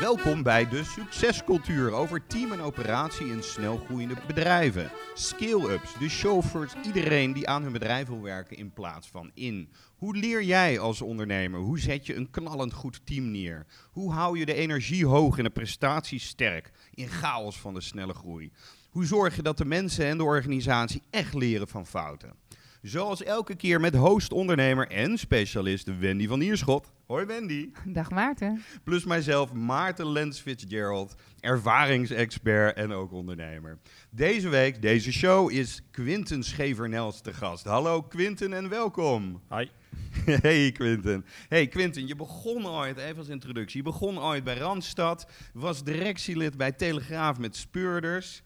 Welkom 0.00 0.42
bij 0.42 0.68
de 0.68 0.84
Succescultuur 0.84 1.92
over 1.92 2.26
team 2.26 2.52
en 2.52 2.60
operatie 2.60 3.26
in 3.26 3.42
snelgroeiende 3.42 4.16
bedrijven. 4.26 4.90
Scale-ups, 5.14 5.98
de 5.98 6.08
chauffeurs, 6.08 6.72
iedereen 6.86 7.32
die 7.32 7.48
aan 7.48 7.62
hun 7.62 7.72
bedrijf 7.72 8.08
wil 8.08 8.22
werken 8.22 8.56
in 8.56 8.72
plaats 8.72 9.08
van 9.08 9.30
in. 9.34 9.68
Hoe 9.96 10.16
leer 10.16 10.42
jij 10.42 10.78
als 10.78 11.00
ondernemer? 11.00 11.60
Hoe 11.60 11.78
zet 11.78 12.06
je 12.06 12.14
een 12.14 12.30
knallend 12.30 12.72
goed 12.72 13.00
team 13.04 13.30
neer? 13.30 13.66
Hoe 13.92 14.12
hou 14.12 14.38
je 14.38 14.46
de 14.46 14.54
energie 14.54 15.06
hoog 15.06 15.38
en 15.38 15.44
de 15.44 15.50
prestaties 15.50 16.26
sterk 16.26 16.70
in 16.94 17.08
chaos 17.08 17.60
van 17.60 17.74
de 17.74 17.80
snelle 17.80 18.14
groei? 18.14 18.52
Hoe 18.90 19.06
zorg 19.06 19.36
je 19.36 19.42
dat 19.42 19.58
de 19.58 19.64
mensen 19.64 20.06
en 20.06 20.16
de 20.16 20.24
organisatie 20.24 21.02
echt 21.10 21.34
leren 21.34 21.68
van 21.68 21.86
fouten? 21.86 22.34
Zoals 22.84 23.22
elke 23.22 23.54
keer 23.54 23.80
met 23.80 23.94
host, 23.94 24.32
ondernemer 24.32 24.88
en 24.88 25.18
specialist 25.18 25.98
Wendy 25.98 26.26
van 26.26 26.40
Ierschot. 26.40 26.92
Hoi 27.06 27.24
Wendy. 27.24 27.70
Dag 27.84 28.10
Maarten. 28.10 28.62
Plus 28.82 29.04
mijzelf 29.04 29.52
Maarten 29.52 30.06
Lens 30.12 30.40
Fitzgerald, 30.40 31.14
ervaringsexpert 31.40 32.76
en 32.76 32.92
ook 32.92 33.12
ondernemer. 33.12 33.78
Deze 34.10 34.48
week, 34.48 34.82
deze 34.82 35.12
show, 35.12 35.50
is 35.50 35.82
Quinten 35.90 36.42
Schevernels 36.42 37.20
te 37.20 37.32
gast. 37.32 37.64
Hallo 37.64 38.02
Quinten 38.02 38.52
en 38.52 38.68
welkom. 38.68 39.40
Hi. 39.50 39.68
Hey 40.42 40.72
Quinten. 40.72 41.24
Hey 41.48 41.68
Quinten, 41.68 42.06
je 42.06 42.16
begon 42.16 42.66
ooit, 42.66 42.96
even 42.96 43.18
als 43.18 43.28
introductie, 43.28 43.76
je 43.76 43.90
begon 43.90 44.18
ooit 44.18 44.44
bij 44.44 44.56
Randstad, 44.56 45.26
was 45.52 45.84
directielid 45.84 46.56
bij 46.56 46.72
Telegraaf 46.72 47.38
met 47.38 47.56
Speurders. 47.56 48.42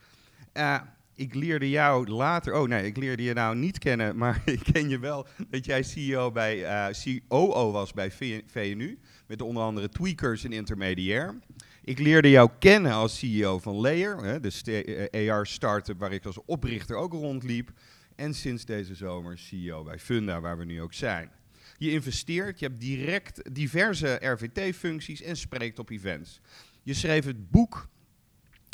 Uh, 0.55 0.81
ik 1.19 1.35
leerde 1.35 1.71
jou 1.71 2.09
later, 2.09 2.55
oh 2.55 2.69
nee, 2.69 2.87
ik 2.87 2.97
leerde 2.97 3.23
je 3.23 3.33
nou 3.33 3.57
niet 3.57 3.79
kennen, 3.79 4.17
maar 4.23 4.43
ik 4.45 4.61
ken 4.73 4.89
je 4.89 4.99
wel 4.99 5.27
dat 5.51 5.65
jij 5.65 5.83
CEO 5.83 6.31
bij, 6.33 6.59
uh, 6.59 7.21
COO 7.29 7.71
was 7.71 7.93
bij 7.93 8.11
VNU, 8.47 8.99
met 9.27 9.43
onder 9.43 9.63
andere 9.63 9.89
tweakers 9.89 10.45
en 10.45 10.53
intermediair. 10.53 11.39
Ik 11.85 11.99
leerde 11.99 12.31
jou 12.31 12.51
kennen 12.59 12.93
als 12.93 13.19
CEO 13.19 13.59
van 13.59 13.75
Layer, 13.75 14.41
de 14.41 15.29
AR-startup 15.31 15.99
waar 15.99 16.13
ik 16.13 16.25
als 16.25 16.45
oprichter 16.45 16.97
ook 16.97 17.13
rondliep. 17.13 17.71
En 18.17 18.35
sinds 18.35 18.65
deze 18.65 18.95
zomer 18.95 19.39
CEO 19.39 19.83
bij 19.83 19.99
Funda, 19.99 20.41
waar 20.41 20.59
we 20.59 20.65
nu 20.65 20.83
ook 20.83 20.93
zijn. 20.93 21.31
Je 21.77 21.91
investeert, 21.91 22.59
je 22.59 22.67
hebt 22.67 22.81
direct 22.81 23.55
diverse 23.55 24.19
RVT-functies 24.21 25.23
en 25.23 25.37
spreekt 25.37 25.79
op 25.79 25.91
events. 25.91 26.41
Je 26.83 26.95
schreef 26.95 27.25
het 27.25 27.51
boek 27.51 27.89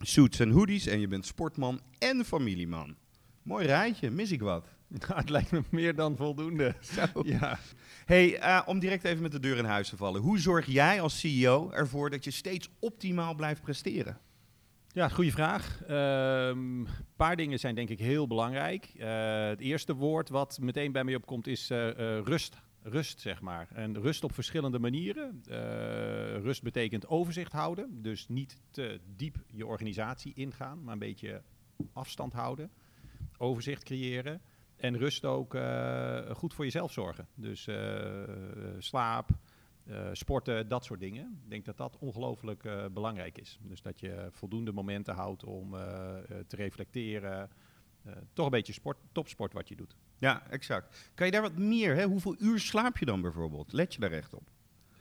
suits 0.06 0.38
en 0.38 0.50
hoodies 0.50 0.86
en 0.86 1.00
je 1.00 1.08
bent 1.08 1.26
sportman 1.26 1.80
en 1.98 2.24
familieman. 2.24 2.96
Mooi 3.42 3.66
rijtje, 3.66 4.10
mis 4.10 4.30
ik 4.30 4.40
wat? 4.40 4.68
het 5.14 5.28
lijkt 5.28 5.50
me 5.50 5.62
meer 5.70 5.94
dan 5.94 6.16
voldoende. 6.16 6.74
Zo. 6.80 7.02
Ja. 7.24 7.58
Hey, 8.04 8.38
uh, 8.38 8.62
om 8.66 8.78
direct 8.78 9.04
even 9.04 9.22
met 9.22 9.32
de 9.32 9.40
deur 9.40 9.56
in 9.56 9.64
huis 9.64 9.88
te 9.88 9.96
vallen. 9.96 10.20
Hoe 10.20 10.38
zorg 10.38 10.66
jij 10.66 11.00
als 11.00 11.20
CEO 11.20 11.70
ervoor 11.70 12.10
dat 12.10 12.24
je 12.24 12.30
steeds 12.30 12.68
optimaal 12.78 13.34
blijft 13.34 13.62
presteren? 13.62 14.18
Ja, 14.88 15.08
goede 15.08 15.30
vraag. 15.30 15.80
Een 15.86 15.96
um, 15.96 16.86
paar 17.16 17.36
dingen 17.36 17.58
zijn 17.58 17.74
denk 17.74 17.88
ik 17.88 17.98
heel 17.98 18.26
belangrijk. 18.26 18.92
Uh, 18.96 19.06
het 19.46 19.60
eerste 19.60 19.94
woord 19.94 20.28
wat 20.28 20.58
meteen 20.60 20.92
bij 20.92 21.04
mij 21.04 21.14
opkomt 21.14 21.46
is 21.46 21.70
uh, 21.70 21.88
rust 22.18 22.56
rust, 22.84 23.20
zeg 23.20 23.40
maar. 23.40 23.68
En 23.72 24.00
rust 24.00 24.24
op 24.24 24.32
verschillende 24.32 24.78
manieren. 24.78 25.42
Uh, 25.48 25.54
rust 26.36 26.62
betekent 26.62 27.06
overzicht 27.06 27.52
houden. 27.52 28.02
Dus 28.02 28.28
niet 28.28 28.60
te 28.70 29.00
diep 29.16 29.36
je 29.52 29.66
organisatie 29.66 30.34
ingaan, 30.34 30.82
maar 30.84 30.92
een 30.92 30.98
beetje 30.98 31.42
afstand 31.92 32.32
houden. 32.32 32.70
Overzicht 33.38 33.84
creëren. 33.84 34.40
En 34.76 34.98
rust 34.98 35.24
ook 35.24 35.54
uh, 35.54 36.30
goed 36.30 36.54
voor 36.54 36.64
jezelf 36.64 36.92
zorgen. 36.92 37.28
Dus 37.34 37.66
uh, 37.66 38.22
slaap, 38.78 39.28
sporten, 40.12 40.68
dat 40.68 40.84
soort 40.84 41.00
dingen. 41.00 41.40
Ik 41.44 41.50
denk 41.50 41.64
dat 41.64 41.76
dat 41.76 41.98
ongelooflijk 41.98 42.62
belangrijk 42.92 43.38
is. 43.38 43.58
Dus 43.62 43.82
dat 43.82 44.00
je 44.00 44.28
voldoende 44.30 44.72
momenten 44.72 45.14
houdt 45.14 45.44
om 45.44 45.70
te 46.46 46.56
reflecteren. 46.56 47.50
Toch 48.32 48.44
een 48.44 48.50
beetje 48.50 48.72
sport, 48.72 48.98
topsport 49.12 49.52
wat 49.52 49.68
je 49.68 49.76
doet. 49.76 49.96
Ja, 50.18 50.46
exact. 50.50 51.10
Kan 51.14 51.26
je 51.26 51.32
daar 51.32 51.42
wat 51.42 51.56
meer, 51.56 51.96
hè? 51.96 52.04
hoeveel 52.04 52.36
uur 52.38 52.58
slaap 52.58 52.98
je 52.98 53.04
dan 53.04 53.20
bijvoorbeeld? 53.20 53.72
Let 53.72 53.94
je 53.94 54.00
daar 54.00 54.12
echt 54.12 54.34
op? 54.34 54.50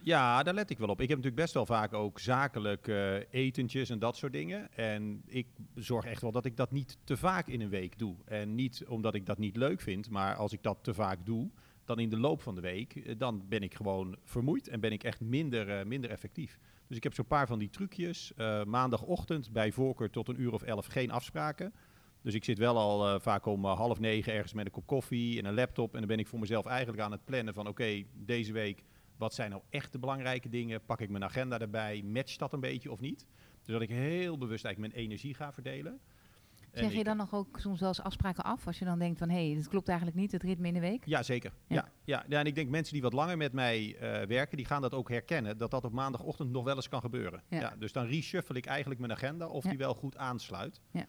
Ja, 0.03 0.44
daar 0.44 0.53
let 0.53 0.69
ik 0.69 0.78
wel 0.78 0.88
op. 0.88 1.02
Ik 1.02 1.09
heb 1.09 1.18
natuurlijk 1.18 1.41
best 1.41 1.53
wel 1.53 1.66
vaak 1.66 1.94
ook 1.94 2.19
zakelijk 2.19 2.88
uh, 2.88 3.16
etentjes 3.30 3.90
en 3.90 4.00
dat 4.00 4.18
soort 4.18 4.34
dingen. 4.34 4.74
En 4.75 5.22
ik 5.25 5.47
zorg 5.75 6.06
echt 6.06 6.22
wel 6.22 6.31
dat 6.31 6.46
ik 6.46 6.58
dat 6.58 6.72
niet 6.72 6.97
te 7.03 7.18
vaak 7.18 7.47
in 7.47 7.62
een 7.62 7.69
week 7.69 8.00
doe. 8.00 8.16
En 8.25 8.56
niet 8.56 8.86
omdat 8.88 9.16
ik 9.16 9.25
dat 9.25 9.38
niet 9.38 9.56
leuk 9.56 9.81
vind, 9.81 10.09
maar 10.09 10.35
als 10.35 10.53
ik 10.53 10.64
dat 10.64 10.78
te 10.81 10.94
vaak 10.94 11.25
doe, 11.25 11.50
dan 11.85 12.00
in 12.00 12.09
de 12.09 12.20
loop 12.20 12.41
van 12.41 12.56
de 12.56 12.62
week, 12.62 12.96
uh, 12.96 13.14
dan 13.18 13.47
ben 13.47 13.62
ik 13.62 13.75
gewoon 13.75 14.18
vermoeid 14.24 14.68
en 14.68 14.80
ben 14.80 14.91
ik 14.91 15.03
echt 15.03 15.22
minder, 15.22 15.80
uh, 15.80 15.85
minder 15.85 16.09
effectief. 16.09 16.59
Dus 16.88 16.97
ik 16.97 17.03
heb 17.03 17.14
zo'n 17.14 17.28
paar 17.28 17.47
van 17.47 17.59
die 17.59 17.70
trucjes. 17.70 18.34
maandagochtend 18.66 19.52
bij 19.52 19.72
voorkeur 19.72 20.09
tot 20.09 20.28
een 20.28 20.41
uur 20.41 20.53
of 20.53 20.62
elf 20.62 20.85
geen 20.85 21.12
afspraken. 21.12 21.74
Dus 22.23 22.34
ik 22.34 22.44
zit 22.44 22.57
wel 22.57 22.78
al 22.78 23.13
uh, 23.13 23.19
vaak 23.19 23.45
om 23.45 23.66
uh, 23.66 23.75
half 23.75 24.00
negen 24.00 24.34
ergens 24.34 24.53
met 24.53 24.66
een 24.66 24.72
kop 24.72 24.88
koffie 24.88 25.39
en 25.39 25.45
een 25.45 25.53
laptop. 25.53 25.94
En 25.94 26.00
dan 26.00 26.07
ben 26.07 26.19
ik 26.19 26.28
voor 26.28 26.39
mezelf 26.39 26.66
eigenlijk 26.66 27.01
aan 27.01 27.11
het 27.11 27.25
plannen 27.25 27.53
van 27.53 27.67
oké, 27.67 27.81
okay, 27.81 28.07
deze 28.13 28.53
week, 28.53 28.84
wat 29.17 29.34
zijn 29.34 29.50
nou 29.50 29.61
echt 29.69 29.91
de 29.91 30.00
belangrijke 30.00 30.50
dingen? 30.50 30.85
Pak 30.85 31.01
ik 31.01 31.09
mijn 31.09 31.23
agenda 31.23 31.59
erbij? 31.59 32.01
Matcht 32.06 32.39
dat 32.39 32.53
een 32.53 32.59
beetje 32.59 32.91
of 32.91 33.00
niet? 33.00 33.25
Dus 33.63 33.73
dat 33.73 33.81
ik 33.81 33.89
heel 33.89 34.38
bewust 34.38 34.66
eigenlijk 34.66 34.94
mijn 34.94 35.06
energie 35.06 35.34
ga 35.34 35.53
verdelen. 35.53 36.00
Zeg 36.73 36.94
je 36.94 37.03
dan 37.03 37.17
nog 37.17 37.34
ook 37.34 37.59
soms 37.59 37.79
wel 37.79 37.89
eens 37.89 38.01
afspraken 38.01 38.44
af 38.44 38.67
als 38.67 38.79
je 38.79 38.85
dan 38.85 39.00
denkt 39.00 39.19
van 39.19 39.29
hé, 39.29 39.45
hey, 39.45 39.55
dit 39.55 39.67
klopt 39.67 39.88
eigenlijk 39.88 40.17
niet, 40.17 40.31
het 40.31 40.44
ritme 40.44 40.67
in 40.67 40.73
de 40.73 40.79
week? 40.79 41.05
Ja, 41.05 41.23
zeker. 41.23 41.53
Ja. 41.67 41.75
Ja, 41.75 41.91
ja. 42.03 42.23
ja 42.28 42.40
en 42.40 42.45
ik 42.45 42.55
denk 42.55 42.69
mensen 42.69 42.94
die 42.94 43.01
wat 43.01 43.13
langer 43.13 43.38
met 43.38 43.53
mij 43.53 43.95
uh, 43.95 44.28
werken, 44.28 44.57
die 44.57 44.66
gaan 44.66 44.81
dat 44.81 44.94
ook 44.94 45.09
herkennen, 45.09 45.57
dat 45.57 45.72
dat 45.72 45.84
op 45.84 45.91
maandagochtend 45.91 46.51
nog 46.51 46.63
wel 46.63 46.75
eens 46.75 46.90
kan 46.90 47.01
gebeuren. 47.01 47.44
Ja. 47.47 47.59
ja 47.59 47.75
dus 47.79 47.91
dan 47.91 48.05
reshuffle 48.05 48.57
ik 48.57 48.66
eigenlijk 48.66 49.00
mijn 49.00 49.11
agenda 49.11 49.47
of 49.47 49.63
die 49.63 49.78
wel 49.78 49.94
goed 49.94 50.17
aansluit. 50.17 50.81
Ja. 50.91 51.05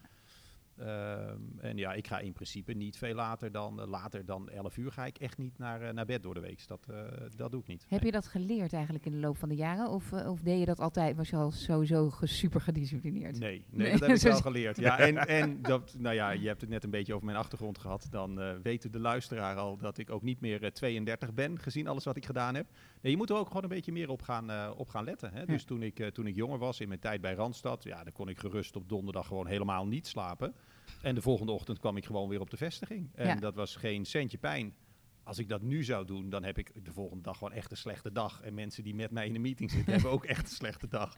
Um, 0.80 1.58
en 1.60 1.76
ja, 1.76 1.92
ik 1.92 2.06
ga 2.06 2.18
in 2.18 2.32
principe 2.32 2.72
niet 2.72 2.96
veel 2.96 3.14
later 3.14 3.52
dan, 3.52 3.80
uh, 3.80 3.86
later 3.86 4.24
dan 4.24 4.48
11 4.48 4.76
uur 4.76 4.92
ga 4.92 5.06
ik 5.06 5.18
echt 5.18 5.38
niet 5.38 5.58
naar, 5.58 5.82
uh, 5.82 5.90
naar 5.90 6.04
bed 6.04 6.22
door 6.22 6.34
de 6.34 6.40
week. 6.40 6.66
Dat, 6.66 6.86
uh, 6.90 6.96
dat 7.36 7.50
doe 7.50 7.60
ik 7.60 7.66
niet. 7.66 7.86
Heb 7.88 8.02
je 8.02 8.10
dat 8.10 8.26
geleerd 8.26 8.72
eigenlijk 8.72 9.06
in 9.06 9.12
de 9.12 9.18
loop 9.18 9.36
van 9.36 9.48
de 9.48 9.54
jaren? 9.54 9.88
Of, 9.88 10.12
of 10.12 10.40
deed 10.40 10.58
je 10.58 10.64
dat 10.64 10.78
altijd? 10.78 11.16
Was 11.16 11.30
je 11.30 11.36
al 11.36 11.50
sowieso 11.50 12.12
super 12.22 12.60
gedisciplineerd? 12.60 13.38
Nee, 13.38 13.64
nee, 13.70 13.90
nee. 13.90 13.90
dat 13.90 14.08
heb 14.08 14.16
ik 14.16 14.22
wel 14.32 14.40
geleerd. 14.40 14.76
Ja, 14.76 14.98
en, 14.98 15.16
en 15.16 15.62
dat, 15.62 15.94
nou 15.98 16.14
ja, 16.14 16.30
je 16.30 16.46
hebt 16.46 16.60
het 16.60 16.70
net 16.70 16.84
een 16.84 16.90
beetje 16.90 17.14
over 17.14 17.26
mijn 17.26 17.38
achtergrond 17.38 17.78
gehad. 17.78 18.06
Dan 18.10 18.62
weten 18.62 18.92
de 18.92 19.00
luisteraar 19.00 19.56
al 19.56 19.76
dat 19.76 19.98
ik 19.98 20.10
ook 20.10 20.22
niet 20.22 20.40
meer 20.40 20.72
32 20.72 21.34
ben, 21.34 21.58
gezien 21.58 21.86
alles 21.86 22.04
wat 22.04 22.16
ik 22.16 22.26
gedaan 22.26 22.54
heb. 22.54 22.66
Nee, 23.00 23.12
je 23.12 23.18
moet 23.18 23.30
er 23.30 23.36
ook 23.36 23.46
gewoon 23.46 23.62
een 23.62 23.68
beetje 23.68 23.92
meer 23.92 24.10
op 24.10 24.22
gaan, 24.22 24.76
op 24.76 24.88
gaan 24.88 25.04
letten. 25.04 25.32
Hè? 25.32 25.40
Ja. 25.40 25.46
Dus 25.46 25.64
toen 25.64 25.82
ik, 25.82 26.10
toen 26.12 26.26
ik 26.26 26.34
jonger 26.34 26.58
was, 26.58 26.80
in 26.80 26.88
mijn 26.88 27.00
tijd 27.00 27.20
bij 27.20 27.34
Randstad, 27.34 27.84
ja, 27.84 28.04
dan 28.04 28.12
kon 28.12 28.28
ik 28.28 28.38
gerust 28.38 28.76
op 28.76 28.88
donderdag 28.88 29.26
gewoon 29.26 29.46
helemaal 29.46 29.86
niet 29.86 30.06
slapen. 30.06 30.54
En 31.02 31.14
de 31.14 31.22
volgende 31.22 31.52
ochtend 31.52 31.78
kwam 31.78 31.96
ik 31.96 32.04
gewoon 32.04 32.28
weer 32.28 32.40
op 32.40 32.50
de 32.50 32.56
vestiging. 32.56 33.10
En 33.14 33.26
ja. 33.26 33.34
dat 33.34 33.54
was 33.54 33.76
geen 33.76 34.04
centje 34.04 34.38
pijn. 34.38 34.74
Als 35.22 35.38
ik 35.38 35.48
dat 35.48 35.62
nu 35.62 35.84
zou 35.84 36.06
doen, 36.06 36.30
dan 36.30 36.44
heb 36.44 36.58
ik 36.58 36.84
de 36.84 36.92
volgende 36.92 37.22
dag 37.22 37.38
gewoon 37.38 37.52
echt 37.52 37.70
een 37.70 37.76
slechte 37.76 38.12
dag. 38.12 38.40
En 38.40 38.54
mensen 38.54 38.84
die 38.84 38.94
met 38.94 39.10
mij 39.10 39.26
in 39.26 39.32
de 39.32 39.38
meeting 39.38 39.70
zitten, 39.70 39.92
hebben 39.92 40.10
ook 40.10 40.24
echt 40.24 40.42
een 40.42 40.56
slechte 40.56 40.88
dag. 40.88 41.16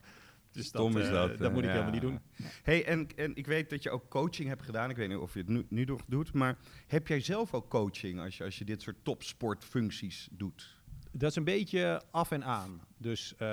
Dus 0.51 0.71
dat, 0.71 0.83
Stom 0.83 1.03
is 1.03 1.09
dat, 1.09 1.31
uh, 1.31 1.39
dat 1.39 1.53
moet 1.53 1.63
ik 1.63 1.69
ja. 1.69 1.73
helemaal 1.73 1.93
niet 1.93 2.01
doen. 2.01 2.21
Hey, 2.63 2.85
en, 2.85 3.09
en 3.17 3.37
ik 3.37 3.47
weet 3.47 3.71
dat 3.71 3.83
je 3.83 3.91
ook 3.91 4.09
coaching 4.09 4.49
hebt 4.49 4.63
gedaan. 4.63 4.91
Ik 4.91 4.97
weet 4.97 5.09
niet 5.09 5.19
of 5.19 5.33
je 5.33 5.39
het 5.39 5.49
nu, 5.49 5.67
nu 5.69 5.85
nog 5.85 6.05
doet. 6.07 6.33
Maar 6.33 6.59
heb 6.87 7.09
jij 7.09 7.21
zelf 7.21 7.55
ook 7.55 7.69
coaching 7.69 8.21
als 8.21 8.37
je, 8.37 8.45
als 8.45 8.59
je 8.59 8.65
dit 8.65 8.83
soort 8.83 8.97
topsportfuncties 9.03 10.29
doet? 10.31 10.76
Dat 11.19 11.31
is 11.31 11.37
een 11.37 11.45
beetje 11.45 12.03
af 12.11 12.31
en 12.31 12.45
aan. 12.45 12.81
Dus 12.99 13.35
uh, 13.39 13.47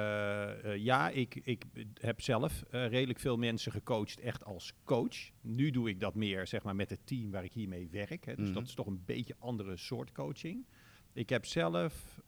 uh, 0.65 0.77
ja, 0.77 1.09
ik, 1.09 1.35
ik 1.35 1.65
heb 1.93 2.21
zelf 2.21 2.63
uh, 2.71 2.87
redelijk 2.87 3.19
veel 3.19 3.37
mensen 3.37 3.71
gecoacht, 3.71 4.19
echt 4.19 4.45
als 4.45 4.73
coach. 4.83 5.31
Nu 5.41 5.71
doe 5.71 5.89
ik 5.89 5.99
dat 5.99 6.15
meer 6.15 6.47
zeg 6.47 6.63
maar, 6.63 6.75
met 6.75 6.89
het 6.89 7.07
team 7.07 7.31
waar 7.31 7.43
ik 7.43 7.53
hiermee 7.53 7.87
werk. 7.91 8.25
Hè. 8.25 8.35
Dus 8.35 8.37
mm-hmm. 8.37 8.53
dat 8.53 8.63
is 8.63 8.73
toch 8.73 8.85
een 8.85 9.03
beetje 9.05 9.35
andere 9.39 9.77
soort 9.77 10.11
coaching. 10.11 10.65
Ik 11.13 11.29
heb 11.29 11.45
zelf, 11.45 12.21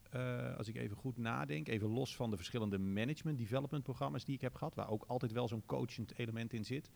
als 0.58 0.68
ik 0.68 0.76
even 0.76 0.98
goed 0.98 1.18
nadenk, 1.18 1.68
even 1.68 1.88
los 1.88 2.16
van 2.16 2.30
de 2.30 2.36
verschillende 2.36 2.78
management 2.78 3.38
development 3.38 3.84
programma's 3.84 4.26
die 4.26 4.36
ik 4.36 4.42
heb 4.42 4.56
gehad, 4.56 4.76
waar 4.76 4.90
ook 4.90 5.04
altijd 5.08 5.32
wel 5.32 5.48
zo'n 5.48 5.66
coachend 5.66 6.18
element 6.18 6.54
in 6.54 6.66
zit, 6.66 6.90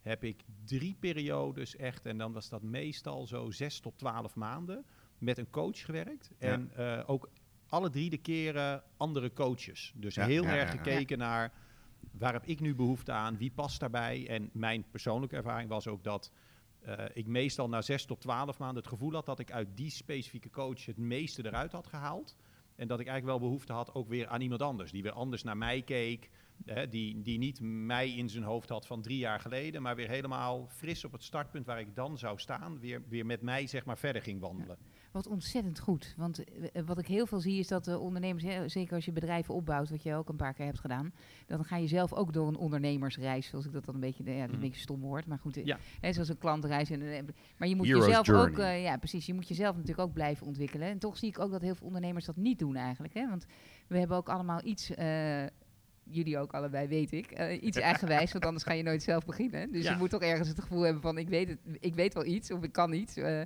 heb 0.00 0.24
ik 0.24 0.42
drie 0.64 0.96
periodes 1.00 1.76
echt, 1.76 2.06
en 2.06 2.18
dan 2.18 2.32
was 2.32 2.48
dat 2.48 2.62
meestal 2.62 3.26
zo 3.26 3.50
zes 3.50 3.80
tot 3.80 3.98
twaalf 3.98 4.34
maanden, 4.34 4.84
met 5.18 5.38
een 5.38 5.50
coach 5.50 5.84
gewerkt. 5.84 6.30
Ja. 6.38 6.46
En 6.46 6.74
ook 7.06 7.30
alle 7.68 7.90
drie 7.90 8.10
de 8.10 8.18
keren 8.18 8.82
andere 8.96 9.32
coaches. 9.32 9.92
Dus 9.96 10.14
ja, 10.14 10.26
heel 10.26 10.42
ja, 10.42 10.56
erg 10.56 10.70
gekeken 10.70 11.18
ja. 11.18 11.24
naar 11.24 11.52
waar 12.10 12.32
heb 12.32 12.44
ik 12.44 12.60
nu 12.60 12.74
behoefte 12.74 13.12
aan, 13.12 13.36
wie 13.36 13.50
past 13.50 13.80
daarbij. 13.80 14.28
En 14.28 14.50
mijn 14.52 14.84
persoonlijke 14.90 15.36
ervaring 15.36 15.68
was 15.68 15.86
ook 15.86 16.04
dat 16.04 16.32
uh, 16.86 17.04
ik 17.12 17.26
meestal 17.26 17.68
na 17.68 17.82
zes 17.82 18.04
tot 18.04 18.20
twaalf 18.20 18.58
maanden 18.58 18.82
het 18.82 18.92
gevoel 18.92 19.12
had 19.12 19.26
dat 19.26 19.38
ik 19.38 19.52
uit 19.52 19.68
die 19.74 19.90
specifieke 19.90 20.50
coach 20.50 20.86
het 20.86 20.96
meeste 20.96 21.46
eruit 21.46 21.72
had 21.72 21.86
gehaald. 21.86 22.36
En 22.76 22.88
dat 22.88 23.00
ik 23.00 23.06
eigenlijk 23.06 23.38
wel 23.38 23.48
behoefte 23.48 23.72
had 23.72 23.94
ook 23.94 24.08
weer 24.08 24.28
aan 24.28 24.40
iemand 24.40 24.62
anders, 24.62 24.90
die 24.90 25.02
weer 25.02 25.12
anders 25.12 25.42
naar 25.42 25.56
mij 25.56 25.82
keek. 25.82 26.30
Hè, 26.64 26.88
die, 26.88 27.22
die 27.22 27.38
niet 27.38 27.60
mij 27.60 28.10
in 28.10 28.28
zijn 28.28 28.44
hoofd 28.44 28.68
had 28.68 28.86
van 28.86 29.02
drie 29.02 29.18
jaar 29.18 29.40
geleden, 29.40 29.82
maar 29.82 29.96
weer 29.96 30.08
helemaal 30.08 30.66
fris 30.70 31.04
op 31.04 31.12
het 31.12 31.22
startpunt 31.22 31.66
waar 31.66 31.80
ik 31.80 31.94
dan 31.94 32.18
zou 32.18 32.38
staan, 32.38 32.78
weer, 32.80 33.02
weer 33.08 33.26
met 33.26 33.42
mij 33.42 33.66
zeg 33.66 33.84
maar 33.84 33.98
verder 33.98 34.22
ging 34.22 34.40
wandelen. 34.40 34.76
Ja. 34.80 34.95
Wat 35.16 35.26
ontzettend 35.26 35.78
goed. 35.78 36.14
Want 36.16 36.44
eh, 36.44 36.82
wat 36.86 36.98
ik 36.98 37.06
heel 37.06 37.26
veel 37.26 37.40
zie 37.40 37.58
is 37.58 37.68
dat 37.68 37.84
de 37.84 37.98
ondernemers, 37.98 38.44
hè, 38.44 38.68
zeker 38.68 38.94
als 38.94 39.04
je 39.04 39.12
bedrijven 39.12 39.54
opbouwt, 39.54 39.90
wat 39.90 40.02
je 40.02 40.14
ook 40.14 40.28
een 40.28 40.36
paar 40.36 40.54
keer 40.54 40.64
hebt 40.64 40.78
gedaan, 40.80 41.12
dan 41.46 41.64
ga 41.64 41.76
je 41.76 41.86
zelf 41.86 42.12
ook 42.12 42.32
door 42.32 42.48
een 42.48 42.56
ondernemersreis, 42.56 43.46
zoals 43.46 43.66
ik 43.66 43.72
dat 43.72 43.84
dan 43.84 43.94
een 43.94 44.00
beetje, 44.00 44.24
ja, 44.24 44.30
dat 44.30 44.36
is 44.38 44.44
een 44.44 44.50
Mhm. 44.50 44.60
beetje 44.60 44.80
stom 44.80 45.00
woord, 45.00 45.26
maar 45.26 45.38
goed, 45.38 45.56
eh, 45.56 45.64
Ja. 45.64 45.78
hè, 46.00 46.12
zoals 46.12 46.28
een 46.28 46.38
klantreis. 46.38 46.90
En, 46.90 47.00
een- 47.00 47.28
maar 47.56 47.68
je 47.68 47.76
moet 47.76 47.86
Hero's 47.86 48.06
jezelf 48.06 48.28
ook, 48.30 48.58
eh, 48.58 48.82
ja 48.82 48.96
precies, 48.96 49.26
je 49.26 49.34
moet 49.34 49.48
jezelf 49.48 49.76
natuurlijk 49.76 50.08
ook 50.08 50.12
blijven 50.14 50.46
ontwikkelen. 50.46 50.88
En 50.88 50.98
toch 50.98 51.16
zie 51.18 51.28
ik 51.28 51.38
ook 51.38 51.50
dat 51.50 51.60
heel 51.62 51.74
veel 51.74 51.86
ondernemers 51.86 52.24
dat 52.24 52.36
niet 52.36 52.58
doen 52.58 52.76
eigenlijk. 52.76 53.14
Hè? 53.14 53.28
Want 53.28 53.46
we 53.86 53.98
hebben 53.98 54.16
ook 54.16 54.28
allemaal 54.28 54.60
iets. 54.64 54.94
eh, 54.94 55.44
Jullie 56.10 56.38
ook 56.38 56.52
allebei, 56.52 56.88
weet 56.88 57.12
ik. 57.12 57.30
eh, 57.30 57.62
iets 57.62 57.76
eigenwijs, 57.90 58.32
want 58.32 58.44
anders 58.44 58.64
ga 58.64 58.72
je 58.72 58.82
nooit 58.82 59.02
zelf 59.02 59.24
beginnen. 59.24 59.72
Dus 59.72 59.84
Ja. 59.84 59.92
je 59.92 59.98
moet 59.98 60.10
toch 60.10 60.22
ergens 60.22 60.48
het 60.48 60.60
gevoel 60.60 60.80
hebben 60.82 61.02
van... 61.02 61.18
ik 61.18 61.28
weet, 61.28 61.48
het, 61.48 61.58
ik 61.80 61.94
weet 61.94 62.14
wel 62.14 62.24
iets 62.24 62.50
of 62.50 62.62
ik 62.62 62.72
kan 62.72 62.92
iets. 62.92 63.16
eh, 63.16 63.40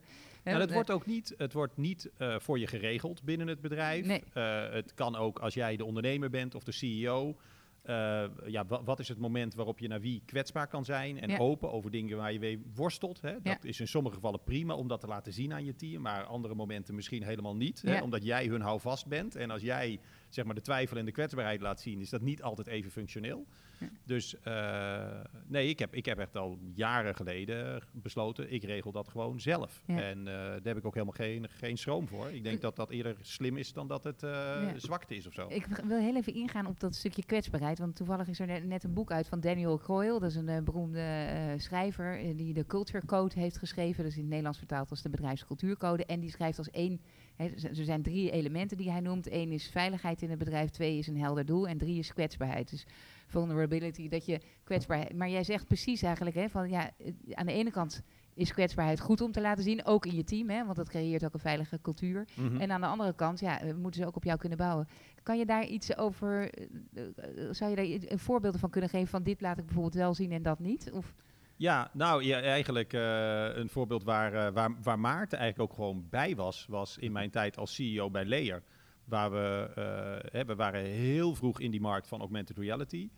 Nou, 0.44 0.58
het 0.60 0.68
eh, 0.68 0.74
wordt 0.74 0.90
ook 0.90 1.06
niet, 1.06 1.34
het 1.36 1.52
wordt 1.52 1.76
niet 1.76 2.10
eh, 2.16 2.38
voor 2.38 2.58
je 2.58 2.66
geregeld 2.66 3.22
binnen 3.22 3.46
het 3.46 3.60
bedrijf. 3.60 4.06
Nee. 4.06 4.22
Eh, 4.32 4.70
het 4.70 4.94
kan 4.94 5.16
ook 5.16 5.38
als 5.38 5.54
jij 5.54 5.76
de 5.76 5.84
ondernemer 5.84 6.30
bent 6.30 6.54
of 6.54 6.64
de 6.64 6.72
CEO. 6.72 7.36
eh, 7.82 8.24
ja, 8.46 8.66
wa- 8.66 8.82
wat 8.82 8.98
is 8.98 9.08
het 9.08 9.18
moment 9.18 9.54
waarop 9.54 9.78
je 9.78 9.88
naar 9.88 10.00
wie 10.00 10.22
kwetsbaar 10.26 10.66
kan 10.66 10.84
zijn 10.84 11.20
en 11.20 11.28
Ja. 11.30 11.38
open 11.38 11.72
over 11.72 11.90
dingen 11.90 12.16
waar 12.16 12.32
je 12.32 12.38
mee 12.38 12.62
worstelt? 12.74 13.20
Hè? 13.20 13.32
Dat 13.32 13.42
Ja. 13.42 13.58
is 13.62 13.80
in 13.80 13.88
sommige 13.88 14.14
gevallen 14.14 14.42
prima 14.44 14.74
om 14.74 14.88
dat 14.88 15.00
te 15.00 15.06
laten 15.06 15.32
zien 15.32 15.52
aan 15.52 15.64
je 15.64 15.74
team, 15.74 16.02
maar 16.02 16.24
andere 16.24 16.54
momenten 16.54 16.94
misschien 16.94 17.22
helemaal 17.22 17.56
niet. 17.56 17.82
Hè? 17.82 17.94
Ja. 17.94 18.02
Omdat 18.02 18.24
jij 18.24 18.46
hun 18.46 18.60
houvast 18.60 19.06
bent. 19.06 19.36
En 19.36 19.50
als 19.50 19.62
jij 19.62 20.00
zeg 20.34 20.44
maar, 20.44 20.54
de 20.54 20.60
twijfel 20.60 20.96
en 20.96 21.04
de 21.04 21.12
kwetsbaarheid 21.12 21.60
laat 21.60 21.80
zien, 21.80 22.00
is 22.00 22.10
dat 22.10 22.20
niet 22.20 22.42
altijd 22.42 22.66
even 22.66 22.90
functioneel. 22.90 23.46
Ja. 23.78 23.88
Dus 24.04 24.40
eh, 24.40 25.20
nee, 25.46 25.68
ik 25.68 25.78
heb, 25.78 25.94
ik 25.94 26.04
heb 26.04 26.18
echt 26.18 26.36
al 26.36 26.58
jaren 26.74 27.14
geleden 27.14 27.82
besloten, 27.92 28.52
ik 28.52 28.64
regel 28.64 28.92
dat 28.92 29.08
gewoon 29.08 29.40
zelf. 29.40 29.82
Ja. 29.86 30.00
En 30.00 30.18
eh, 30.18 30.34
daar 30.34 30.60
heb 30.62 30.76
ik 30.76 30.84
ook 30.84 30.94
helemaal 30.94 31.14
geen, 31.14 31.48
geen 31.48 31.78
schroom 31.78 32.08
voor. 32.08 32.30
Ik 32.30 32.42
denk 32.42 32.60
dat 32.60 32.76
dat 32.76 32.90
eerder 32.90 33.16
slim 33.20 33.56
is 33.56 33.72
dan 33.72 33.88
dat 33.88 34.04
het 34.04 34.22
eh, 34.22 34.68
zwakte 34.76 35.14
is 35.14 35.26
of 35.26 35.32
zo. 35.32 35.48
Ik 35.48 35.66
wil 35.66 35.98
heel 35.98 36.16
even 36.16 36.34
ingaan 36.34 36.66
op 36.66 36.80
dat 36.80 36.94
stukje 36.94 37.24
kwetsbaarheid. 37.24 37.78
Want 37.78 37.96
toevallig 37.96 38.28
is 38.28 38.40
er 38.40 38.66
net, 38.66 38.84
een 38.84 38.94
boek 38.94 39.10
uit 39.10 39.28
van 39.28 39.40
Daniel 39.40 39.78
Croyle. 39.78 40.20
Dat 40.20 40.30
is 40.30 40.36
een 40.36 40.64
beroemde 40.64 41.54
schrijver 41.56 42.36
die 42.36 42.54
de 42.54 42.66
Culture 42.66 43.06
Code 43.06 43.40
heeft 43.40 43.58
geschreven. 43.58 44.02
Dat 44.02 44.10
is 44.10 44.14
in 44.14 44.20
het 44.20 44.28
Nederlands 44.28 44.58
vertaald 44.58 44.90
als 44.90 45.02
de 45.02 45.10
bedrijfscultuurcode. 45.10 46.06
En 46.06 46.20
die 46.20 46.30
schrijft 46.30 46.58
als 46.58 46.70
één... 46.70 47.00
Er 47.40 47.84
zijn- 47.84 48.02
drie 48.02 48.30
elementen 48.30 48.76
die 48.76 48.90
hij 48.90 49.00
noemt. 49.00 49.32
Eén 49.32 49.52
is 49.52 49.68
veiligheid 49.68 50.22
in 50.22 50.30
het 50.30 50.38
bedrijf. 50.38 50.70
Twee 50.70 50.98
is 50.98 51.06
een 51.06 51.18
helder 51.20 51.44
doel. 51.44 51.68
En 51.68 51.78
drie 51.78 51.98
is 51.98 52.12
kwetsbaarheid. 52.12 52.70
Dus 52.70 52.86
vulnerability, 53.26 54.08
dat 54.08 54.26
je 54.26 54.40
kwetsbaarheid... 54.64 55.14
Maar 55.14 55.28
jij 55.28 55.44
zegt 55.44 55.66
precies 55.66 56.02
eigenlijk 56.02 56.36
hè, 56.36 56.48
van... 56.48 56.70
Ja, 56.70 56.90
eh, 56.98 57.12
aan 57.32 57.46
de 57.46 57.52
ene 57.52 57.70
kant 57.70 58.02
is 58.34 58.52
kwetsbaarheid 58.52 59.00
goed 59.00 59.20
om 59.20 59.32
te 59.32 59.40
laten 59.40 59.64
zien. 59.64 59.84
Ook 59.84 60.06
in 60.06 60.14
je 60.14 60.24
team, 60.24 60.50
hè, 60.50 60.64
want 60.64 60.76
dat 60.76 60.88
creëert 60.88 61.24
ook 61.24 61.34
een 61.34 61.40
veilige 61.40 61.78
cultuur. 61.82 62.24
Mhm. 62.36 62.56
En 62.60 62.70
aan 62.70 62.80
de 62.80 62.86
andere 62.86 63.14
kant, 63.14 63.40
ja, 63.40 63.60
eh, 63.60 63.74
moeten 63.74 64.00
ze 64.00 64.06
ook 64.06 64.16
op 64.16 64.24
jou 64.24 64.38
kunnen 64.38 64.58
bouwen. 64.58 64.88
Kan 65.22 65.38
je 65.38 65.46
daar 65.46 65.66
iets 65.66 65.96
over, 65.96 66.50
eh, 66.54 67.02
zou 67.50 67.70
je 67.76 67.98
daar 67.98 68.18
voorbeelden 68.18 68.60
van 68.60 68.70
kunnen 68.70 68.90
geven 68.90 69.08
van 69.08 69.22
dit 69.22 69.40
laat 69.40 69.58
ik 69.58 69.64
bijvoorbeeld 69.64 69.94
wel 69.94 70.14
zien 70.14 70.32
en 70.32 70.42
dat 70.42 70.58
niet? 70.58 70.90
Of, 70.92 71.14
Ja, 71.60 71.90
nou 71.92 72.24
ja, 72.24 72.40
eigenlijk 72.40 72.92
eh, 72.92 73.56
een 73.56 73.68
voorbeeld 73.68 74.04
waar, 74.04 74.34
eh, 74.34 74.52
waar, 74.52 74.82
waar 74.82 74.98
Maarten 74.98 75.38
eigenlijk 75.38 75.70
ook 75.70 75.76
gewoon 75.76 76.06
bij 76.10 76.36
was, 76.36 76.66
was 76.68 76.98
in 76.98 77.12
mijn 77.12 77.30
tijd 77.30 77.56
als 77.56 77.74
CEO 77.74 78.10
bij 78.10 78.26
Layer. 78.26 78.62
Waar 79.04 79.30
we, 79.30 79.70
eh, 79.74 80.32
hè, 80.32 80.44
we 80.44 80.54
waren 80.54 80.84
heel 80.84 81.34
vroeg 81.34 81.60
in 81.60 81.70
die 81.70 81.80
markt 81.80 82.06
van 82.08 82.20
augmented 82.20 82.58
reality. 82.58 83.10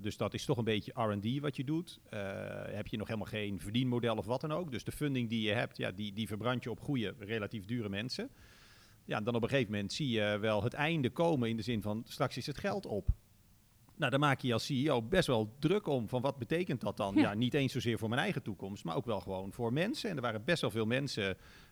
Dus 0.00 0.16
dat 0.16 0.34
is 0.34 0.44
toch 0.44 0.56
een 0.56 0.64
beetje 0.64 1.02
R&D 1.02 1.40
wat 1.40 1.56
je 1.56 1.64
doet. 1.64 2.00
Heb 2.66 2.86
je 2.86 2.96
nog 2.96 3.06
helemaal 3.06 3.28
geen 3.28 3.60
verdienmodel 3.60 4.16
of 4.16 4.26
wat 4.26 4.40
dan 4.40 4.52
ook. 4.52 4.70
Dus 4.70 4.84
de 4.84 4.92
funding 4.92 5.28
die 5.28 5.42
je 5.42 5.52
hebt, 5.52 5.76
ja, 5.76 5.90
die, 5.90 6.12
die 6.12 6.26
verbrand 6.26 6.62
je 6.62 6.70
op 6.70 6.80
goede, 6.80 7.14
relatief 7.18 7.64
dure 7.64 7.88
mensen. 7.88 8.30
Ja, 9.04 9.20
dan 9.20 9.34
op 9.34 9.42
een 9.42 9.48
gegeven 9.48 9.72
moment 9.72 9.92
zie 9.92 10.08
je 10.08 10.38
wel 10.40 10.62
het 10.62 10.74
einde 10.74 11.10
komen 11.10 11.48
in 11.48 11.56
de 11.56 11.62
zin 11.62 11.82
van 11.82 12.02
straks 12.06 12.36
is 12.36 12.46
het 12.46 12.58
geld 12.58 12.86
op. 12.86 13.08
Nou, 14.02 14.14
daar 14.14 14.28
maak 14.28 14.40
je 14.40 14.52
als 14.52 14.66
CEO 14.66 15.02
best 15.02 15.26
wel 15.26 15.54
druk 15.58 15.86
om. 15.86 16.08
Van 16.08 16.20
wat 16.22 16.38
betekent 16.38 16.80
dat 16.80 16.96
dan? 16.96 17.14
Ja. 17.14 17.20
Ja. 17.20 17.34
niet 17.34 17.54
eens 17.54 17.72
zozeer 17.72 17.98
voor 17.98 18.08
mijn 18.08 18.20
eigen 18.20 18.42
toekomst, 18.42 18.84
maar 18.84 18.96
ook 18.96 19.04
wel 19.04 19.20
gewoon 19.20 19.52
voor 19.52 19.72
mensen. 19.72 20.10
En 20.10 20.16
er 20.16 20.22
waren 20.22 20.44
best 20.44 20.60
wel 20.60 20.70
veel 20.70 20.86
mensen. 20.86 21.28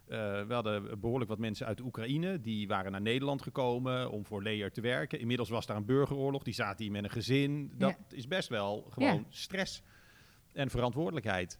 eh, 0.07 0.47
we 0.47 0.55
hadden 0.55 1.01
behoorlijk 1.01 1.31
wat 1.31 1.39
mensen 1.39 1.67
uit 1.67 1.81
Oekraïne. 1.81 2.41
Die 2.41 2.69
waren 2.69 2.93
naar 2.93 3.01
Nederland 3.01 3.43
gekomen 3.43 4.11
om 4.11 4.27
voor 4.27 4.43
Leer 4.43 4.73
te 4.73 4.81
werken. 4.81 5.21
Inmiddels 5.21 5.49
was 5.49 5.67
daar 5.67 5.77
een 5.77 5.85
burgeroorlog. 5.85 6.43
Die 6.43 6.55
zaten 6.55 6.85
hier 6.85 6.93
met 6.93 7.05
een 7.05 7.11
gezin. 7.11 7.73
Dat 7.79 7.97
is 8.11 8.27
best 8.29 8.49
wel 8.49 8.87
gewoon 8.91 9.15
Ja. 9.15 9.23
stress 9.29 9.83
en 10.53 10.71
verantwoordelijkheid. 10.71 11.59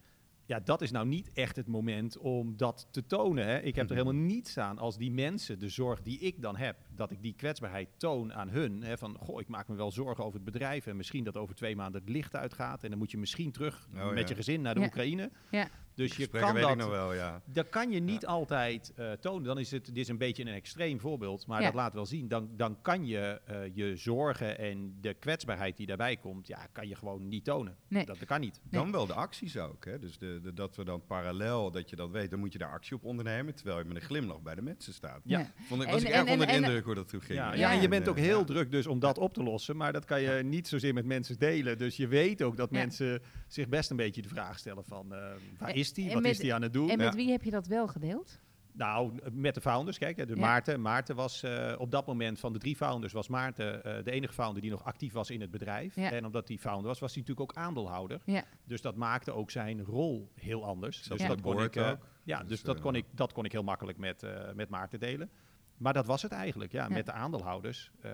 Ja, 0.51 0.61
dat 0.61 0.83
is 0.83 0.91
nou 0.91 1.07
niet 1.07 1.33
echt 1.33 1.57
het 1.57 1.67
moment 1.67 2.19
om 2.19 2.57
dat 2.57 2.89
te 2.91 3.07
tonen. 3.07 3.47
Hè. 3.47 3.59
Ik 3.61 3.75
heb 3.75 3.91
er 3.91 3.97
Mhm. 3.97 4.05
helemaal 4.07 4.27
niets 4.27 4.59
aan 4.59 4.79
als 4.79 4.97
die 4.97 5.11
mensen, 5.11 5.59
de 5.59 5.69
zorg 5.69 6.03
die 6.03 6.19
ik 6.19 6.43
dan 6.43 6.57
heb, 6.57 6.77
dat 6.95 7.11
ik 7.11 7.23
die 7.23 7.35
kwetsbaarheid 7.35 7.89
toon 7.97 8.33
aan 8.35 8.49
hun. 8.49 8.83
Hè, 8.83 8.99
van, 8.99 9.17
goh, 9.21 9.41
ik 9.41 9.49
maak 9.49 9.69
me 9.69 9.75
wel 9.75 9.91
zorgen 9.91 10.25
over 10.25 10.35
het 10.41 10.45
bedrijf 10.53 10.87
en 10.87 10.97
misschien 10.97 11.25
dat 11.25 11.37
over 11.37 11.55
twee 11.55 11.77
maanden 11.77 12.01
het 12.01 12.11
licht 12.11 12.37
uitgaat. 12.37 12.83
En 12.83 12.91
dan 12.91 12.99
moet 12.99 13.11
je 13.11 13.19
misschien 13.19 13.53
terug 13.53 13.89
Oh, 13.97 14.09
met 14.11 14.19
ja. 14.23 14.29
je 14.29 14.35
gezin 14.35 14.61
naar 14.61 14.75
de 14.75 14.81
Ja. 14.81 14.87
Oekraïne. 14.87 15.31
Ja. 15.51 15.69
Dus 16.01 16.17
je 16.17 16.27
kan 16.27 16.53
weet 16.55 16.63
dat, 16.63 16.71
ik 16.71 16.77
nog 16.77 16.91
wel, 16.91 17.15
ja. 17.15 17.43
dat 17.45 17.69
kan 17.69 17.91
je 17.91 18.01
niet 18.01 18.27
altijd 18.27 18.93
eh, 18.97 19.13
tonen. 19.13 19.43
Dan 19.43 19.59
is 19.59 19.71
het, 19.71 19.85
dit 19.87 19.97
is 19.97 20.09
een 20.09 20.19
beetje 20.19 20.43
een 20.43 20.53
extreem 20.55 21.01
voorbeeld, 21.01 21.47
maar 21.47 21.61
Ja. 21.61 21.67
dat 21.67 21.75
laat 21.75 21.93
wel 21.95 22.07
zien. 22.07 22.29
Dan, 22.29 22.49
dan 22.57 22.83
kan 22.83 23.07
je 23.07 23.41
eh, 23.45 23.57
je 23.75 23.97
zorgen 23.97 24.59
en 24.59 24.97
de 25.01 25.15
kwetsbaarheid 25.15 25.77
die 25.77 25.87
daarbij 25.87 26.17
komt, 26.17 26.47
ja, 26.47 26.67
kan 26.73 26.89
je 26.89 26.95
gewoon 26.95 27.29
niet 27.29 27.45
tonen. 27.45 27.77
Nee. 27.89 28.05
Dat, 28.07 28.19
dat 28.19 28.29
kan 28.29 28.41
niet. 28.41 28.61
Nee. 28.71 28.81
Dan 28.83 28.93
wel 28.93 29.07
de 29.07 29.13
acties 29.15 29.57
ook. 29.59 29.85
Hè? 29.85 29.99
Dus 29.99 30.19
de, 30.19 30.41
de- 30.43 30.53
dat 30.55 30.77
we 30.77 30.85
dan 30.85 31.05
parallel, 31.07 31.71
dat 31.71 31.91
je 31.91 31.97
dat 31.97 32.11
weet, 32.11 32.31
dan 32.31 32.39
moet 32.39 32.53
je 32.53 32.59
daar 32.59 32.73
actie 32.73 32.97
op 32.97 33.05
ondernemen. 33.05 33.55
Terwijl 33.55 33.79
je 33.79 33.85
met 33.85 33.97
een 33.97 34.03
glimlach 34.03 34.41
bij 34.43 34.55
de 34.55 34.63
mensen 34.63 34.93
staat. 34.93 35.21
Ja. 35.25 35.51
Vond 35.67 35.81
ik, 35.83 35.87
En- 35.89 35.93
was 35.95 36.03
ik 36.03 36.09
en- 36.09 36.15
erg 36.15 36.27
en- 36.27 36.33
onder 36.33 36.47
de 36.47 36.53
indruk 36.53 36.85
hoe 36.85 36.95
dat 36.95 37.09
toen 37.09 37.21
ging. 37.23 37.39
Ja, 37.39 37.53
Ja. 37.53 37.59
ja, 37.59 37.73
en 37.73 37.81
je 37.81 37.89
bent 37.89 38.05
En, 38.05 38.11
ook 38.11 38.19
heel 38.19 38.39
ja. 38.39 38.45
druk 38.45 38.71
dus 38.71 38.87
om 38.87 38.99
dat 38.99 39.19
op 39.19 39.35
te 39.35 39.43
lossen. 39.43 39.77
Maar 39.77 39.93
dat 39.93 40.05
kan 40.05 40.21
je 40.21 40.43
niet 40.43 40.69
zozeer 40.69 40.95
met 40.95 41.05
mensen 41.05 41.39
delen. 41.39 41.79
Dus 41.79 41.97
je 41.97 42.07
weet 42.09 42.43
ook 42.43 42.57
dat 42.57 42.69
Ja. 42.71 42.79
mensen 42.79 43.23
zich 43.49 43.69
best 43.69 43.91
een 43.91 43.97
beetje 43.97 44.23
de 44.23 44.29
vraag 44.29 44.59
stellen 44.59 44.85
van... 44.85 45.15
eh, 45.15 45.19
waar 45.59 45.69
En- 45.69 45.79
is 45.91 45.97
die? 45.97 46.09
en 46.09 46.15
Wat 46.15 46.23
met- 46.23 46.31
is 46.33 46.39
die 46.39 46.55
aan 46.55 46.63
het 46.63 46.73
doen? 46.73 46.91
en 46.91 46.97
met 46.99 47.07
Ja. 47.07 47.15
wie 47.17 47.31
heb 47.31 47.43
je 47.43 47.51
dat 47.51 47.67
wel 47.67 47.89
gedeeld? 47.89 48.39
Nou, 48.73 49.13
met 49.33 49.55
de 49.55 49.61
founders. 49.61 49.99
Kijk, 49.99 50.17
hè, 50.17 50.27
de 50.27 50.35
Ja. 50.35 50.41
Maarten. 50.41 50.81
Maarten 50.81 51.17
was 51.17 51.43
eh, 51.43 51.75
op 51.79 51.91
dat 51.91 52.07
moment 52.07 52.39
van 52.41 52.53
de 52.53 52.59
drie 52.59 52.77
founders... 52.77 53.13
was 53.13 53.29
Maarten 53.29 53.85
eh, 53.85 54.05
de 54.05 54.11
enige 54.11 54.33
founder 54.33 54.63
die 54.63 54.71
nog 54.71 54.85
actief 54.85 55.13
was 55.13 55.31
in 55.31 55.41
het 55.41 55.51
bedrijf. 55.51 55.95
Ja. 55.95 56.11
En 56.11 56.27
omdat 56.27 56.49
hij 56.49 56.57
founder 56.59 56.87
was, 56.87 56.99
was 57.01 57.15
hij 57.15 57.23
natuurlijk 57.23 57.51
ook 57.51 57.63
aandeelhouder. 57.65 58.21
Ja. 58.25 58.45
Dus 58.65 58.81
dat 58.81 58.97
maakte 58.97 59.33
ook 59.33 59.51
zijn 59.51 59.85
rol 59.85 60.31
heel 60.35 60.65
anders. 60.65 61.03
Dus 61.03 61.21
op 61.21 61.29
dat 61.29 61.41
kon 61.41 61.63
ik, 61.63 61.77
eh. 61.77 61.93
Ja, 62.25 62.39
Dus, 62.39 62.49
dus 62.49 62.63
dat, 62.63 62.81
kon 62.81 62.95
ik, 62.95 63.05
dat 63.11 63.33
kon 63.33 63.45
ik 63.45 63.53
heel 63.53 63.63
makkelijk 63.63 63.99
met, 63.99 64.23
eh, 64.23 64.53
met 64.55 64.69
Maarten 64.69 65.01
delen. 65.01 65.31
Maar 65.77 65.93
dat 65.93 66.07
was 66.07 66.23
het 66.23 66.33
eigenlijk, 66.33 66.73
ja, 66.73 66.83
Ja. 66.83 66.95
met 66.95 67.07
de 67.07 67.13
aandeelhouders. 67.13 67.91
eh, 68.01 68.11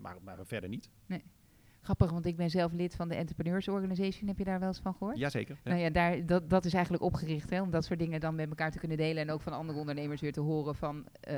maar, 0.00 0.16
maar 0.22 0.38
verder 0.46 0.68
niet. 0.68 0.90
Grappig, 1.82 2.10
want 2.10 2.26
ik 2.26 2.36
ben 2.36 2.50
zelf 2.50 2.72
lid 2.72 2.94
van 2.94 3.08
de 3.08 3.14
Entrepreneurs 3.14 3.68
Organization. 3.68 4.28
Heb 4.28 4.38
je 4.38 4.44
daar 4.44 4.58
wel 4.58 4.68
eens 4.68 4.80
van 4.80 4.94
gehoord? 4.94 5.18
Jazeker. 5.18 5.60
Ja. 5.64 5.70
Nou 5.70 5.82
ja, 5.82 5.90
daar, 5.90 6.26
dat, 6.26 6.50
dat 6.50 6.64
is 6.64 6.74
eigenlijk 6.74 7.04
opgericht 7.04 7.50
hè, 7.50 7.60
om 7.60 7.70
dat 7.70 7.84
soort 7.84 7.98
dingen 7.98 8.20
dan 8.20 8.34
met 8.34 8.48
elkaar 8.48 8.70
te 8.70 8.78
kunnen 8.78 8.96
delen. 8.96 9.22
En 9.22 9.30
ook 9.30 9.40
van 9.40 9.52
andere 9.52 9.78
ondernemers 9.78 10.20
weer 10.20 10.32
te 10.32 10.40
horen 10.40 10.74
van 10.74 11.06
eh, 11.20 11.36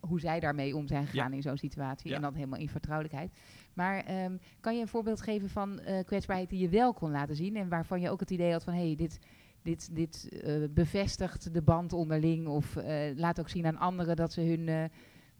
hoe 0.00 0.20
zij 0.20 0.40
daarmee 0.40 0.76
om 0.76 0.86
zijn 0.86 1.06
gegaan 1.06 1.32
in 1.32 1.42
zo'n 1.42 1.56
situatie. 1.56 2.10
Ja. 2.10 2.16
En 2.16 2.22
dan 2.22 2.34
helemaal 2.34 2.58
in 2.58 2.68
vertrouwelijkheid. 2.68 3.32
Maar 3.74 4.04
ehm, 4.04 4.36
kan 4.60 4.74
je 4.74 4.80
een 4.80 4.88
voorbeeld 4.88 5.22
geven 5.22 5.48
van 5.48 5.80
eh, 5.80 6.04
kwetsbaarheid 6.04 6.50
die 6.50 6.60
je 6.60 6.68
wel 6.68 6.92
kon 6.92 7.10
laten 7.10 7.36
zien? 7.36 7.56
En 7.56 7.68
waarvan 7.68 8.00
je 8.00 8.10
ook 8.10 8.20
het 8.20 8.30
idee 8.30 8.52
had 8.52 8.64
van 8.64 8.74
hé, 8.74 8.86
hey, 8.86 8.96
dit, 8.96 9.18
dit, 9.62 9.94
dit 9.94 10.28
eh, 10.42 10.54
bevestigt 10.70 11.54
de 11.54 11.62
band 11.62 11.92
onderling. 11.92 12.46
Of 12.46 12.76
laat 13.14 13.40
ook 13.40 13.48
zien 13.48 13.66
aan 13.66 13.78
anderen 13.78 14.16
dat 14.16 14.32
ze 14.32 14.40
hun. 14.40 14.90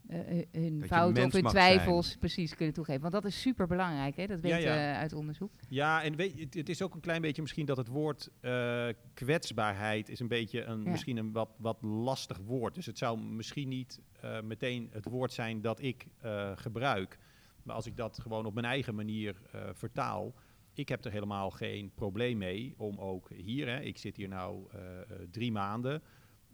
Eh, 0.07 0.39
eh, 0.39 0.45
hun 0.51 0.83
fouten 0.85 1.25
of 1.25 1.33
hun 1.33 1.43
twijfels 1.43 2.15
precies 2.15 2.55
kunnen 2.55 2.73
toegeven. 2.73 3.01
Want 3.01 3.13
dat 3.13 3.25
is 3.25 3.41
super 3.41 3.67
belangrijk, 3.67 4.15
hè? 4.15 4.27
dat 4.27 4.39
Ja, 4.41 4.55
weet 4.55 4.63
ja. 4.63 4.95
uit 4.97 5.13
onderzoek. 5.13 5.51
Ja, 5.69 6.03
en 6.03 6.15
weet, 6.15 6.39
het, 6.39 6.53
het 6.53 6.69
is 6.69 6.81
ook 6.81 6.93
een 6.93 6.99
klein 6.99 7.21
beetje 7.21 7.41
misschien 7.41 7.65
dat 7.65 7.77
het 7.77 7.87
woord 7.87 8.29
eh, 8.39 8.87
kwetsbaarheid 9.13 10.09
is 10.09 10.19
een 10.19 10.27
beetje 10.27 10.63
een, 10.63 10.83
Ja. 10.83 10.89
misschien 10.89 11.17
een 11.17 11.31
wat, 11.31 11.49
wat 11.57 11.81
lastig 11.81 12.37
woord. 12.37 12.75
Dus 12.75 12.85
het 12.85 12.97
zou 12.97 13.19
misschien 13.19 13.67
niet 13.67 13.99
meteen 14.43 14.89
het 14.91 15.05
woord 15.05 15.33
zijn 15.33 15.61
dat 15.61 15.81
ik 15.81 16.07
gebruik. 16.55 17.17
Maar 17.63 17.75
als 17.75 17.85
ik 17.85 17.97
dat 17.97 18.19
gewoon 18.19 18.45
op 18.45 18.53
mijn 18.53 18.65
eigen 18.65 18.95
manier 18.95 19.35
vertaal, 19.73 20.33
ik 20.73 20.89
heb 20.89 21.05
er 21.05 21.11
helemaal 21.11 21.49
geen 21.49 21.91
probleem 21.95 22.37
mee 22.37 22.73
om 22.77 22.97
ook 22.97 23.29
hier, 23.29 23.67
hè, 23.67 23.79
ik 23.79 23.97
zit 23.97 24.15
hier 24.15 24.27
nou 24.27 24.67
drie 25.31 25.51
maanden, 25.51 26.01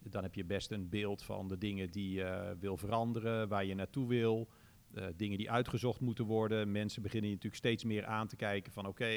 dan 0.04 0.24
heb 0.24 0.36
je 0.36 0.46
best 0.46 0.72
een 0.72 0.90
beeld 0.90 1.24
van 1.24 1.48
de 1.48 1.58
dingen 1.58 1.92
die 1.92 2.12
je 2.12 2.56
wil 2.60 2.78
veranderen, 2.78 3.48
waar 3.48 3.66
je 3.66 3.76
naartoe 3.76 4.08
wil. 4.08 4.48
eh, 4.94 5.06
dingen 5.16 5.38
die 5.38 5.52
uitgezocht 5.52 6.00
moeten 6.00 6.26
worden. 6.26 6.72
Mensen 6.72 7.02
beginnen 7.02 7.30
je 7.30 7.36
natuurlijk 7.36 7.64
steeds 7.64 7.84
meer 7.84 8.06
aan 8.06 8.28
te 8.28 8.36
kijken 8.36 8.72
van 8.72 8.86
oké, 8.88 9.10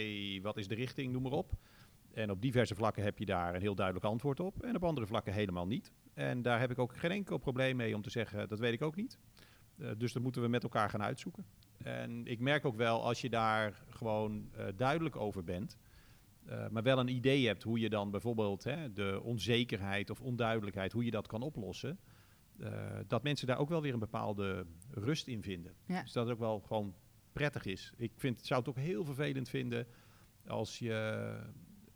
wat 0.43 0.57
is 0.57 0.69
de 0.69 0.75
richting, 0.75 1.13
noem 1.13 1.23
maar 1.23 1.33
op. 1.33 1.53
En 2.13 2.31
op 2.31 2.43
diverse 2.43 2.75
vlakken 2.75 3.03
heb 3.03 3.19
je 3.19 3.27
daar 3.27 3.55
een 3.55 3.61
heel 3.61 3.75
duidelijk 3.75 4.07
antwoord 4.07 4.41
op. 4.41 4.63
En 4.63 4.77
op 4.77 4.85
andere 4.85 5.07
vlakken 5.07 5.33
helemaal 5.33 5.67
niet. 5.67 5.93
En 6.15 6.43
daar 6.43 6.61
heb 6.61 6.71
ik 6.71 6.79
ook 6.79 6.97
geen 6.97 7.11
enkel 7.11 7.39
probleem 7.39 7.77
mee 7.77 7.95
om 7.95 8.03
te 8.03 8.11
zeggen, 8.11 8.49
dat 8.49 8.59
weet 8.59 8.73
ik 8.73 8.83
ook 8.83 8.97
niet. 8.97 9.19
Eh, 9.79 9.91
dus 9.99 10.13
dat 10.13 10.23
moeten 10.23 10.43
we 10.43 10.49
met 10.49 10.63
elkaar 10.63 10.91
gaan 10.91 11.03
uitzoeken. 11.03 11.45
En 11.77 12.27
ik 12.27 12.39
merk 12.41 12.65
ook 12.65 12.77
wel, 12.77 13.05
als 13.05 13.21
je 13.21 13.31
daar 13.31 13.83
gewoon 13.89 14.49
eh, 14.53 14.67
duidelijk 14.77 15.17
over 15.17 15.45
bent, 15.45 15.77
eh, 16.47 16.69
maar 16.69 16.83
wel 16.83 16.99
een 16.99 17.09
idee 17.09 17.47
hebt 17.47 17.63
hoe 17.63 17.79
je 17.79 17.89
dan 17.89 18.11
bijvoorbeeld 18.11 18.65
hè, 18.65 18.93
de 18.93 19.21
onzekerheid 19.23 20.11
of 20.11 20.21
onduidelijkheid, 20.21 20.93
hoe 20.93 21.05
je 21.05 21.11
dat 21.11 21.27
kan 21.27 21.43
oplossen, 21.43 21.99
eh, 22.59 22.99
dat 23.07 23.23
mensen 23.23 23.47
daar 23.47 23.59
ook 23.59 23.69
wel 23.69 23.83
weer 23.83 23.93
een 23.93 23.99
bepaalde 23.99 24.67
rust 24.91 25.27
in 25.27 25.43
vinden. 25.43 25.75
Ja. 25.87 26.03
Dus 26.03 26.13
dat 26.13 26.25
het 26.25 26.35
ook 26.35 26.41
wel 26.41 26.61
gewoon 26.61 26.95
prettig 27.33 27.65
is. 27.65 27.93
Ik 27.97 28.13
vind, 28.17 28.47
zou 28.47 28.61
het 28.61 28.69
ook 28.69 28.77
heel 28.77 29.05
vervelend 29.05 29.49
vinden 29.49 29.87
als 30.47 30.79
je 30.79 31.39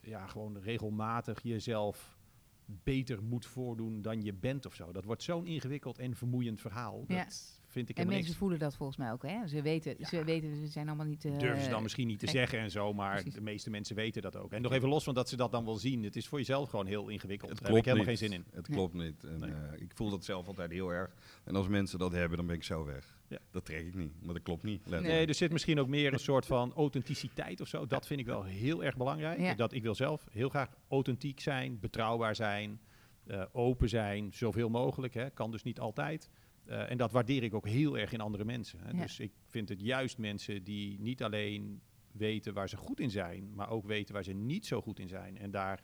ja, 0.02 0.26
gewoon 0.26 0.58
regelmatig 0.58 1.42
jezelf 1.42 2.18
beter 2.66 3.22
moet 3.22 3.46
voordoen 3.46 4.02
dan 4.02 4.22
je 4.22 4.32
bent 4.32 4.66
of 4.66 4.74
zo. 4.74 4.92
Dat 4.92 5.04
wordt 5.04 5.22
zo'n 5.22 5.46
ingewikkeld 5.46 5.98
en 5.98 6.14
vermoeiend 6.14 6.60
verhaal. 6.60 7.04
Ja. 7.08 7.24
Dat 7.24 7.62
vind 7.74 7.88
ik 7.88 7.98
En 7.98 8.06
mensen 8.06 8.24
niks. 8.24 8.36
voelen 8.38 8.58
dat 8.58 8.76
volgens 8.76 8.98
mij 8.98 9.12
ook. 9.12 9.22
Hè? 9.22 9.46
Ze 9.46 9.62
weten, 9.62 9.94
Ja. 9.98 10.06
ze 10.08 10.24
weten, 10.24 10.56
ze 10.56 10.66
zijn 10.66 10.86
allemaal 10.88 11.06
niet. 11.06 11.24
eh, 11.24 11.38
Durven 11.38 11.62
ze 11.62 11.68
dan 11.70 11.82
misschien 11.82 12.06
niet 12.06 12.18
te 12.18 12.26
gek. 12.26 12.34
zeggen 12.34 12.58
en 12.58 12.70
zo, 12.70 12.92
maar 12.92 13.12
Precies. 13.14 13.34
de 13.34 13.40
meeste 13.40 13.70
mensen 13.70 13.96
weten 13.96 14.22
dat 14.22 14.36
ook. 14.36 14.52
En 14.52 14.62
nog 14.62 14.72
even 14.72 14.88
los 14.88 15.04
van 15.04 15.14
dat 15.14 15.28
ze 15.28 15.36
dat 15.36 15.50
dan 15.52 15.64
wel 15.64 15.76
zien. 15.76 16.02
Het 16.04 16.16
is 16.16 16.28
voor 16.28 16.38
jezelf 16.38 16.68
gewoon 16.70 16.86
heel 16.86 17.08
ingewikkeld. 17.08 17.50
Het 17.50 17.58
Daar 17.60 17.68
heb 17.68 17.76
ik 17.76 17.82
klopt 17.82 17.98
helemaal 17.98 18.06
niet. 18.12 18.18
geen 18.30 18.30
zin 18.30 18.38
in. 18.38 18.56
Het 18.56 18.68
Nee. 18.68 18.76
klopt 18.78 18.94
niet. 18.94 19.24
En, 19.24 19.38
Nee. 19.38 19.50
eh, 19.50 19.80
ik 19.82 19.92
voel 19.94 20.10
dat 20.10 20.24
zelf 20.24 20.46
altijd 20.46 20.70
heel 20.70 20.90
erg. 20.92 21.14
En 21.44 21.56
als 21.56 21.68
mensen 21.68 21.98
dat 21.98 22.12
hebben, 22.12 22.36
dan 22.36 22.46
ben 22.46 22.56
ik 22.56 22.62
zo 22.64 22.84
weg. 22.84 23.18
Ja. 23.28 23.38
Dat 23.50 23.64
trek 23.64 23.86
ik 23.86 23.94
niet, 23.94 24.12
maar 24.22 24.34
dat 24.34 24.42
klopt 24.42 24.62
niet. 24.62 24.80
letterlijk. 24.80 25.12
Nee, 25.14 25.26
er 25.26 25.34
zit 25.34 25.52
misschien 25.52 25.80
ook 25.80 25.88
meer 25.88 26.12
een 26.12 26.18
soort 26.18 26.46
van 26.46 26.72
authenticiteit 26.72 27.60
of 27.60 27.68
zo. 27.68 27.86
Dat 27.86 28.06
vind 28.06 28.20
ik 28.20 28.26
wel 28.26 28.44
heel 28.44 28.84
erg 28.84 28.96
belangrijk. 28.96 29.40
Ja. 29.40 29.54
Dat 29.54 29.72
ik 29.72 29.82
wil 29.82 29.94
zelf 29.94 30.26
heel 30.30 30.48
graag 30.48 30.68
authentiek 30.88 31.40
zijn, 31.40 31.78
betrouwbaar 31.80 32.34
zijn, 32.34 32.80
eh, 33.26 33.42
open 33.52 33.88
zijn, 33.88 34.32
zoveel 34.32 34.68
mogelijk. 34.68 35.14
Hè. 35.14 35.30
Kan 35.30 35.50
dus 35.50 35.62
niet 35.62 35.80
altijd. 35.80 36.30
Eh, 36.66 36.90
en 36.90 36.96
dat 36.96 37.12
waardeer 37.12 37.42
ik 37.42 37.54
ook 37.54 37.66
heel 37.66 37.98
erg 37.98 38.12
in 38.12 38.20
andere 38.20 38.44
mensen. 38.44 38.78
Hè. 38.80 38.90
Ja. 38.90 39.02
Dus 39.02 39.20
ik 39.20 39.32
vind 39.46 39.68
het 39.68 39.80
juist 39.80 40.18
mensen 40.18 40.64
die 40.64 41.00
niet 41.00 41.22
alleen 41.22 41.82
weten 42.12 42.54
waar 42.54 42.68
ze 42.68 42.76
goed 42.76 43.00
in 43.00 43.10
zijn, 43.10 43.54
maar 43.54 43.70
ook 43.70 43.86
weten 43.86 44.14
waar 44.14 44.24
ze 44.24 44.32
niet 44.32 44.66
zo 44.66 44.80
goed 44.80 44.98
in 44.98 45.08
zijn. 45.08 45.38
En 45.38 45.50
daar 45.50 45.82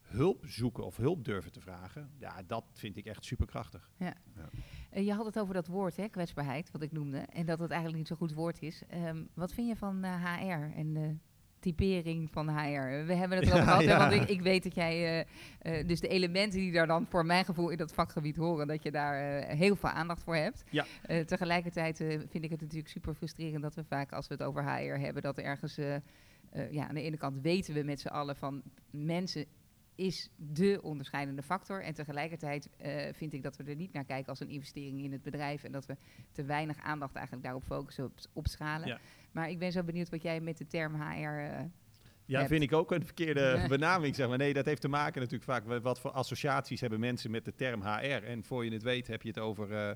hulp 0.00 0.44
zoeken 0.46 0.84
of 0.84 0.96
hulp 0.96 1.24
durven 1.24 1.52
te 1.52 1.60
vragen. 1.60 2.10
Ja, 2.18 2.42
dat 2.46 2.64
vind 2.72 2.96
ik 2.96 3.06
echt 3.06 3.24
superkrachtig. 3.24 3.90
Eh, 4.90 5.04
je 5.06 5.12
had 5.12 5.26
het 5.26 5.38
over 5.38 5.54
dat 5.54 5.66
woord, 5.66 5.96
hè, 5.96 6.08
kwetsbaarheid, 6.08 6.70
wat 6.70 6.82
ik 6.82 6.92
noemde. 6.92 7.18
En 7.18 7.46
dat 7.46 7.58
het 7.58 7.70
eigenlijk 7.70 7.98
niet 7.98 8.08
zo'n 8.08 8.16
goed 8.16 8.34
woord 8.34 8.62
is. 8.62 8.82
Ehm, 8.88 9.24
wat 9.34 9.52
vind 9.52 9.68
je 9.68 9.76
van 9.76 10.04
eh, 10.04 10.24
HR 10.24 10.76
en 10.76 10.92
de 10.92 11.16
typering 11.60 12.30
van 12.30 12.48
HR? 12.48 13.06
We 13.06 13.14
hebben 13.14 13.38
het 13.38 13.46
erover 13.46 13.56
Ja, 13.56 13.64
gehad, 13.64 13.82
ja. 13.82 13.98
want 13.98 14.12
ik, 14.12 14.28
ik 14.28 14.40
weet 14.40 14.62
dat 14.62 14.74
jij... 14.74 15.26
eh, 15.60 15.78
eh, 15.78 15.86
dus 15.88 16.00
de 16.00 16.08
elementen 16.08 16.58
die 16.58 16.72
daar 16.72 16.86
dan 16.86 17.06
voor 17.08 17.26
mijn 17.26 17.44
gevoel 17.44 17.68
in 17.68 17.76
dat 17.76 17.92
vakgebied 17.94 18.36
horen... 18.36 18.66
dat 18.66 18.82
je 18.82 18.90
daar 18.90 19.38
eh, 19.38 19.56
heel 19.56 19.76
veel 19.76 19.88
aandacht 19.88 20.22
voor 20.22 20.36
hebt. 20.36 20.64
Ja. 20.70 20.86
Tegelijkertijd 21.24 21.96
vind 22.30 22.44
ik 22.44 22.50
het 22.50 22.60
natuurlijk 22.60 22.88
super 22.88 23.14
frustrerend... 23.14 23.62
dat 23.62 23.74
we 23.74 23.84
vaak, 23.84 24.12
als 24.12 24.28
we 24.28 24.34
het 24.34 24.42
over 24.42 24.62
HR 24.62 24.98
hebben... 25.00 25.22
dat 25.22 25.38
er 25.38 25.44
ergens... 25.44 25.78
ja, 26.70 26.88
aan 26.88 26.94
de 26.94 27.02
ene 27.02 27.16
kant 27.16 27.40
weten 27.40 27.74
we 27.74 27.82
met 27.82 28.00
z'n 28.00 28.08
allen 28.08 28.36
van... 28.36 28.62
mensen 28.90 29.44
is 29.98 30.30
de 30.36 30.78
onderscheidende 30.82 31.42
factor. 31.42 31.82
En 31.82 31.94
tegelijkertijd 31.94 32.68
eh, 32.76 33.12
vind 33.14 33.32
ik 33.32 33.42
dat 33.42 33.56
we 33.56 33.64
er 33.64 33.74
niet 33.76 33.92
naar 33.92 34.04
kijken 34.04 34.28
als 34.28 34.40
een 34.40 34.48
investering 34.48 35.02
in 35.02 35.12
het 35.12 35.22
bedrijf. 35.22 35.64
En 35.64 35.72
dat 35.72 35.86
we 35.86 35.96
te 36.32 36.44
weinig 36.44 36.78
aandacht 36.78 37.14
eigenlijk 37.14 37.44
daarop 37.44 37.64
focussen, 37.64 38.04
op, 38.04 38.12
opschalen. 38.32 38.86
Ja. 38.88 38.98
Maar 39.32 39.50
ik 39.50 39.58
ben 39.58 39.72
zo 39.72 39.82
benieuwd 39.82 40.08
wat 40.08 40.22
jij 40.22 40.40
met 40.40 40.58
de 40.58 40.66
term 40.66 40.94
HR. 40.94 41.00
eh, 41.26 41.60
Ja, 42.24 42.38
hebt. 42.38 42.50
vind 42.50 42.62
ik 42.62 42.72
ook 42.72 42.92
een 42.92 43.04
verkeerde 43.04 43.64
benaming, 43.68 44.14
zeg 44.14 44.28
maar. 44.28 44.38
Nee, 44.38 44.52
dat 44.52 44.64
heeft 44.64 44.80
te 44.80 44.88
maken 44.88 45.20
natuurlijk 45.20 45.50
vaak 45.50 45.64
met 45.64 45.82
wat 45.82 46.00
voor 46.00 46.10
associaties 46.10 46.80
hebben 46.80 47.00
mensen 47.00 47.30
met 47.30 47.44
de 47.44 47.54
term 47.54 47.82
HR. 47.82 48.24
En 48.24 48.44
voor 48.44 48.64
je 48.64 48.72
het 48.72 48.82
weet 48.82 49.06
heb 49.06 49.22
je 49.22 49.28
het 49.28 49.38
over 49.38 49.72
eh, 49.72 49.94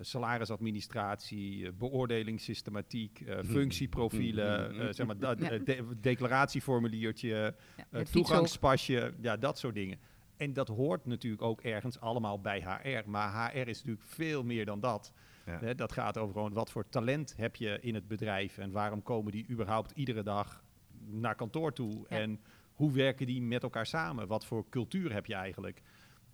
salarisadministratie, 0.00 1.66
eh, 1.66 1.72
beoordelingssystematiek, 1.78 3.20
eh, 3.20 3.38
functieprofielen, 3.44 4.70
eh, 4.80 4.92
zeg 4.92 5.06
maar, 5.06 5.18
dat, 5.18 5.38
Ja. 5.38 5.50
eh, 5.50 5.64
de- 5.64 6.00
declaratieformuliertje, 6.00 7.28
ja, 7.76 7.84
eh, 7.90 8.00
toegangspasje, 8.00 9.14
ja, 9.20 9.36
dat 9.36 9.58
soort 9.58 9.74
dingen. 9.74 9.98
En 10.36 10.52
dat 10.52 10.68
hoort 10.68 11.06
natuurlijk 11.06 11.42
ook 11.42 11.60
ergens 11.60 12.00
allemaal 12.00 12.40
bij 12.40 12.60
HR. 12.62 13.10
Maar 13.10 13.50
HR 13.52 13.68
is 13.68 13.76
natuurlijk 13.84 14.06
veel 14.06 14.44
meer 14.44 14.64
dan 14.64 14.80
dat. 14.80 15.12
Ja. 15.46 15.58
Hè, 15.58 15.74
dat 15.74 15.92
gaat 15.92 16.18
over 16.18 16.32
gewoon 16.34 16.52
wat 16.52 16.70
voor 16.70 16.88
talent 16.88 17.34
heb 17.36 17.56
je 17.56 17.78
in 17.80 17.94
het 17.94 18.08
bedrijf 18.08 18.58
en 18.58 18.70
waarom 18.70 19.02
komen 19.02 19.32
die 19.32 19.46
überhaupt 19.50 19.90
iedere 19.94 20.22
dag 20.22 20.64
naar 21.06 21.34
kantoor 21.34 21.72
toe 21.72 21.92
Ja. 22.08 22.16
en 22.20 22.40
hoe 22.74 22.92
werken 22.92 23.26
die 23.26 23.42
met 23.42 23.62
elkaar 23.62 23.86
samen? 23.86 24.26
Wat 24.26 24.46
voor 24.46 24.68
cultuur 24.70 25.12
heb 25.12 25.26
je 25.26 25.34
eigenlijk? 25.34 25.82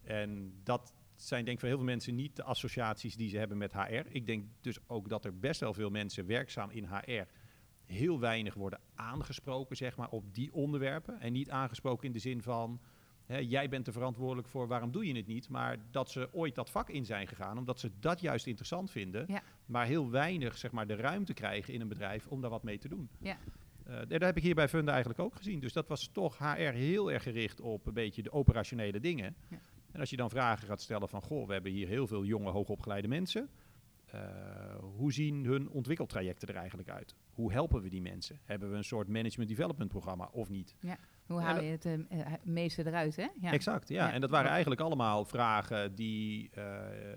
En 0.03 0.53
dat 0.65 0.93
zijn 1.27 1.45
denk 1.45 1.55
ik 1.55 1.61
voor 1.61 1.69
heel 1.69 1.79
veel 1.79 1.87
mensen 1.87 2.15
niet 2.15 2.37
de 2.37 2.43
associaties 2.43 3.17
die 3.17 3.29
ze 3.29 3.39
hebben 3.39 3.59
met 3.59 3.73
HR. 3.73 4.07
Ik 4.09 4.27
denk 4.27 4.45
dus 4.61 4.79
ook 4.87 5.09
dat 5.09 5.25
er 5.25 5.39
best 5.39 5.61
wel 5.61 5.75
veel 5.75 5.91
mensen 5.91 6.27
werkzaam 6.27 6.71
in 6.71 6.85
HR 6.85 7.23
heel 7.85 8.21
weinig 8.21 8.55
worden 8.55 8.81
aangesproken, 8.95 9.77
zeg 9.77 9.97
maar, 9.97 10.09
op 10.09 10.35
die 10.35 10.53
onderwerpen. 10.53 11.21
En 11.21 11.33
niet 11.33 11.51
aangesproken 11.51 12.07
in 12.07 12.13
de 12.13 12.19
zin 12.19 12.43
van, 12.43 12.81
hè, 13.27 13.39
jij 13.39 13.69
bent 13.69 13.87
er 13.87 13.93
verantwoordelijk 13.93 14.49
voor, 14.49 14.69
waarom 14.69 14.91
doe 14.91 15.07
je 15.07 15.17
het 15.17 15.27
niet? 15.27 15.49
Maar 15.49 15.77
dat 15.91 16.11
ze 16.11 16.29
ooit 16.33 16.55
dat 16.55 16.71
vak 16.71 16.91
in 16.91 17.05
zijn 17.05 17.29
gegaan, 17.29 17.59
omdat 17.59 17.81
ze 17.81 17.91
dat 18.01 18.21
juist 18.21 18.47
interessant 18.47 18.91
vinden. 18.91 19.25
Ja. 19.29 19.43
Maar 19.67 19.87
heel 19.87 20.11
weinig, 20.11 20.59
zeg 20.59 20.71
maar, 20.71 20.87
de 20.87 20.97
ruimte 20.97 21.35
krijgen 21.35 21.75
in 21.75 21.81
een 21.81 21.89
bedrijf 21.89 22.27
om 22.27 22.41
daar 22.41 22.51
wat 22.51 22.63
mee 22.63 22.79
te 22.79 22.89
doen. 22.89 23.09
Ja. 23.19 23.37
Eh, 23.85 23.99
dat 24.09 24.21
heb 24.21 24.37
ik 24.37 24.43
hier 24.43 24.55
bij 24.55 24.69
Funda 24.69 24.91
eigenlijk 24.91 25.21
ook 25.21 25.37
gezien. 25.37 25.61
Dus 25.61 25.73
dat 25.73 25.89
was 25.89 26.09
toch 26.13 26.39
HR 26.39 26.73
heel 26.73 27.13
erg 27.13 27.23
gericht 27.23 27.61
op 27.61 27.87
een 27.87 27.95
beetje 27.95 28.23
de 28.23 28.33
operationele 28.33 29.01
dingen. 29.01 29.37
Ja. 29.49 29.59
En 29.93 30.01
als 30.01 30.11
je 30.11 30.17
dan 30.17 30.31
vragen 30.31 30.67
gaat 30.67 30.81
stellen 30.81 31.09
van, 31.09 31.23
goh, 31.23 31.47
we 31.47 31.53
hebben 31.53 31.73
hier 31.73 31.89
heel 31.89 32.07
veel 32.07 32.25
jonge, 32.25 32.51
hoogopgeleide 32.51 33.09
mensen. 33.09 33.49
Eh, 34.07 34.21
hoe 34.81 35.13
zien 35.13 35.45
hun 35.45 35.71
ontwikkeltrajecten 35.71 36.49
er 36.49 36.55
eigenlijk 36.57 36.89
uit? 36.91 37.15
Hoe 37.33 37.53
helpen 37.53 37.83
we 37.83 37.89
die 37.89 38.03
mensen? 38.03 38.39
Hebben 38.45 38.71
we 38.71 38.77
een 38.77 38.85
soort 38.85 39.09
management 39.09 39.49
development 39.51 39.91
programma 39.91 40.29
of 40.33 40.49
niet? 40.49 40.77
Hoe 41.27 41.41
Ja, 41.41 41.47
haal 41.47 41.55
dat- 41.55 41.65
je 41.65 41.71
het 41.71 41.85
eh, 41.85 42.33
meeste 42.43 42.87
eruit, 42.87 43.17
hè? 43.17 43.27
Ja. 43.41 43.53
Exact, 43.53 43.89
ja. 43.89 44.07
Ja. 44.07 44.13
En 44.13 44.21
dat 44.21 44.31
waren 44.31 44.51
eigenlijk 44.51 44.81
allemaal 44.81 45.25
vragen 45.25 45.95
die 45.95 46.51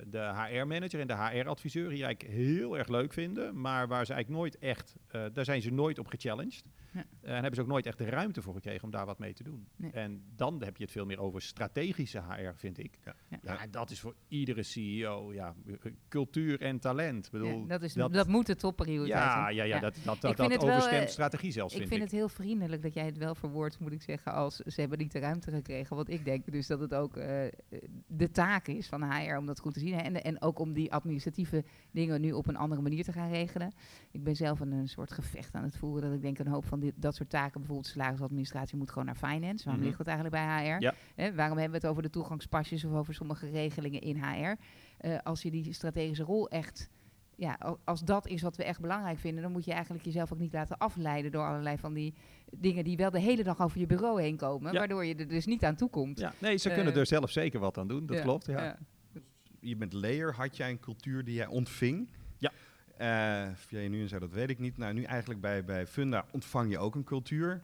de 0.07 0.31
HR-manager 0.33 0.99
en 0.99 1.07
de 1.07 1.15
HR-adviseur 1.17 1.91
hier 1.91 2.05
eigenlijk 2.05 2.35
heel 2.35 2.77
erg 2.77 2.87
leuk 2.87 3.13
vinden, 3.13 3.61
maar 3.61 3.87
waar 3.87 4.05
ze 4.05 4.13
eigenlijk 4.13 4.41
nooit 4.41 4.57
echt, 4.57 4.95
daar 5.33 5.45
zijn 5.45 5.61
ze 5.61 5.71
nooit 5.71 5.99
op 5.99 6.07
gechallenged. 6.07 6.63
Ja. 6.95 7.03
En 7.21 7.33
hebben 7.33 7.55
ze 7.55 7.61
ook 7.61 7.67
nooit 7.67 7.85
echt 7.85 7.97
de 7.97 8.05
ruimte 8.09 8.41
voor 8.41 8.53
gekregen 8.53 8.83
om 8.83 8.91
daar 8.91 9.05
wat 9.05 9.19
mee 9.19 9.33
te 9.33 9.43
doen. 9.43 9.67
Nee. 9.75 9.91
En 9.91 10.23
dan 10.35 10.63
heb 10.63 10.77
je 10.77 10.83
het 10.83 10.91
veel 10.91 11.05
meer 11.05 11.19
over 11.19 11.41
strategische 11.41 12.19
HR, 12.21 12.51
vind 12.55 12.77
ik. 12.77 12.97
Ja. 13.05 13.15
Ja. 13.29 13.37
Ja, 13.41 13.59
en 13.61 13.71
dat 13.71 13.89
is 13.91 13.99
voor 13.99 14.15
iedere 14.27 14.63
CEO, 14.63 15.33
ja, 15.33 15.55
cultuur 16.09 16.61
en 16.61 16.79
talent. 16.79 17.25
Ik 17.25 17.31
bedoel, 17.31 17.59
Ja, 17.59 17.65
dat, 17.67 17.81
is, 17.81 17.93
dat- 17.93 18.13
dat, 18.13 18.27
moet 18.27 18.45
de 18.45 18.55
topprioriteit 18.55 19.19
ja, 19.23 19.43
zijn. 19.43 19.55
ja, 19.55 19.63
ja, 19.63 19.79
dat, 19.79 19.95
dat, 20.03 20.21
dat, 20.21 20.35
vind 20.35 20.51
dat 20.51 20.61
wel, 20.61 20.69
overstemt 20.71 21.03
eh, 21.03 21.07
strategie 21.09 21.51
zelfs, 21.51 21.73
ik 21.73 21.77
vind 21.77 21.89
vind 21.89 22.01
ik. 22.03 22.07
het 22.09 22.19
heel 22.19 22.29
vriendelijk 22.29 22.81
dat 22.81 22.93
jij 22.93 23.05
het 23.05 23.17
wel 23.17 23.35
verwoordt, 23.35 23.79
moet 23.79 23.91
ik 23.91 24.01
zeggen, 24.01 24.33
als 24.33 24.55
ze 24.55 24.79
hebben 24.81 24.97
niet 24.97 25.11
de 25.11 25.19
ruimte 25.19 25.51
gekregen. 25.51 25.95
Want 25.95 26.09
ik 26.09 26.25
denk 26.25 26.51
dus 26.51 26.67
dat 26.67 26.79
het 26.79 26.93
ook 26.93 27.17
eh, 27.17 27.47
de 28.07 28.31
taak 28.31 28.67
is 28.67 28.87
van 28.87 29.11
HR 29.11 29.35
om 29.37 29.45
dat 29.45 29.59
goed 29.59 29.73
te 29.73 29.79
zien. 29.79 29.93
hè. 29.93 29.99
En, 29.99 30.23
en 30.23 30.41
ook 30.41 30.59
om 30.59 30.73
die 30.73 30.93
administratieve 30.93 31.63
dingen 31.91 32.21
nu 32.21 32.31
op 32.31 32.47
een 32.47 32.55
andere 32.57 32.81
manier 32.81 33.03
te 33.03 33.11
gaan 33.11 33.29
regelen. 33.29 33.73
Ik 34.11 34.23
ben 34.23 34.35
zelf 34.35 34.59
een, 34.59 34.71
een 34.71 34.87
soort 34.87 35.11
gevecht 35.11 35.53
aan 35.55 35.63
het 35.63 35.77
voeren 35.77 36.01
dat 36.01 36.13
ik 36.13 36.21
denk 36.21 36.39
een 36.39 36.47
hoop 36.47 36.65
van 36.65 36.79
dat 36.95 37.15
soort 37.15 37.29
taken, 37.29 37.59
bijvoorbeeld 37.59 37.87
salarisadministratie, 37.87 38.77
moet 38.77 38.89
gewoon 38.89 39.05
naar 39.05 39.15
finance. 39.15 39.63
Waarom 39.63 39.75
Mhm. 39.75 39.83
ligt 39.85 39.97
dat 39.97 40.07
eigenlijk 40.07 40.35
bij 40.35 40.73
HR? 40.75 40.81
Ja. 40.81 40.93
Hè, 41.15 41.35
waarom 41.35 41.57
hebben 41.57 41.79
we 41.79 41.85
het 41.87 41.91
over 41.95 42.03
de 42.03 42.09
toegangspasjes 42.09 42.83
of 42.85 42.93
over 42.93 43.13
sommige 43.13 43.49
regelingen 43.49 44.01
in 44.01 44.17
HR? 44.23 44.55
Eh, 44.97 45.17
als 45.23 45.41
je 45.41 45.51
die 45.51 45.73
strategische 45.73 46.23
rol 46.23 46.49
echt 46.49 46.89
ja, 47.37 47.55
al- 47.59 47.79
als 47.83 48.01
dat 48.01 48.27
is 48.27 48.41
wat 48.41 48.55
we 48.57 48.63
echt 48.63 48.79
belangrijk 48.81 49.19
vinden, 49.19 49.43
dan 49.43 49.51
moet 49.51 49.65
je 49.65 49.71
eigenlijk 49.73 50.05
jezelf 50.05 50.31
ook 50.33 50.39
niet 50.39 50.53
laten 50.53 50.77
afleiden 50.77 51.31
door 51.31 51.45
allerlei 51.47 51.77
van 51.77 51.93
die 51.93 52.13
dingen 52.57 52.83
die 52.83 52.97
wel 52.97 53.09
de 53.11 53.19
hele 53.19 53.43
dag 53.43 53.61
over 53.61 53.79
je 53.79 53.85
bureau 53.85 54.21
heen 54.21 54.37
komen, 54.37 54.71
Ja. 54.73 54.77
waardoor 54.79 55.05
je 55.05 55.15
er 55.15 55.27
dus 55.27 55.45
niet 55.45 55.63
aan 55.63 55.75
toe 55.75 55.89
komt. 55.89 56.19
Ja, 56.19 56.33
nee, 56.39 56.57
ze 56.57 56.69
Eh, 56.69 56.75
kunnen 56.75 56.95
er 56.95 57.05
zelf 57.05 57.31
zeker 57.31 57.59
wat 57.59 57.77
aan 57.77 57.87
doen, 57.87 58.05
dat 58.05 58.21
klopt. 58.21 58.45
Ja. 58.45 58.77
Je 59.59 59.75
bent 59.75 59.93
layer, 59.93 60.33
had 60.35 60.57
jij 60.57 60.69
een 60.69 60.79
cultuur 60.79 61.23
die 61.23 61.35
jij 61.35 61.47
ontving? 61.47 62.09
Eh, 62.97 63.47
of 63.51 63.69
jij 63.69 63.87
nu 63.87 64.01
en 64.01 64.09
zo, 64.09 64.19
dat 64.19 64.31
weet 64.31 64.49
ik 64.49 64.59
niet. 64.59 64.77
Nou, 64.77 64.93
nu 64.93 65.03
eigenlijk 65.03 65.41
bij, 65.41 65.63
bij 65.65 65.87
Funda 65.87 66.25
ontvang 66.31 66.71
je 66.71 66.79
ook 66.79 66.95
een 66.95 67.03
cultuur. 67.03 67.61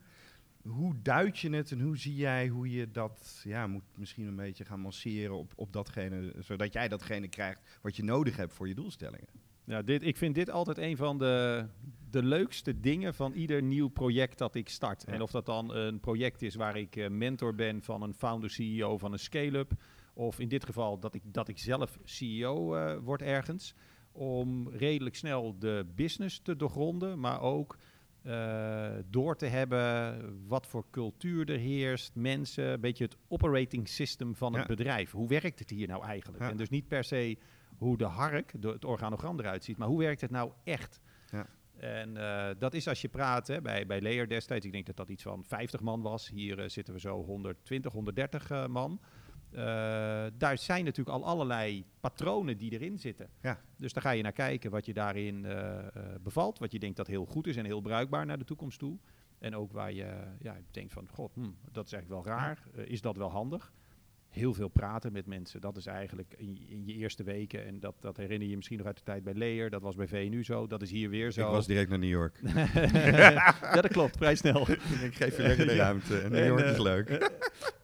Hoe 0.61 0.95
duid 1.01 1.39
je 1.39 1.49
het 1.49 1.71
en 1.71 1.81
hoe 1.81 1.97
zie 1.97 2.15
jij 2.15 2.47
hoe 2.47 2.71
je 2.71 2.91
dat 2.91 3.41
ja, 3.43 3.67
moet 3.67 3.83
misschien 3.95 4.27
een 4.27 4.35
beetje 4.35 4.65
gaan 4.65 4.79
masseren 4.79 5.37
op, 5.37 5.53
op 5.55 5.73
datgene, 5.73 6.33
zodat 6.39 6.73
jij 6.73 6.87
datgene 6.87 7.27
krijgt 7.27 7.61
wat 7.81 7.95
je 7.95 8.03
nodig 8.03 8.37
hebt 8.37 8.53
voor 8.53 8.67
je 8.67 8.75
doelstellingen? 8.75 9.27
Ja, 9.63 9.81
dit, 9.81 10.03
ik 10.03 10.17
vind 10.17 10.35
dit 10.35 10.49
altijd 10.49 10.77
een 10.77 10.97
van 10.97 11.17
de, 11.17 11.65
de 12.09 12.23
leukste 12.23 12.79
dingen 12.79 13.13
van 13.13 13.33
ieder 13.33 13.63
nieuw 13.63 13.87
project 13.87 14.37
dat 14.37 14.55
ik 14.55 14.69
start. 14.69 15.03
Ja. 15.05 15.13
En 15.13 15.21
of 15.21 15.31
dat 15.31 15.45
dan 15.45 15.73
een 15.75 15.99
project 15.99 16.41
is 16.41 16.55
waar 16.55 16.77
ik 16.77 16.95
eh, 16.95 17.09
mentor 17.09 17.55
ben 17.55 17.81
van 17.81 18.01
een 18.01 18.13
founder-CEO 18.13 18.97
van 18.97 19.11
een 19.11 19.19
scale-up. 19.19 19.71
Of 20.13 20.39
in 20.39 20.47
dit 20.47 20.65
geval 20.65 20.99
dat 20.99 21.13
ik, 21.13 21.21
dat 21.25 21.47
ik 21.47 21.57
zelf 21.57 21.97
CEO 22.03 22.75
eh, 22.75 22.97
word 23.03 23.21
ergens. 23.21 23.75
Om 24.11 24.69
redelijk 24.69 25.15
snel 25.15 25.59
de 25.59 25.85
business 25.95 26.39
te 26.39 26.55
doorgronden, 26.55 27.19
maar 27.19 27.41
ook 27.41 27.77
eh, 28.21 28.89
door 29.09 29.35
te 29.35 29.45
hebben 29.45 30.47
wat 30.47 30.67
voor 30.67 30.85
cultuur 30.91 31.49
er 31.49 31.57
heerst, 31.57 32.15
mensen, 32.15 32.65
een 32.65 32.79
beetje 32.79 33.03
het 33.03 33.17
operating 33.27 33.87
system 33.87 34.35
van 34.35 34.53
het 34.53 34.61
Ja. 34.61 34.67
bedrijf. 34.67 35.11
Hoe 35.11 35.27
werkt 35.27 35.59
het 35.59 35.69
hier 35.69 35.87
nou 35.87 36.03
eigenlijk? 36.03 36.43
Ja. 36.43 36.49
En 36.49 36.57
dus 36.57 36.69
niet 36.69 36.87
per 36.87 37.03
se 37.03 37.37
hoe 37.77 37.97
de 37.97 38.05
hark, 38.05 38.53
de, 38.59 38.67
het 38.67 38.85
organogram 38.85 39.39
eruit 39.39 39.63
ziet, 39.63 39.77
maar 39.77 39.87
hoe 39.87 39.99
werkt 39.99 40.21
het 40.21 40.31
nou 40.31 40.51
echt? 40.63 40.99
Ja. 41.31 41.47
En 41.77 42.17
eh, 42.17 42.49
dat 42.59 42.73
is 42.73 42.87
als 42.87 43.01
je 43.01 43.09
praat 43.09 43.47
hè, 43.47 43.61
bij, 43.61 43.85
bij 43.85 44.01
Layer 44.01 44.27
destijds, 44.27 44.65
ik 44.65 44.71
denk 44.71 44.85
dat 44.85 44.95
dat 44.95 45.09
iets 45.09 45.23
van 45.23 45.43
50 45.47 45.81
man 45.81 46.01
was. 46.01 46.29
Hier 46.29 46.59
eh, 46.59 46.69
zitten 46.69 46.93
we 46.93 46.99
zo 46.99 47.23
120, 47.23 47.91
130 47.91 48.49
eh, 48.51 48.67
man. 48.67 48.99
Uh, 49.53 49.59
daar 50.37 50.57
zijn 50.57 50.83
natuurlijk 50.83 51.17
al 51.17 51.25
allerlei 51.25 51.85
patronen 51.99 52.57
die 52.57 52.71
erin 52.71 52.99
zitten. 52.99 53.29
Ja. 53.41 53.61
Dus 53.77 53.93
daar 53.93 54.03
ga 54.03 54.11
je 54.11 54.23
naar 54.23 54.31
kijken 54.31 54.71
wat 54.71 54.85
je 54.85 54.93
daarin 54.93 55.43
uh, 55.43 55.77
bevalt, 56.21 56.59
wat 56.59 56.71
je 56.71 56.79
denkt 56.79 56.97
dat 56.97 57.07
heel 57.07 57.25
goed 57.25 57.47
is 57.47 57.57
en 57.57 57.65
heel 57.65 57.81
bruikbaar 57.81 58.25
naar 58.25 58.37
de 58.37 58.45
toekomst 58.45 58.79
toe. 58.79 58.97
En 59.39 59.55
ook 59.55 59.71
waar 59.71 59.93
je 59.93 60.23
ja, 60.39 60.57
denkt 60.71 60.93
van, 60.93 61.07
god, 61.07 61.33
hm, 61.33 61.49
dat 61.71 61.85
is 61.85 61.93
eigenlijk 61.93 62.25
wel 62.25 62.33
raar, 62.35 62.63
is 62.73 63.01
dat 63.01 63.17
wel 63.17 63.31
handig? 63.31 63.71
heel 64.31 64.53
veel 64.53 64.67
praten 64.67 65.11
met 65.11 65.25
mensen. 65.25 65.61
Dat 65.61 65.77
is 65.77 65.85
eigenlijk 65.85 66.33
in, 66.37 66.57
in, 66.69 66.85
je 66.85 66.93
eerste 66.93 67.23
weken. 67.23 67.65
En 67.65 67.79
dat, 67.79 67.95
dat 67.99 68.17
herinner 68.17 68.47
je 68.47 68.55
misschien 68.55 68.77
nog 68.77 68.87
uit 68.87 68.97
de 68.97 69.03
tijd 69.03 69.23
bij 69.23 69.33
Leer. 69.33 69.69
Dat 69.69 69.81
was 69.81 69.95
bij 69.95 70.07
VNU 70.07 70.43
zo. 70.43 70.67
Dat 70.67 70.81
is 70.81 70.91
hier 70.91 71.09
weer 71.09 71.31
zo. 71.31 71.45
Ik 71.45 71.51
was 71.51 71.67
direct 71.67 71.89
naar 71.89 71.99
New 71.99 72.09
York. 72.09 72.39
ja, 72.93 73.55
dat 73.73 73.87
klopt. 73.87 74.17
Vrij 74.17 74.35
snel. 74.35 74.61
ik 75.09 75.13
geef 75.13 75.37
je 75.37 75.43
lekker 75.43 75.65
de 75.65 75.75
ruimte. 75.75 76.19
En 76.19 76.31
New 76.31 76.45
York 76.45 76.65
is 76.65 76.77
leuk. 76.77 77.31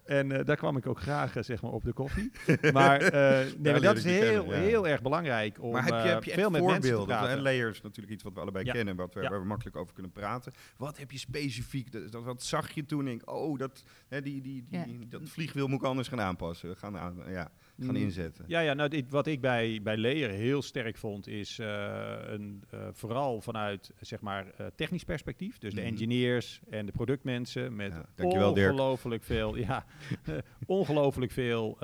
En 0.08 0.30
uh, 0.30 0.40
daar 0.46 0.56
kwam 0.56 0.78
ik 0.78 0.88
ook 0.88 1.00
graag 1.00 1.36
uh, 1.36 1.44
zeg 1.44 1.62
maar 1.62 1.72
op 1.72 1.84
de 1.84 1.94
koffie. 1.94 2.32
Maar, 2.74 3.02
uh, 3.02 3.10
nee, 3.58 3.72
maar 3.72 3.82
dat 3.82 3.98
is 3.98 4.04
heel, 4.04 4.44
kennen, 4.44 4.60
ja. 4.62 4.68
heel 4.68 4.88
erg 4.88 5.02
belangrijk 5.02 5.62
om 5.62 5.72
maar 5.72 5.84
heb 5.84 6.04
je, 6.04 6.10
heb 6.10 6.24
je 6.24 6.32
veel 6.32 6.50
met 6.50 6.60
voorbeelden? 6.62 6.90
mensen 6.90 7.08
te 7.18 7.24
praten. 7.26 7.42
Layers 7.42 7.82
natuurlijk 7.82 8.14
iets 8.14 8.24
wat 8.24 8.34
we 8.34 8.40
allebei 8.40 8.66
Ja. 8.66 8.72
kennen, 8.74 8.96
wat 8.96 9.14
we, 9.14 9.22
Ja. 9.22 9.30
waar 9.30 9.40
we 9.40 9.46
makkelijk 9.46 9.76
over 9.76 9.94
kunnen 9.94 10.12
praten. 10.12 10.54
Wat 10.78 10.98
heb 10.98 11.12
je 11.12 11.18
specifiek? 11.18 11.92
Dat, 11.92 12.12
dat- 12.12 12.24
wat 12.24 12.44
zag 12.44 12.72
je 12.72 12.86
toen? 12.86 13.06
Denk, 13.06 13.30
oh, 13.32 13.58
dat, 13.58 13.84
hè, 14.08 14.22
die, 14.22 14.42
die, 14.42 14.64
die, 14.70 14.80
Ja. 15.00 15.06
dat 15.10 15.22
vliegwiel 15.24 15.68
moet 15.68 15.80
ik 15.80 15.86
anders 15.86 16.08
gaan 16.08 16.22
aanpassen. 16.22 16.76
Gaan, 16.78 16.98
aan, 16.98 17.18
ja, 17.28 17.52
gaan 17.80 17.90
Mm. 17.96 17.96
inzetten. 17.96 18.46
Ja, 18.48 18.60
ja 18.60 18.74
nou, 18.74 18.90
dit, 18.90 19.10
wat 19.10 19.28
ik 19.28 19.42
bij, 19.42 19.80
bij 19.84 19.98
Leer 19.98 20.30
heel 20.30 20.62
sterk 20.62 20.98
vond, 20.98 21.28
is 21.28 21.60
eh, 21.60 22.18
een, 22.22 22.64
eh, 22.70 22.88
vooral 22.92 23.42
vanuit 23.42 23.92
zeg 24.00 24.22
maar, 24.22 24.48
eh, 24.58 24.66
technisch 24.76 25.04
perspectief. 25.04 25.58
Dus 25.58 25.74
de 25.74 25.82
Mhm. 25.82 25.90
engineers 25.90 26.60
en 26.70 26.86
de 26.86 26.92
productmentmensen 26.92 27.76
met 27.76 27.94
Ja, 27.94 28.24
ongelooflijk 28.26 29.24
veel, 29.24 29.56
ja, 29.58 29.86
ongelooflijk 30.66 31.32
veel 31.32 31.78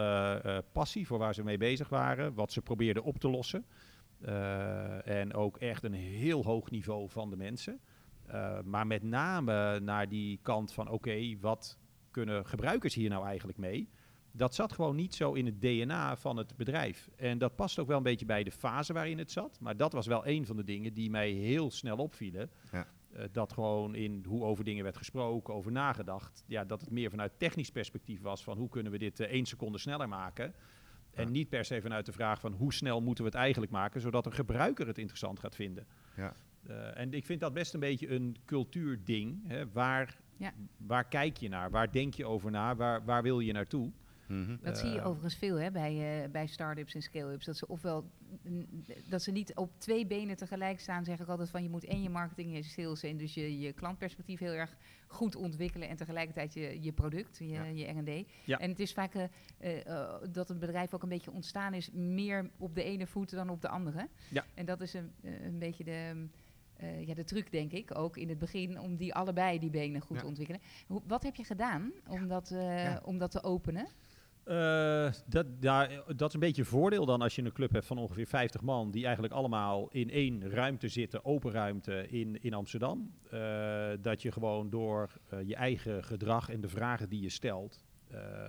passie 0.71 1.07
voor 1.07 1.17
waar 1.17 1.33
ze 1.33 1.43
mee 1.43 1.57
bezig 1.57 1.89
waren, 1.89 2.33
wat 2.33 2.51
ze 2.51 2.61
probeerden 2.61 3.03
op 3.03 3.19
te 3.19 3.29
lossen. 3.29 3.65
En 5.05 5.33
ook 5.33 5.57
echt 5.57 5.83
een 5.83 5.93
heel 5.93 6.43
hoog 6.43 6.69
niveau 6.71 7.09
van 7.09 7.29
de 7.29 7.35
mensen. 7.37 7.79
Maar 8.65 8.87
met 8.87 9.03
name 9.03 9.79
naar 9.79 10.09
die 10.09 10.39
kant 10.41 10.73
van, 10.73 10.89
oké, 10.89 11.37
wat 11.39 11.77
kunnen 12.11 12.45
gebruikers 12.45 12.95
hier 12.95 13.09
nou 13.09 13.25
eigenlijk 13.25 13.57
mee? 13.57 13.89
Dat 14.35 14.55
zat 14.55 14.71
gewoon 14.73 14.95
niet 14.95 15.15
zo 15.15 15.33
in 15.33 15.45
het 15.45 15.61
DNA 15.61 16.17
van 16.17 16.37
het 16.37 16.55
bedrijf. 16.57 17.09
En 17.15 17.37
dat 17.37 17.55
past 17.55 17.79
ook 17.79 17.87
wel 17.87 17.97
een 17.97 18.03
beetje 18.03 18.25
bij 18.25 18.43
de 18.43 18.51
fase 18.51 18.93
waarin 18.93 19.17
het 19.17 19.31
zat. 19.31 19.57
Maar 19.59 19.77
dat 19.77 19.93
was 19.93 20.07
wel 20.07 20.27
een 20.27 20.45
van 20.45 20.55
de 20.55 20.63
dingen 20.63 20.93
die 20.93 21.09
mij 21.09 21.29
heel 21.29 21.71
snel 21.71 21.97
opvielen. 21.97 22.49
Ja. 22.71 22.87
Eh, 23.13 23.25
dat 23.31 23.53
gewoon 23.53 23.95
in 23.95 24.23
hoe 24.27 24.43
over 24.43 24.63
dingen 24.63 24.83
werd 24.83 24.97
gesproken, 24.97 25.53
over 25.53 25.71
nagedacht. 25.71 26.43
Ja, 26.47 26.65
dat 26.65 26.81
het 26.81 26.89
meer 26.91 27.09
vanuit 27.09 27.31
technisch 27.37 27.69
perspectief 27.71 28.21
was 28.21 28.43
van 28.43 28.57
hoe 28.57 28.69
kunnen 28.69 28.91
we 28.91 28.97
dit 28.97 29.19
eh, 29.19 29.27
één 29.31 29.45
seconde 29.45 29.77
sneller 29.77 30.09
maken. 30.09 30.53
En 31.13 31.31
niet 31.31 31.49
per 31.49 31.65
se 31.65 31.81
vanuit 31.81 32.05
de 32.05 32.11
vraag 32.11 32.39
van 32.39 32.53
hoe 32.53 32.73
snel 32.73 33.01
moeten 33.01 33.23
we 33.23 33.29
het 33.29 33.39
eigenlijk 33.39 33.71
maken, 33.71 34.01
zodat 34.01 34.25
een 34.25 34.33
gebruiker 34.33 34.87
het 34.87 34.97
interessant 34.97 35.39
gaat 35.39 35.55
vinden. 35.55 35.87
Ja. 36.15 36.33
Eh, 36.67 36.97
en 36.97 37.13
ik 37.13 37.25
vind 37.25 37.39
dat 37.39 37.53
best 37.53 37.73
een 37.73 37.79
beetje 37.79 38.09
een 38.09 38.35
cultuurding. 38.45 39.47
Hè. 39.47 39.71
Waar, 39.71 40.17
Ja. 40.37 40.53
waar 40.77 41.07
kijk 41.07 41.37
je 41.37 41.49
naar? 41.49 41.71
Waar 41.71 41.91
denk 41.91 42.13
je 42.13 42.25
over 42.25 42.51
na? 42.51 42.75
Waar, 42.75 43.05
waar 43.05 43.23
wil 43.23 43.39
je 43.39 43.51
naartoe? 43.53 43.91
Mhm. 44.33 44.57
Dat 44.61 44.77
zie 44.77 44.89
je 44.89 44.99
Eh, 44.99 45.05
overigens 45.07 45.35
veel 45.35 45.55
hè, 45.55 45.71
bij, 45.71 46.23
eh, 46.23 46.29
bij 46.29 46.47
start-ups 46.47 46.93
en 46.95 47.01
scale-ups. 47.01 47.45
Dat 47.45 47.57
ze 47.57 47.67
ofwel 47.67 48.09
dat 49.09 49.21
ze 49.21 49.31
niet 49.31 49.55
op 49.55 49.71
twee 49.79 50.05
benen 50.07 50.35
tegelijk 50.37 50.79
staan, 50.79 51.03
zeg 51.05 51.19
ik 51.19 51.27
altijd 51.27 51.49
van 51.49 51.63
je 51.63 51.69
moet 51.69 51.85
en 51.85 52.01
je 52.01 52.09
marketing 52.09 52.47
en 52.49 52.55
je 52.55 52.63
sales 52.63 53.03
en 53.03 53.17
dus 53.17 53.33
je, 53.33 53.59
je 53.59 53.73
klantperspectief 53.73 54.39
heel 54.39 54.51
erg 54.51 54.75
goed 55.07 55.35
ontwikkelen 55.35 55.89
en 55.89 55.95
tegelijkertijd 55.95 56.53
je, 56.53 56.81
je 56.81 56.91
product, 56.91 57.37
je, 57.37 57.47
Ja. 57.47 57.63
je 57.63 57.85
R&D. 57.85 58.27
Ja. 58.45 58.57
En 58.59 58.69
het 58.69 58.79
is 58.79 58.93
vaak 58.93 59.13
eh, 59.57 60.09
dat 60.31 60.49
een 60.49 60.59
bedrijf 60.59 60.93
ook 60.93 61.03
een 61.03 61.09
beetje 61.09 61.31
ontstaan 61.31 61.73
is 61.73 61.91
meer 61.91 62.49
op 62.57 62.75
de 62.75 62.83
ene 62.83 63.07
voet 63.07 63.29
dan 63.31 63.49
op 63.49 63.61
de 63.61 63.67
andere. 63.69 64.07
Ja. 64.29 64.45
En 64.53 64.65
dat 64.65 64.81
is 64.81 64.93
een, 64.93 65.11
een 65.21 65.59
beetje 65.59 65.83
de... 65.83 66.27
ja, 67.05 67.13
de 67.13 67.23
truc, 67.23 67.51
denk 67.51 67.71
ik, 67.71 67.97
ook 67.97 68.17
in 68.17 68.29
het 68.29 68.37
begin, 68.39 68.79
om 68.79 68.95
die 68.95 69.13
allebei 69.13 69.59
die 69.59 69.69
benen 69.69 70.01
goed 70.01 70.15
Ja. 70.15 70.21
te 70.21 70.27
ontwikkelen. 70.27 70.61
Wat 70.87 71.23
heb 71.23 71.35
je 71.35 71.43
gedaan 71.43 71.91
om, 72.07 72.27
dat, 72.27 72.51
eh, 72.51 72.83
Ja. 72.83 73.01
om 73.05 73.17
dat 73.17 73.31
te 73.31 73.43
openen? 73.43 73.87
Eh, 74.43 75.11
dat, 75.25 75.45
dat 76.15 76.27
is 76.27 76.33
een 76.33 76.39
beetje 76.39 76.61
een 76.61 76.67
voordeel 76.67 77.05
dan 77.05 77.21
als 77.21 77.35
je 77.35 77.43
een 77.43 77.51
club 77.51 77.71
hebt 77.71 77.85
van 77.85 77.97
ongeveer 77.97 78.27
50 78.27 78.61
man, 78.61 78.91
die 78.91 79.03
eigenlijk 79.03 79.33
allemaal 79.33 79.89
in 79.91 80.09
één 80.09 80.49
ruimte 80.49 80.87
zitten, 80.87 81.25
open 81.25 81.51
ruimte 81.51 82.07
in, 82.09 82.41
in 82.41 82.53
Amsterdam. 82.53 83.13
Eh, 83.29 83.89
dat 84.01 84.21
je 84.21 84.31
gewoon 84.31 84.69
door 84.69 85.09
eh, 85.29 85.39
je 85.47 85.55
eigen 85.55 86.03
gedrag 86.03 86.49
en 86.49 86.61
de 86.61 86.69
vragen 86.69 87.09
die 87.09 87.21
je 87.21 87.29
stelt, 87.29 87.83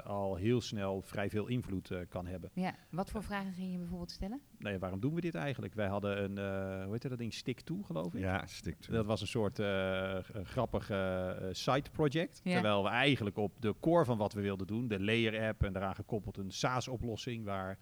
al 0.04 0.36
heel 0.36 0.60
snel 0.60 1.02
vrij 1.02 1.30
veel 1.30 1.46
invloed 1.46 1.90
eh, 1.90 1.98
kan 2.08 2.26
hebben. 2.26 2.50
Ja, 2.52 2.74
wat 2.90 3.10
voor 3.10 3.22
vragen 3.22 3.52
ging 3.52 3.72
je 3.72 3.78
bijvoorbeeld 3.78 4.10
stellen? 4.10 4.40
Nou 4.58 4.74
ja, 4.74 4.80
waarom 4.80 5.00
doen 5.00 5.14
we 5.14 5.20
dit 5.20 5.34
eigenlijk? 5.34 5.74
Wij 5.74 5.86
hadden 5.88 6.22
een, 6.22 6.38
eh, 6.38 6.82
hoe 6.82 6.92
heet 6.92 7.08
dat 7.08 7.18
ding, 7.18 7.34
Stick 7.34 7.60
To 7.60 7.82
geloof 7.82 8.14
ik? 8.14 8.20
Ja, 8.20 8.46
stikt. 8.46 8.90
Dat 8.90 9.06
was 9.06 9.20
een 9.20 9.26
soort 9.26 9.58
eh, 9.58 10.18
grappig 10.42 10.90
eh, 10.90 11.30
eh, 11.30 11.54
side 11.54 11.90
project. 11.90 12.40
Ja. 12.44 12.52
Terwijl 12.52 12.82
we 12.82 12.88
eigenlijk 12.88 13.36
op 13.36 13.52
de 13.60 13.74
core 13.80 14.04
van 14.04 14.18
wat 14.18 14.32
we 14.32 14.40
wilden 14.40 14.66
doen, 14.66 14.88
de 14.88 15.00
layer 15.00 15.48
app 15.48 15.62
en 15.62 15.72
daaraan 15.72 15.94
gekoppeld 15.94 16.36
een 16.36 16.50
SaaS-oplossing 16.50 17.44
waar 17.44 17.78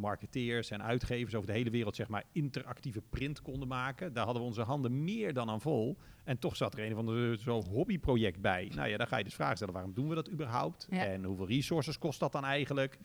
marketeers 0.00 0.70
en 0.70 0.82
uitgevers 0.82 1.34
over 1.34 1.46
de 1.46 1.52
hele 1.52 1.70
wereld 1.70 1.96
zeg 1.96 2.08
maar 2.08 2.24
interactieve 2.32 3.02
print 3.10 3.42
konden 3.42 3.68
maken. 3.68 4.12
Daar 4.12 4.24
hadden 4.24 4.42
we 4.42 4.48
onze 4.48 4.62
handen 4.62 5.04
meer 5.04 5.32
dan 5.32 5.50
aan 5.50 5.60
vol. 5.60 5.96
En 6.24 6.38
toch 6.38 6.56
zat 6.56 6.74
er 6.74 6.86
een 6.86 6.94
van 6.94 7.06
de 7.06 7.36
zo'n 7.38 7.64
hobbyproject 7.64 8.40
bij. 8.40 8.70
Nou 8.74 8.88
ja, 8.88 8.96
dan 8.96 9.06
ga 9.06 9.16
je 9.16 9.24
dus 9.24 9.34
vragen 9.34 9.56
stellen, 9.56 9.74
waarom 9.74 9.94
doen 9.94 10.08
we 10.08 10.14
dat 10.14 10.30
überhaupt? 10.30 10.86
Ja. 10.90 11.04
En 11.04 11.24
hoeveel 11.24 11.46
resources 11.46 11.98
kost 11.98 12.20
dat 12.20 12.32
dan 12.32 12.44
eigenlijk? 12.44 12.98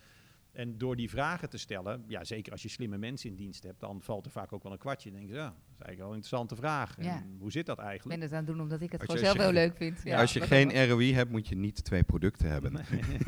En 0.56 0.78
door 0.78 0.96
die 0.96 1.10
vragen 1.10 1.50
te 1.50 1.58
stellen, 1.58 2.04
ja, 2.08 2.24
zeker 2.24 2.52
als 2.52 2.62
je 2.62 2.70
slimme 2.70 2.98
mensen 2.98 3.30
in 3.30 3.36
dienst 3.36 3.64
hebt, 3.64 3.80
dan 3.80 4.02
valt 4.02 4.26
er 4.26 4.32
vaak 4.32 4.54
ook 4.54 4.64
wel 4.64 4.72
een 4.72 4.78
kwartje. 4.78 5.10
Dan 5.10 5.20
denk 5.20 5.32
je, 5.32 5.36
ja, 5.38 5.44
dat 5.44 5.54
is 5.54 5.86
eigenlijk 5.86 5.98
wel 5.98 6.10
een 6.10 6.16
interessante 6.16 6.56
vraag. 6.56 6.96
Ja. 7.02 7.16
En 7.16 7.36
hoe 7.40 7.52
zit 7.52 7.66
dat 7.66 7.78
Ik 7.78 7.84
eigenlijk? 7.84 8.20
ben 8.20 8.28
het 8.28 8.38
aan 8.38 8.46
het 8.46 8.54
doen 8.54 8.62
omdat 8.62 8.82
ik 8.82 8.92
het 8.92 9.02
Als 9.02 9.10
gewoon 9.10 9.26
zelf 9.26 9.38
wel 9.38 9.52
leuk 9.52 9.78
vind. 9.78 10.02
Ja, 10.04 10.22
Als 10.22 10.34
je 10.34 10.42
geen. 10.42 10.88
ROI 10.90 11.14
hebt, 11.14 11.32
moet 11.32 11.48
je 11.48 11.56
niet 11.56 11.84
twee 11.84 12.04
producten 12.04 12.50
hebben. 12.50 12.74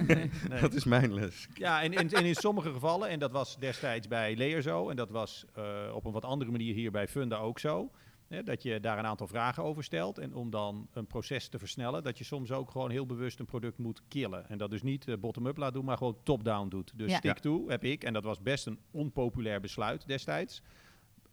Nee. 0.08 0.30
Nee. 0.50 0.62
Dat 0.62 0.74
is 0.74 0.84
mijn 0.84 1.13
les. 1.13 1.48
Ja, 1.54 1.82
en, 1.84 1.94
en, 1.94 2.10
en 2.10 2.26
in 2.26 2.36
sommige 2.36 2.72
gevallen, 2.72 3.10
en 3.10 3.20
dat 3.20 3.32
was 3.32 3.58
destijds 3.60 4.08
bij 4.08 4.36
Leer 4.36 4.62
zo, 4.62 4.90
en 4.90 4.96
dat 4.96 5.10
was 5.10 5.46
eh, 5.54 5.92
op 5.94 6.06
een 6.06 6.12
wat 6.12 6.26
andere 6.26 6.52
manier 6.52 6.74
hier 6.74 6.92
bij 6.92 7.08
Funda 7.08 7.38
ook 7.38 7.60
zo, 7.60 7.92
hè, 8.28 8.44
dat 8.44 8.63
je 8.63 8.80
daar 8.80 8.98
een 8.98 9.06
aantal 9.06 9.28
vragen 9.28 9.63
over 9.63 9.84
stelt. 9.84 10.18
En 10.18 10.34
om 10.36 10.50
dan 10.50 10.88
een 10.94 11.08
proces 11.08 11.48
te 11.48 11.60
versnellen, 11.60 12.04
dat 12.04 12.18
je 12.18 12.24
soms 12.24 12.52
ook 12.52 12.72
gewoon 12.72 12.92
heel 12.92 13.06
bewust 13.06 13.40
een 13.40 13.46
product 13.46 13.78
moet 13.78 14.02
killen. 14.08 14.50
En 14.50 14.58
dat 14.58 14.70
dus 14.70 14.82
niet 14.84 15.08
eh, 15.08 15.18
bottom-up 15.18 15.58
laat 15.58 15.74
doen, 15.74 15.86
maar 15.86 15.98
gewoon 15.98 16.18
top-down 16.24 16.68
doet. 16.68 16.92
Dus 16.96 17.12
Ja. 17.12 17.18
stick 17.18 17.38
to 17.38 17.68
heb 17.70 17.84
ik, 17.84 18.04
en 18.04 18.13
dat 18.13 18.24
was 18.24 18.42
best 18.42 18.66
een 18.68 18.80
onpopulair 18.92 19.60
besluit 19.60 20.08
destijds, 20.08 20.62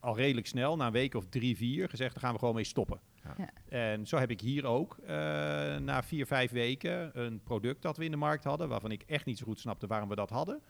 al 0.01 0.17
redelijk 0.17 0.47
snel, 0.47 0.77
na 0.77 0.87
een 0.87 0.93
week 0.93 1.15
of 1.15 1.27
drie, 1.29 1.57
vier, 1.57 1.89
gezegd, 1.89 2.13
daar 2.15 2.23
gaan 2.23 2.33
we 2.33 2.39
gewoon 2.39 2.55
mee 2.55 2.65
stoppen. 2.65 3.01
Ja. 3.23 3.35
Ja. 3.39 3.51
En 3.69 4.07
zo 4.07 4.17
heb 4.17 4.31
ik 4.31 4.41
hier 4.41 4.67
ook 4.67 4.99
eh, 4.99 5.07
na 5.77 6.03
vier, 6.03 6.27
vijf 6.27 6.51
weken 6.51 7.21
een 7.21 7.41
product 7.43 7.83
dat 7.83 7.97
we 7.97 8.05
in 8.05 8.11
de 8.11 8.17
markt 8.17 8.45
hadden, 8.45 8.69
waarvan 8.69 8.91
ik 8.91 9.03
echt 9.03 9.25
niet 9.25 9.39
zo 9.39 9.45
goed 9.45 9.61
snapte 9.61 9.87
waarom 9.87 10.09
we 10.09 10.15
dat 10.15 10.31
hadden. 10.31 10.63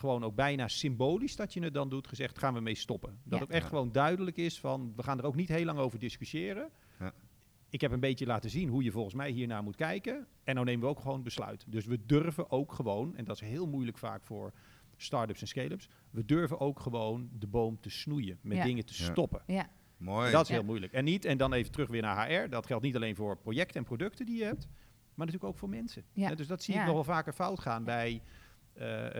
Gewoon 0.00 0.24
ook 0.24 0.34
bijna 0.34 0.68
symbolisch 0.68 1.36
dat 1.36 1.52
je 1.52 1.62
het 1.62 1.74
dan 1.74 1.88
doet, 1.88 2.06
gezegd 2.08 2.38
gaan 2.38 2.54
we 2.54 2.60
mee 2.60 2.74
stoppen. 2.74 3.18
Dat 3.24 3.38
Ja. 3.38 3.44
ook 3.44 3.50
echt 3.50 3.62
Ja. 3.62 3.68
gewoon 3.68 3.92
duidelijk 3.92 4.36
is 4.36 4.60
van, 4.60 4.92
we 4.96 5.02
gaan 5.02 5.18
er 5.18 5.24
ook 5.24 5.34
niet 5.34 5.48
heel 5.48 5.64
lang 5.64 5.78
over 5.78 5.98
discussiëren. 5.98 6.70
Ja. 6.98 7.12
Ik 7.68 7.80
heb 7.80 7.92
een 7.92 8.00
beetje 8.00 8.26
laten 8.26 8.50
zien 8.50 8.68
hoe 8.68 8.82
je 8.82 8.90
volgens 8.90 9.14
mij 9.14 9.30
hiernaar 9.30 9.62
moet 9.62 9.76
kijken. 9.76 10.26
En 10.44 10.54
dan 10.54 10.64
nemen 10.64 10.80
we 10.80 10.86
ook 10.90 11.00
gewoon 11.00 11.22
besluit. 11.22 11.64
Dus 11.68 11.84
we 11.86 12.06
durven 12.06 12.50
ook 12.50 12.72
gewoon, 12.72 13.16
en 13.16 13.24
dat 13.24 13.34
is 13.42 13.48
heel 13.48 13.66
moeilijk 13.66 13.98
vaak 13.98 14.24
voor 14.24 14.52
start-ups 14.96 15.40
en 15.40 15.46
scale-ups, 15.48 15.88
we 16.10 16.24
durven 16.24 16.60
ook 16.60 16.80
gewoon 16.80 17.28
de 17.38 17.46
boom 17.46 17.80
te 17.80 17.90
snoeien, 17.90 18.38
met 18.42 18.56
Ja. 18.56 18.64
dingen 18.64 18.84
te 18.86 18.94
Ja. 18.96 19.04
stoppen. 19.04 19.42
Ja, 19.46 19.70
Mooi. 19.96 20.30
Dat 20.30 20.42
is 20.42 20.48
Ja. 20.48 20.54
heel 20.54 20.64
moeilijk. 20.64 20.92
En 20.92 21.04
niet, 21.04 21.24
en 21.24 21.36
dan 21.38 21.52
even 21.52 21.72
terug 21.72 21.88
weer 21.88 22.02
naar 22.02 22.28
HR. 22.28 22.48
Dat 22.48 22.66
geldt 22.66 22.84
niet 22.84 22.96
alleen 22.96 23.16
voor 23.16 23.36
projecten 23.38 23.76
en 23.76 23.84
producten 23.84 24.26
die 24.26 24.38
je 24.38 24.44
hebt, 24.44 24.66
maar 25.14 25.26
natuurlijk 25.26 25.44
ook 25.44 25.58
voor 25.58 25.68
mensen. 25.68 26.04
Ja. 26.12 26.34
Dus 26.34 26.46
dat 26.46 26.62
zie 26.62 26.74
Ja. 26.74 26.80
ik 26.80 26.86
nog 26.86 26.94
wel 26.94 27.04
vaker 27.04 27.32
fout 27.32 27.60
gaan 27.60 27.84
bij 27.84 28.22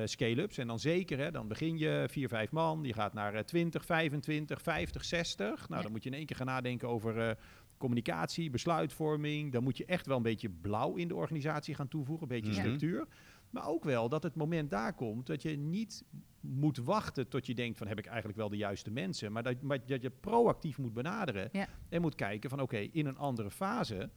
scale-ups. 0.04 0.58
En 0.58 0.66
dan 0.66 0.78
zeker, 0.78 1.18
hè, 1.18 1.30
dan 1.30 1.48
begin 1.48 1.78
je 1.78 2.04
4, 2.10 2.28
5 2.28 2.50
man, 2.50 2.80
je 2.84 2.92
gaat 2.92 3.12
naar 3.12 3.34
eh, 3.34 3.42
20, 3.42 3.84
25, 3.84 4.62
50, 4.62 5.04
60. 5.04 5.46
Nou, 5.68 5.76
Ja. 5.76 5.82
dan 5.82 5.92
moet 5.92 6.02
je 6.04 6.10
in 6.10 6.16
één 6.16 6.26
keer 6.26 6.36
gaan 6.36 6.46
nadenken 6.46 6.88
over 6.88 7.18
eh, 7.28 7.34
communicatie, 7.78 8.50
besluitvorming. 8.50 9.52
Dan 9.52 9.62
moet 9.62 9.76
je 9.76 9.84
echt 9.84 10.06
wel 10.06 10.16
een 10.16 10.22
beetje 10.22 10.48
blauw 10.50 10.94
in 10.96 11.08
de 11.08 11.14
organisatie 11.14 11.74
gaan 11.74 11.88
toevoegen, 11.88 12.22
een 12.30 12.40
beetje 12.40 12.50
Mhm. 12.52 12.60
structuur. 12.60 13.06
Maar 13.50 13.68
ook 13.68 13.84
wel 13.84 14.08
dat 14.08 14.22
het 14.22 14.34
moment 14.34 14.70
daar 14.70 14.94
komt 14.94 15.26
dat 15.26 15.42
je 15.42 15.56
niet 15.56 16.04
moet 16.40 16.76
wachten 16.76 17.28
tot 17.28 17.46
je 17.46 17.54
denkt 17.54 17.78
van 17.78 17.86
heb 17.86 17.98
ik 17.98 18.06
eigenlijk 18.06 18.38
wel 18.38 18.48
de 18.48 18.56
juiste 18.56 18.90
mensen. 18.90 19.32
Maar 19.32 19.42
dat, 19.42 19.62
maar 19.62 19.86
dat 19.86 20.02
je 20.02 20.10
proactief 20.10 20.78
moet 20.78 20.92
benaderen. 20.92 21.48
Ja. 21.52 21.66
En 21.88 22.00
moet 22.00 22.14
kijken 22.14 22.50
van 22.50 22.60
oké, 22.60 22.76
in 22.76 23.06
een 23.06 23.16
andere 23.18 23.50
fase, 23.50 24.10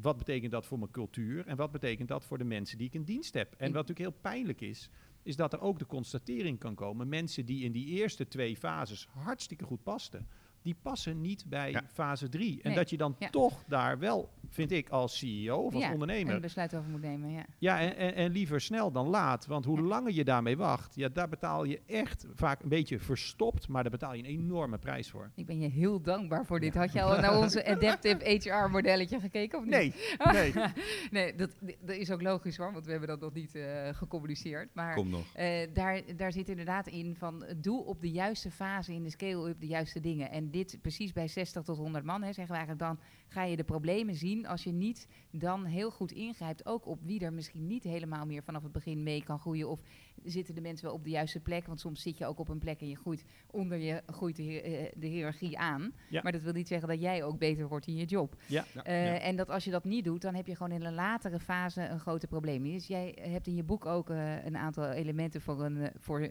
wat 0.00 0.16
betekent 0.16 0.52
dat 0.52 0.66
voor 0.66 0.78
mijn 0.78 0.90
cultuur? 0.90 1.46
En 1.46 1.56
wat 1.56 1.70
betekent 1.70 2.08
dat 2.08 2.24
voor 2.24 2.38
de 2.38 2.44
mensen 2.44 2.78
die 2.78 2.86
ik 2.86 2.94
in 2.94 3.02
dienst 3.02 3.34
heb? 3.34 3.52
En 3.52 3.66
In- 3.66 3.72
wat 3.72 3.86
natuurlijk 3.86 3.98
heel 4.14 4.20
pijnlijk 4.32 4.60
is, 4.60 4.90
is 5.22 5.36
dat 5.36 5.52
er 5.52 5.60
ook 5.60 5.78
de 5.78 5.86
constatering 5.86 6.58
kan 6.58 6.74
komen. 6.74 7.08
Mensen 7.08 7.46
die 7.46 7.64
in 7.64 7.72
die 7.72 7.86
eerste 7.86 8.28
twee 8.28 8.56
fases 8.56 9.06
hartstikke 9.10 9.64
goed 9.64 9.82
pasten, 9.82 10.26
die 10.62 10.76
passen 10.82 11.20
niet 11.20 11.44
bij 11.48 11.70
Ja. 11.70 11.82
fase 11.92 12.28
drie. 12.28 12.62
En 12.62 12.68
Nee. 12.68 12.78
dat 12.78 12.90
je 12.90 12.96
dan 12.96 13.16
Ja. 13.18 13.30
toch 13.30 13.64
daar 13.66 13.98
wel 13.98 14.30
vind 14.50 14.72
ik, 14.72 14.88
als 14.88 15.18
CEO 15.18 15.56
of 15.56 15.74
als 15.74 15.82
ja, 15.82 15.92
ondernemer. 15.92 16.34
een 16.34 16.40
besluit 16.40 16.76
over 16.76 16.90
moet 16.90 17.00
nemen, 17.00 17.30
ja. 17.30 17.44
Ja, 17.58 17.80
en, 17.80 17.96
en, 17.96 18.14
en 18.14 18.30
liever 18.32 18.60
snel 18.60 18.90
dan 18.92 19.06
laat. 19.08 19.46
Want 19.46 19.64
hoe 19.64 19.76
Ja. 19.80 19.82
langer 19.86 20.12
je 20.14 20.24
daarmee 20.24 20.56
wacht, 20.56 20.94
ja, 20.94 21.08
daar 21.08 21.28
betaal 21.28 21.64
je 21.64 21.80
echt 21.86 22.26
vaak 22.34 22.62
een 22.62 22.68
beetje 22.68 22.98
verstopt, 22.98 23.68
maar 23.68 23.82
daar 23.82 23.92
betaal 23.92 24.14
je 24.14 24.18
een 24.22 24.28
enorme 24.30 24.78
prijs 24.78 25.10
voor. 25.10 25.30
Ik 25.34 25.46
ben 25.46 25.60
je 25.60 25.68
heel 25.68 26.00
dankbaar 26.02 26.46
voor 26.46 26.60
dit. 26.60 26.74
Had 26.74 26.92
je 26.92 27.02
al 27.02 27.20
naar 27.20 27.38
onze 27.42 27.66
Adaptive 27.66 28.30
HR-modelletje 28.30 29.20
gekeken 29.20 29.58
of 29.58 29.64
niet? 29.64 29.72
Nee, 29.72 29.92
nee. 30.32 30.52
nee, 31.10 31.34
dat, 31.34 31.50
dat 31.80 31.96
is 31.96 32.10
ook 32.10 32.22
logisch 32.22 32.56
hoor, 32.56 32.72
want 32.72 32.84
we 32.84 32.90
hebben 32.90 33.08
dat 33.08 33.20
nog 33.20 33.32
niet 33.32 33.54
eh, 33.54 33.88
gecommuniceerd. 33.92 34.74
Maar 34.74 34.94
Kom 34.94 35.10
nog. 35.10 35.24
eh, 35.34 35.68
daar, 35.74 36.00
daar 36.16 36.32
zit 36.32 36.48
inderdaad 36.48 36.86
in 36.86 37.16
van 37.16 37.44
doe 37.56 37.84
op 37.84 38.00
de 38.00 38.10
juiste 38.10 38.50
fase 38.50 38.92
in 38.92 39.02
de 39.02 39.10
scale-up 39.10 39.60
de 39.60 39.66
juiste 39.66 40.00
dingen. 40.00 40.30
En 40.30 40.50
dit 40.50 40.78
precies 40.82 41.12
bij 41.12 41.28
60 41.28 41.62
tot 41.62 41.76
100 41.76 42.04
man, 42.04 42.22
hè, 42.22 42.32
zeggen 42.32 42.54
we 42.56 42.60
eigenlijk 42.64 42.80
dan 42.80 42.98
ga 43.28 43.44
je 43.44 43.56
de 43.56 43.64
problemen 43.64 44.14
zien 44.14 44.46
als 44.46 44.64
je 44.64 44.72
niet 44.72 45.08
dan 45.30 45.64
heel 45.64 45.90
goed 45.90 46.12
ingrijpt. 46.12 46.66
Ook 46.66 46.86
op 46.86 46.98
wie 47.02 47.20
er 47.20 47.32
misschien 47.32 47.66
niet 47.66 47.84
helemaal 47.84 48.26
meer 48.26 48.42
vanaf 48.42 48.62
het 48.62 48.72
begin 48.72 49.02
mee 49.02 49.22
kan 49.22 49.38
groeien. 49.38 49.68
Of 49.68 49.80
zitten 50.24 50.54
de 50.54 50.60
mensen 50.60 50.86
wel 50.86 50.94
op 50.94 51.04
de 51.04 51.10
juiste 51.10 51.40
plek? 51.40 51.66
Want 51.66 51.80
soms 51.80 52.02
zit 52.02 52.18
je 52.18 52.26
ook 52.26 52.38
op 52.38 52.48
een 52.48 52.58
plek 52.58 52.80
en 52.80 52.88
je 52.88 52.96
groeit 52.96 53.24
onder 53.50 53.78
je 53.78 54.02
groeit 54.06 54.36
de, 54.36 54.62
eh, 54.62 54.92
de 54.96 55.06
hiërarchie 55.06 55.58
aan. 55.58 55.92
Ja. 56.08 56.22
Maar 56.22 56.32
dat 56.32 56.42
wil 56.42 56.52
niet 56.52 56.68
zeggen 56.68 56.88
dat 56.88 57.00
jij 57.00 57.24
ook 57.24 57.38
beter 57.38 57.68
wordt 57.68 57.86
in 57.86 57.96
je 57.96 58.04
job. 58.04 58.36
Ja, 58.46 58.64
Ja. 58.74 58.84
Eh, 58.84 59.04
ja. 59.04 59.18
En 59.18 59.36
dat 59.36 59.50
als 59.50 59.64
je 59.64 59.70
dat 59.70 59.84
niet 59.84 60.04
doet, 60.04 60.22
dan 60.22 60.34
heb 60.34 60.46
je 60.46 60.56
gewoon 60.56 60.72
in 60.72 60.84
een 60.84 60.94
latere 60.94 61.40
fase 61.40 61.82
een 61.88 62.00
grote 62.00 62.26
probleem. 62.26 62.62
Dus 62.62 62.86
jij 62.86 63.18
hebt 63.20 63.46
in 63.46 63.54
je 63.54 63.62
boek 63.62 63.86
ook 63.86 64.10
eh, 64.10 64.44
een 64.44 64.56
aantal 64.56 64.90
elementen 64.90 65.40
voor, 65.40 65.64
een, 65.64 65.90
voor, 65.98 66.28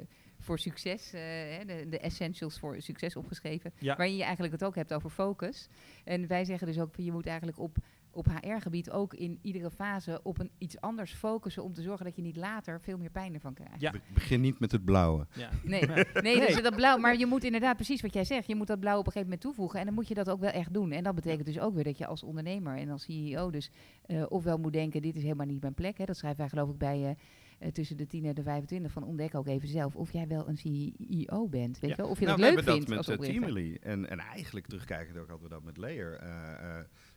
voor 0.48 0.60
succes, 0.60 1.14
eh, 1.14 1.22
hè, 1.22 1.66
de, 1.66 1.90
de 1.90 2.00
essentials 2.00 2.60
voor 2.60 2.76
succes 2.82 3.16
opgeschreven. 3.16 3.72
Ja. 3.80 3.96
Waarin 3.96 4.16
je 4.16 4.24
eigenlijk 4.24 4.54
het 4.54 4.64
ook 4.64 4.76
hebt 4.76 4.94
over 4.94 5.10
focus. 5.10 5.68
En 6.04 6.28
wij 6.28 6.46
zeggen 6.46 6.68
dus 6.68 6.80
ook, 6.80 6.94
van, 6.94 7.04
je 7.04 7.12
moet 7.12 7.26
eigenlijk 7.26 7.60
op, 7.60 7.78
op 8.12 8.26
HR-gebied 8.42 8.92
ook 8.92 9.14
in 9.14 9.40
iedere 9.42 9.72
fase 9.72 10.20
op 10.24 10.40
een 10.40 10.52
iets 10.58 10.82
anders 10.82 11.14
focussen 11.14 11.64
om 11.64 11.74
te 11.74 11.82
zorgen 11.82 12.06
dat 12.06 12.16
je 12.16 12.22
niet 12.22 12.36
later 12.38 12.82
veel 12.82 12.98
meer 12.98 13.10
pijn 13.10 13.34
ervan 13.34 13.54
krijgt. 13.54 13.82
Ja. 13.82 13.92
Be- 13.92 14.02
Begin 14.14 14.42
niet 14.42 14.60
met 14.60 14.72
het 14.72 14.86
blauwe. 14.86 15.28
ja. 15.34 15.50
Nee, 15.64 15.82
nee, 16.22 16.40
dus 16.40 16.62
dat 16.62 16.76
blauw. 16.76 16.98
Maar 16.98 17.18
je 17.18 17.26
moet 17.26 17.44
inderdaad 17.44 17.76
precies 17.76 18.02
wat 18.02 18.14
jij 18.14 18.24
zegt. 18.26 18.48
Je 18.48 18.56
moet 18.56 18.68
dat 18.68 18.80
blauw 18.80 18.94
op 19.00 19.06
een 19.06 19.12
gegeven 19.12 19.30
moment 19.30 19.42
toevoegen. 19.42 19.80
En 19.80 19.86
dan 19.86 19.94
moet 19.94 20.08
je 20.08 20.14
dat 20.14 20.30
ook 20.30 20.40
wel 20.40 20.50
echt 20.50 20.74
doen. 20.74 20.92
En 20.92 21.04
dat 21.04 21.16
betekent 21.16 21.46
dus 21.46 21.60
ook 21.60 21.74
weer 21.76 21.84
dat 21.84 21.98
je 21.98 22.06
als 22.08 22.24
ondernemer 22.24 22.78
en 22.78 22.90
als 22.90 23.04
CEO 23.04 23.50
dus 23.52 23.72
eh, 24.06 24.24
ofwel 24.30 24.58
moet 24.58 24.74
denken: 24.74 25.02
dit 25.02 25.16
is 25.16 25.24
helemaal 25.24 25.46
niet 25.46 25.62
mijn 25.62 25.74
plek. 25.74 25.98
Hè. 25.98 26.06
Dat 26.06 26.18
schrijven 26.18 26.40
wij 26.40 26.50
geloof 26.50 26.70
ik 26.70 26.78
bij 26.78 27.06
eh, 27.10 27.16
eh, 27.60 27.72
tussen 27.72 27.98
de 27.98 28.08
10 28.08 28.26
en 28.26 28.36
de 28.36 28.44
25 28.44 28.92
van 28.92 29.04
ontdek 29.04 29.36
ook 29.36 29.48
even 29.48 29.68
zelf 29.68 29.96
of 29.96 30.12
jij 30.12 30.28
wel 30.28 30.48
een 30.48 30.58
CEO 30.58 31.48
bent. 31.48 31.80
Weet 31.80 31.90
Ja. 31.90 31.96
wel? 31.96 32.08
Of 32.10 32.20
je 32.20 32.26
nou, 32.26 32.38
dat 32.38 32.50
we 32.50 32.56
leuk 32.56 32.66
hebben 32.66 32.74
vindt 32.74 32.90
dat 32.90 32.98
als 32.98 33.08
met 33.08 33.18
uh, 33.18 33.36
oprichter. 33.36 33.54
Teamly. 33.54 33.78
En, 33.82 34.10
en 34.10 34.20
eigenlijk 34.20 34.68
terugkijkend 34.68 35.18
ook 35.18 35.30
hadden 35.30 35.48
we 35.48 35.54
dat 35.54 35.64
met 35.64 35.78
Layer. 35.78 36.20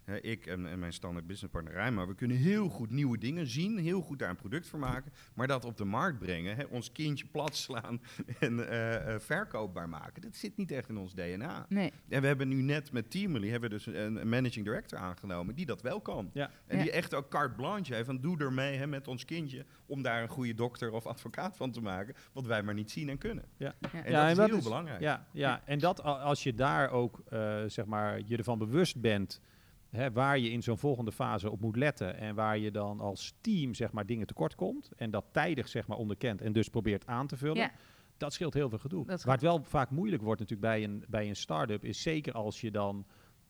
Hè, 0.04 0.20
ik 0.20 0.46
en, 0.46 0.66
en 0.66 0.78
mijn 0.78 0.92
standaard 0.92 1.26
businesspartner 1.26 1.74
Rijma, 1.74 2.06
we 2.06 2.14
kunnen 2.14 2.36
heel 2.36 2.68
goed 2.68 2.90
nieuwe 2.90 3.18
dingen 3.18 3.46
zien, 3.46 3.78
heel 3.78 4.00
goed 4.00 4.18
daar 4.18 4.30
een 4.30 4.36
product 4.36 4.68
voor 4.68 4.78
maken, 4.78 5.12
maar 5.34 5.46
dat 5.46 5.64
op 5.64 5.76
de 5.76 5.84
markt 5.84 6.18
brengen, 6.18 6.56
hè, 6.56 6.64
ons 6.64 6.92
kindje 6.92 7.26
plat 7.26 7.56
slaan 7.56 8.00
en 8.40 8.68
eh, 8.68 9.14
eh, 9.14 9.20
verkoopbaar 9.20 9.88
maken, 9.88 10.22
dat 10.22 10.36
zit 10.36 10.56
niet 10.56 10.70
echt 10.70 10.88
in 10.88 10.96
ons 10.96 11.14
DNA. 11.14 11.66
Nee, 11.68 11.92
En 12.08 12.20
we 12.20 12.26
hebben 12.26 12.48
nu 12.48 12.62
net 12.62 12.92
met 12.92 13.10
Teamly 13.10 13.48
hebben 13.48 13.70
we 13.70 13.76
dus 13.76 13.86
een, 13.86 14.16
een 14.16 14.28
managing 14.28 14.64
director 14.64 14.98
aangenomen 14.98 15.54
die 15.54 15.66
dat 15.66 15.82
wel 15.82 16.00
kan. 16.00 16.30
Ja. 16.32 16.50
En 16.66 16.76
Ja. 16.76 16.82
die 16.82 16.92
echt 16.92 17.14
ook 17.14 17.28
carte 17.28 17.54
blanche 17.54 17.94
heeft 17.94 18.06
van 18.06 18.20
doe 18.20 18.38
ermee 18.38 18.76
hè, 18.76 18.86
met 18.86 19.08
ons 19.08 19.24
kindje 19.24 19.64
om 19.86 20.02
daar 20.02 20.22
een 20.22 20.28
goede 20.28 20.54
dokter 20.54 20.92
of 20.92 21.06
advocaat 21.06 21.56
van 21.56 21.70
te 21.70 21.80
maken, 21.80 22.14
wat 22.32 22.46
wij 22.46 22.62
maar 22.62 22.74
niet 22.74 22.90
zien 22.90 23.08
en 23.08 23.18
kunnen. 23.18 23.44
Ja. 23.56 23.74
Ja. 23.80 23.88
En 24.04 24.10
Ja, 24.10 24.16
dat 24.16 24.24
en 24.24 24.30
is 24.30 24.36
dat 24.36 24.46
heel 24.48 24.56
is- 24.56 24.62
belangrijk. 24.64 25.00
Ja, 25.00 25.26
ja, 25.32 25.62
en 25.64 25.78
dat 25.78 26.02
als 26.02 26.42
je 26.42 26.54
daar 26.54 26.90
ook 26.90 27.22
eh, 27.28 27.62
zeg 27.66 27.84
maar, 27.86 28.20
je 28.24 28.36
ervan 28.36 28.58
bewust 28.58 29.00
bent 29.00 29.40
hè, 29.90 30.12
waar 30.12 30.38
je 30.38 30.50
in 30.50 30.62
zo'n 30.62 30.78
volgende 30.78 31.12
fase 31.12 31.50
op 31.50 31.60
moet 31.60 31.76
letten 31.76 32.16
en 32.16 32.34
waar 32.34 32.58
je 32.58 32.70
dan 32.70 33.00
als 33.00 33.34
team 33.40 33.74
zeg 33.74 33.92
maar, 33.92 34.06
dingen 34.06 34.26
tekort 34.26 34.54
komt 34.54 34.90
en 34.96 35.10
dat 35.10 35.24
tijdig 35.32 35.68
zeg 35.68 35.86
maar, 35.86 35.96
onderkent 35.96 36.40
en 36.42 36.52
dus 36.52 36.68
probeert 36.68 37.06
aan 37.06 37.26
te 37.26 37.36
vullen. 37.36 37.56
Ja. 37.56 37.70
Dat 38.16 38.32
scheelt 38.32 38.54
heel 38.54 38.68
veel 38.68 38.78
gedoe. 38.78 39.04
Waar 39.06 39.18
het 39.34 39.40
wel 39.40 39.62
vaak 39.64 39.90
moeilijk 39.90 40.22
wordt 40.22 40.40
natuurlijk 40.40 40.68
bij 40.72 40.84
een, 40.84 41.04
bij 41.08 41.28
een 41.28 41.36
start-up, 41.36 41.84
is 41.84 42.02
zeker 42.02 42.32
als 42.32 42.60
je 42.60 42.70
dan 42.70 43.06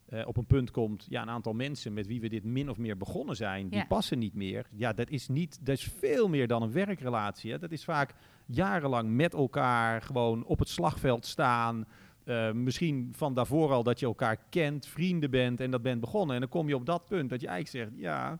eh, 0.07 0.26
op 0.26 0.37
een 0.37 0.46
punt 0.46 0.70
komt, 0.70 1.07
ja, 1.09 1.22
een 1.22 1.29
aantal 1.31 1.53
mensen 1.53 1.92
met 1.92 2.07
wie 2.07 2.20
we 2.20 2.29
dit 2.29 2.44
min 2.44 2.70
of 2.70 2.79
meer 2.79 2.96
begonnen 2.96 3.37
zijn, 3.37 3.68
die 3.68 3.79
Ja. 3.79 3.85
passen 3.85 4.18
niet 4.18 4.35
meer. 4.35 4.66
Ja, 4.70 4.92
dat 4.92 5.11
is 5.11 5.29
niet, 5.29 5.66
dat 5.66 5.76
is 5.76 5.85
veel 5.85 6.29
meer 6.29 6.46
dan 6.46 6.62
een 6.62 6.72
werkrelatie. 6.72 7.50
Hè. 7.53 7.59
Dat 7.59 7.70
is 7.70 7.85
vaak 7.85 8.14
jarenlang 8.46 9.11
met 9.11 9.35
elkaar 9.35 10.03
gewoon 10.03 10.44
op 10.44 10.59
het 10.59 10.68
slagveld 10.68 11.26
staan. 11.26 11.87
Eh, 12.31 12.53
misschien 12.53 13.09
van 13.16 13.35
daarvoor 13.35 13.73
al 13.73 13.83
dat 13.83 14.01
je 14.01 14.07
elkaar 14.07 14.37
kent, 14.51 14.87
vrienden 14.87 15.31
bent 15.31 15.61
en 15.61 15.71
dat 15.71 15.83
bent 15.83 16.01
begonnen. 16.01 16.35
En 16.35 16.40
dan 16.40 16.51
kom 16.51 16.69
je 16.69 16.75
op 16.75 16.87
dat 16.87 17.07
punt 17.07 17.31
dat 17.31 17.40
je 17.40 17.47
eigenlijk 17.47 17.90
zegt, 17.90 18.01
ja, 18.03 18.38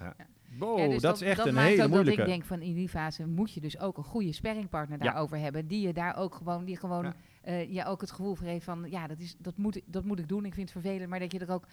Ja. 0.00 0.14
wow, 0.58 0.78
Ja, 0.78 0.88
dus 0.88 1.02
dat, 1.02 1.14
is 1.14 1.22
echt 1.22 1.36
dat 1.36 1.46
een 1.46 1.54
maakt 1.54 1.68
hele 1.68 1.82
ook 1.82 1.88
moeilijke. 1.88 2.16
Dat 2.20 2.26
ik 2.28 2.32
denk 2.34 2.44
van 2.46 2.60
in 2.60 2.74
die 2.74 2.88
fase 2.88 3.26
moet 3.26 3.52
je 3.52 3.60
dus 3.60 3.78
ook 3.78 3.96
een 3.98 4.04
goede 4.04 4.32
sparringpartner 4.32 4.98
Ja. 4.98 5.04
daarover 5.04 5.38
hebben. 5.38 5.66
Die 5.66 5.86
je 5.86 5.92
daar 5.92 6.16
ook 6.16 6.34
gewoon, 6.34 6.64
die 6.64 6.76
gewoon 6.76 7.04
Ja. 7.04 7.14
eh, 7.42 7.72
je 7.74 7.84
ook 7.84 8.00
het 8.00 8.10
gevoel 8.10 8.34
geeft 8.34 8.64
van 8.64 8.86
ja, 8.90 9.06
dat, 9.06 9.18
is, 9.20 9.36
dat, 9.38 9.56
moet, 9.56 9.76
ik- 9.76 9.84
dat 9.86 10.04
moet 10.04 10.18
ik 10.18 10.28
doen. 10.28 10.44
Ik 10.44 10.54
vind 10.54 10.72
het 10.72 10.80
vervelend. 10.82 11.10
Maar 11.10 11.18
dat 11.18 11.32
je 11.32 11.38
er 11.38 11.50
ook 11.52 11.66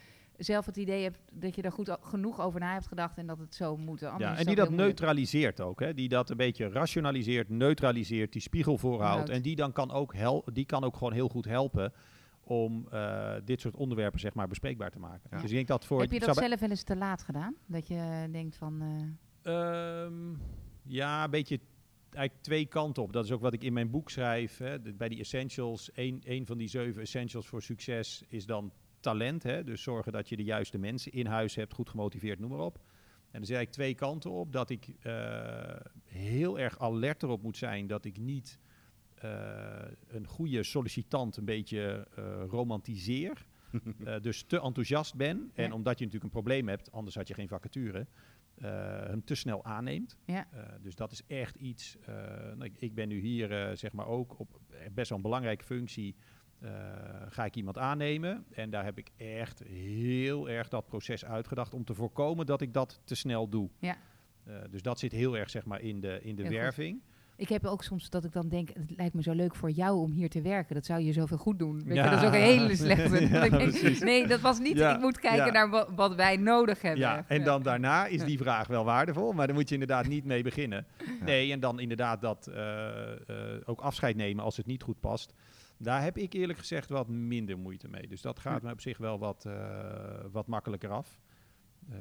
zelf 0.44 0.66
het 0.66 0.78
idee 0.78 1.04
hebt 1.04 1.20
dat 1.32 1.56
je 1.56 1.62
er 1.62 1.72
goed 1.72 1.98
genoeg 2.02 2.42
over 2.42 2.60
na 2.60 2.74
hebt 2.74 2.88
gedacht 2.88 3.18
en 3.18 3.28
dat 3.28 3.40
het 3.40 3.56
zo 3.56 3.78
moet. 3.78 4.04
Anders 4.04 4.32
Ja, 4.32 4.38
en 4.38 4.46
die 4.46 4.56
dat 4.56 4.70
neutraliseert 4.70 5.62
ook. 5.62 5.80
Hè? 5.80 5.94
Die 5.94 6.10
dat 6.10 6.30
een 6.30 6.38
beetje 6.38 6.70
rationaliseert, 6.70 7.50
neutraliseert, 7.50 8.32
die 8.34 8.42
spiegel 8.42 8.78
voorhoudt. 8.78 9.14
Houdt. 9.16 9.30
En 9.30 9.42
die, 9.42 9.56
dan 9.56 9.72
kan 9.72 9.92
ook 9.92 10.14
hel 10.14 10.46
die 10.54 10.66
kan 10.66 10.84
ook 10.84 10.98
gewoon 10.98 11.14
heel 11.14 11.30
goed 11.30 11.46
helpen 11.46 11.94
om 12.44 12.88
eh, 12.92 13.34
dit 13.46 13.62
soort 13.62 13.76
onderwerpen 13.76 14.20
zeg 14.20 14.34
maar, 14.34 14.48
bespreekbaar 14.48 14.92
te 14.92 15.00
maken. 15.00 15.30
Ja. 15.32 15.42
Dus 15.42 15.50
ik 15.50 15.56
denk 15.56 15.68
dat 15.68 15.86
voor... 15.86 16.02
Heb 16.02 16.12
je 16.12 16.20
dat 16.20 16.36
zelf 16.36 16.60
wel 16.60 16.70
eens 16.70 16.84
te 16.84 16.96
laat 16.96 17.24
gedaan? 17.24 17.56
Dat 17.66 17.88
je 17.88 18.28
denkt 18.32 18.56
van... 18.56 18.82
eh, 18.82 19.54
Ehm, 19.54 20.34
ja, 20.84 21.24
een 21.24 21.30
beetje 21.30 21.60
eigenlijk 22.14 22.44
twee 22.44 22.66
kanten 22.66 23.04
op. 23.04 23.14
Dat 23.14 23.26
is 23.26 23.32
ook 23.32 23.42
wat 23.42 23.54
ik 23.54 23.64
in 23.64 23.74
mijn 23.74 23.90
boek 23.90 24.10
schrijf. 24.10 24.58
Hè? 24.58 24.80
Bij 24.80 25.10
die 25.10 25.20
essentials, 25.20 25.90
een, 25.94 26.22
een 26.26 26.46
van 26.46 26.58
die 26.58 26.68
zeven 26.68 27.02
essentials 27.02 27.48
voor 27.48 27.62
succes 27.62 28.24
is 28.28 28.46
dan 28.46 28.72
talent. 29.02 29.44
Hè? 29.44 29.64
Dus 29.64 29.84
zorgen 29.84 30.12
dat 30.12 30.30
je 30.30 30.36
de 30.36 30.44
juiste 30.44 30.78
mensen 30.78 31.12
in 31.12 31.26
huis 31.26 31.56
hebt, 31.56 31.74
goed 31.74 31.90
gemotiveerd, 31.90 32.40
noem 32.40 32.50
maar 32.50 32.60
op. 32.60 32.76
En 33.32 33.40
er 33.40 33.46
zijn 33.46 33.58
eigenlijk 33.58 33.72
twee 33.72 33.96
kanten 34.10 34.32
op. 34.32 34.52
Dat 34.52 34.70
ik 34.70 34.88
eh, 35.02 35.76
heel 36.06 36.60
erg 36.60 36.80
alert 36.80 37.24
erop 37.24 37.42
moet 37.44 37.58
zijn 37.58 37.88
dat 37.88 38.06
ik 38.06 38.18
niet 38.18 38.60
eh, 39.16 39.82
een 40.08 40.28
goede 40.28 40.64
sollicitant 40.64 41.38
een 41.38 41.46
beetje 41.46 42.08
eh, 42.16 42.44
romantiseer. 42.50 43.46
Dus 44.22 44.44
te 44.44 44.62
enthousiast 44.62 45.16
ben. 45.16 45.52
En 45.54 45.68
Ja. 45.68 45.74
omdat 45.74 46.00
je 46.00 46.06
natuurlijk 46.06 46.24
een 46.24 46.42
probleem 46.42 46.68
hebt, 46.68 46.92
anders 46.92 47.16
had 47.16 47.28
je 47.28 47.34
geen 47.34 47.48
vacature, 47.48 48.08
hem 48.62 49.24
te 49.24 49.36
snel 49.36 49.64
aanneemt. 49.66 50.18
Ja. 50.26 50.48
Dus 50.82 50.96
dat 50.96 51.12
is 51.12 51.22
echt 51.28 51.56
iets. 51.56 51.98
nou, 52.56 52.64
ik, 52.64 52.78
ik 52.78 52.94
ben 52.94 53.08
nu 53.08 53.20
hier 53.20 53.78
zeg 53.78 53.92
maar 53.92 54.08
ook 54.08 54.40
op 54.40 54.60
best 54.94 55.10
wel 55.10 55.18
een 55.18 55.24
belangrijke 55.24 55.64
functie. 55.64 56.16
Eh, 56.62 56.70
ga 57.30 57.46
ik 57.46 57.56
iemand 57.56 57.78
aannemen? 57.78 58.46
En 58.52 58.70
daar 58.70 58.84
heb 58.84 58.98
ik 58.98 59.10
echt 59.18 59.64
heel 59.68 60.50
erg 60.50 60.68
dat 60.68 60.86
proces 60.86 61.26
uitgedacht 61.26 61.74
om 61.74 61.84
te 61.84 61.94
voorkomen 61.94 62.46
dat 62.46 62.62
ik 62.62 62.74
dat 62.74 63.00
te 63.04 63.16
snel 63.16 63.50
doe. 63.50 63.70
Ja. 63.80 63.96
Eh, 64.46 64.54
dus 64.70 64.82
dat 64.82 65.00
zit 65.00 65.12
heel 65.12 65.38
erg 65.38 65.50
zeg 65.50 65.66
maar 65.66 65.82
in 65.82 66.00
de, 66.02 66.20
in 66.22 66.36
de 66.36 66.42
Heel 66.42 66.52
goed. 66.52 66.60
werving. 66.62 67.02
Ik 67.36 67.50
heb 67.50 67.66
ook 67.66 67.84
soms 67.84 68.10
dat 68.10 68.24
ik 68.24 68.32
dan 68.32 68.50
denk, 68.50 68.70
het 68.74 68.98
lijkt 68.98 69.14
me 69.14 69.22
zo 69.22 69.32
leuk 69.34 69.56
voor 69.56 69.72
jou 69.72 69.98
om 70.00 70.12
hier 70.12 70.30
te 70.30 70.42
werken. 70.42 70.76
Dat 70.76 70.86
zou 70.86 71.02
je 71.02 71.14
zoveel 71.14 71.38
goed 71.38 71.60
doen. 71.60 71.84
Weet 71.86 71.96
Ja. 71.96 72.04
je, 72.04 72.10
dat 72.10 72.22
is 72.22 72.28
ook 72.28 72.34
een 72.34 72.40
hele 72.42 72.76
slechte. 72.76 73.28
Ja, 73.28 73.50
denk, 73.58 74.00
nee, 74.00 74.28
dat 74.28 74.40
was 74.42 74.60
niet. 74.60 74.78
Ja, 74.78 74.94
Ik 74.96 75.00
moet 75.02 75.20
kijken 75.20 75.46
ja. 75.46 75.52
naar 75.52 75.70
wa- 75.70 75.94
wat 75.96 76.16
wij 76.16 76.38
nodig 76.38 76.82
hebben. 76.82 77.00
Ja, 77.00 77.26
en 77.28 77.44
dan 77.44 77.64
daarna 77.64 78.06
is 78.06 78.24
die 78.24 78.38
vraag 78.38 78.68
wel 78.68 78.84
waardevol, 78.84 79.32
maar 79.32 79.48
dan 79.48 79.56
moet 79.56 79.68
je 79.68 79.74
inderdaad 79.74 80.08
niet 80.08 80.26
mee 80.26 80.44
beginnen. 80.44 80.86
Nee, 81.26 81.52
en 81.52 81.60
dan 81.60 81.80
inderdaad 81.80 82.22
dat 82.22 82.48
eh, 82.48 83.12
eh, 83.12 83.62
ook 83.66 83.80
afscheid 83.80 84.16
nemen 84.16 84.44
als 84.44 84.58
het 84.58 84.66
niet 84.66 84.84
goed 84.84 85.00
past. 85.00 85.34
Daar 85.82 86.04
heb 86.04 86.18
ik 86.18 86.34
eerlijk 86.34 86.60
gezegd 86.60 86.90
wat 86.90 87.08
minder 87.08 87.58
moeite 87.58 87.88
mee. 87.88 88.08
Dus 88.08 88.22
dat 88.22 88.40
gaat 88.40 88.62
me 88.62 88.72
op 88.72 88.82
zich 88.82 88.98
wel 88.98 89.20
wat, 89.20 89.46
eh, 89.46 90.26
wat 90.32 90.48
makkelijker 90.48 90.90
af. 90.90 91.20
Eh, 91.90 91.98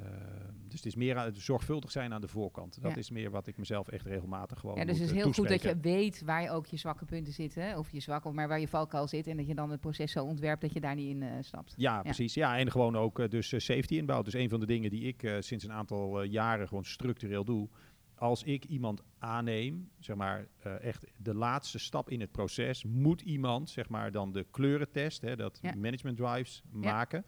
dus 0.68 0.78
het 0.78 0.86
is 0.86 0.94
meer 0.94 1.16
aan 1.16 1.24
het 1.24 1.38
zorgvuldig 1.38 1.90
zijn 1.90 2.12
aan 2.12 2.20
de 2.20 2.28
voorkant. 2.28 2.82
Dat 2.82 2.90
Ja. 2.90 2.96
is 2.96 3.10
meer 3.10 3.30
wat 3.30 3.46
ik 3.46 3.56
mezelf 3.56 3.88
echt 3.88 4.06
regelmatig 4.06 4.58
gewoon 4.58 4.76
Ja, 4.76 4.84
dus 4.84 4.90
moet 4.90 5.00
het 5.00 5.10
is 5.10 5.16
eh, 5.16 5.22
heel 5.24 5.32
goed 5.32 5.48
dat 5.48 5.62
je 5.62 5.80
weet 5.80 6.22
waar 6.24 6.42
je 6.42 6.50
ook 6.50 6.66
je 6.66 6.76
zwakke 6.76 7.04
punten 7.04 7.32
zitten. 7.32 7.78
Of 7.78 7.90
je 7.92 8.00
zwak, 8.00 8.24
of 8.24 8.32
maar 8.32 8.48
waar 8.48 8.60
je 8.60 8.68
valkuil 8.68 9.06
zit. 9.08 9.26
En 9.26 9.36
dat 9.36 9.46
je 9.46 9.54
dan 9.54 9.70
het 9.70 9.80
proces 9.80 10.12
zo 10.12 10.24
ontwerpt 10.24 10.60
dat 10.60 10.72
je 10.72 10.80
daar 10.80 10.94
niet 10.94 11.08
in 11.08 11.22
eh, 11.22 11.30
stapt. 11.40 11.74
Ja, 11.76 12.02
precies. 12.02 12.34
Ja, 12.34 12.58
en 12.58 12.70
gewoon 12.70 12.96
ook 12.96 13.30
dus 13.30 13.48
safety 13.48 13.94
inbouwt. 13.96 14.24
Dus 14.24 14.34
een 14.34 14.48
van 14.48 14.60
de 14.60 14.66
dingen 14.66 14.90
die 14.90 15.02
ik 15.02 15.36
sinds 15.40 15.64
een 15.64 15.72
aantal 15.72 16.22
jaren 16.22 16.68
gewoon 16.68 16.84
structureel 16.84 17.44
doe. 17.44 17.68
Als 18.20 18.42
ik 18.42 18.64
iemand 18.64 19.02
aanneem, 19.18 19.90
zeg 19.98 20.16
maar 20.16 20.46
eh, 20.58 20.82
echt 20.84 21.06
de 21.16 21.34
laatste 21.34 21.78
stap 21.78 22.10
in 22.10 22.20
het 22.20 22.32
proces, 22.32 22.84
moet 22.84 23.20
iemand 23.20 23.70
zeg 23.70 23.88
maar 23.88 24.12
dan 24.12 24.32
de 24.32 24.46
kleurentest, 24.50 25.20
hè, 25.20 25.36
dat 25.36 25.58
Ja. 25.62 25.74
management 25.76 26.16
drives 26.16 26.62
Ja. 26.72 26.78
maken 26.78 27.24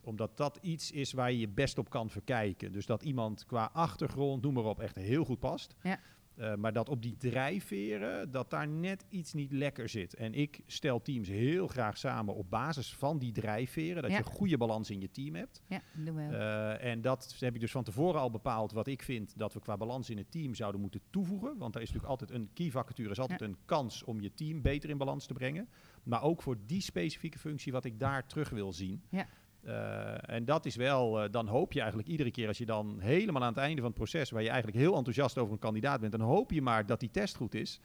omdat 0.00 0.36
dat 0.36 0.58
iets 0.62 0.90
is 0.90 1.12
waar 1.12 1.32
je 1.32 1.38
je 1.38 1.48
best 1.48 1.78
op 1.78 1.90
kan 1.90 2.10
verkijken. 2.10 2.72
Dus 2.72 2.86
dat 2.86 3.02
iemand 3.02 3.46
qua 3.46 3.70
achtergrond, 3.72 4.42
noem 4.42 4.54
maar 4.54 4.64
op, 4.64 4.80
echt 4.80 4.96
heel 4.96 5.24
goed 5.24 5.38
past. 5.38 5.74
Ja. 5.82 5.98
Eh, 6.38 6.54
maar 6.54 6.72
dat 6.72 6.88
op 6.88 7.02
die 7.02 7.16
drijfveren, 7.16 8.30
dat 8.30 8.50
daar 8.50 8.68
net 8.68 9.04
iets 9.08 9.32
niet 9.32 9.52
lekker 9.52 9.88
zit. 9.88 10.14
En 10.14 10.34
ik 10.34 10.60
stel 10.66 11.02
teams 11.02 11.28
heel 11.28 11.66
graag 11.66 11.98
samen 11.98 12.34
op 12.34 12.50
basis 12.50 12.94
van 12.94 13.18
die 13.18 13.32
drijfveren. 13.32 14.02
Dat 14.02 14.10
Ja. 14.10 14.18
je 14.18 14.24
een 14.24 14.30
goede 14.30 14.56
balans 14.56 14.90
in 14.90 15.00
je 15.00 15.10
team 15.10 15.34
hebt. 15.34 15.62
Ja, 15.68 15.80
doen 15.94 16.14
we. 16.14 16.22
Eh, 16.22 16.90
en 16.90 17.00
dat 17.00 17.36
heb 17.38 17.54
ik 17.54 17.60
dus 17.60 17.70
van 17.70 17.84
tevoren 17.84 18.20
al 18.20 18.30
bepaald 18.30 18.72
wat 18.72 18.86
ik 18.86 19.02
vind 19.02 19.32
dat 19.38 19.54
we 19.54 19.60
qua 19.60 19.76
balans 19.76 20.10
in 20.10 20.16
het 20.16 20.30
team 20.30 20.54
zouden 20.54 20.80
moeten 20.80 21.00
toevoegen. 21.10 21.56
Want 21.58 21.74
er 21.74 21.80
is 21.80 21.86
natuurlijk 21.92 22.20
altijd 22.20 22.40
een 22.40 22.50
key 22.54 22.70
vacature, 22.70 23.10
is 23.10 23.18
altijd 23.20 23.40
Ja. 23.40 23.46
een 23.46 23.56
kans 23.64 24.04
om 24.04 24.20
je 24.20 24.34
team 24.34 24.62
beter 24.62 24.90
in 24.90 24.98
balans 24.98 25.26
te 25.26 25.32
brengen. 25.34 25.68
Maar 26.02 26.22
ook 26.22 26.42
voor 26.42 26.56
die 26.66 26.80
specifieke 26.80 27.38
functie 27.38 27.72
wat 27.72 27.84
ik 27.84 27.98
daar 27.98 28.26
terug 28.26 28.50
wil 28.50 28.72
zien. 28.72 29.02
Ja. 29.08 29.26
Eh, 29.64 30.30
en 30.34 30.44
dat 30.44 30.66
is 30.66 30.76
wel, 30.76 31.22
eh, 31.22 31.30
dan 31.30 31.46
hoop 31.46 31.72
je 31.72 31.78
eigenlijk 31.80 32.08
iedere 32.08 32.30
keer 32.30 32.48
als 32.48 32.58
je 32.58 32.66
dan 32.66 33.00
helemaal 33.00 33.42
aan 33.42 33.48
het 33.48 33.58
einde 33.58 33.76
van 33.80 33.90
het 33.90 33.98
proces, 33.98 34.30
waar 34.30 34.42
je 34.42 34.48
eigenlijk 34.48 34.78
heel 34.78 34.96
enthousiast 34.96 35.38
over 35.38 35.52
een 35.52 35.58
kandidaat 35.58 36.00
bent, 36.00 36.12
dan 36.12 36.20
hoop 36.20 36.50
je 36.50 36.62
maar 36.62 36.86
dat 36.86 37.00
die 37.00 37.10
test 37.10 37.36
goed 37.36 37.54
is. 37.54 37.80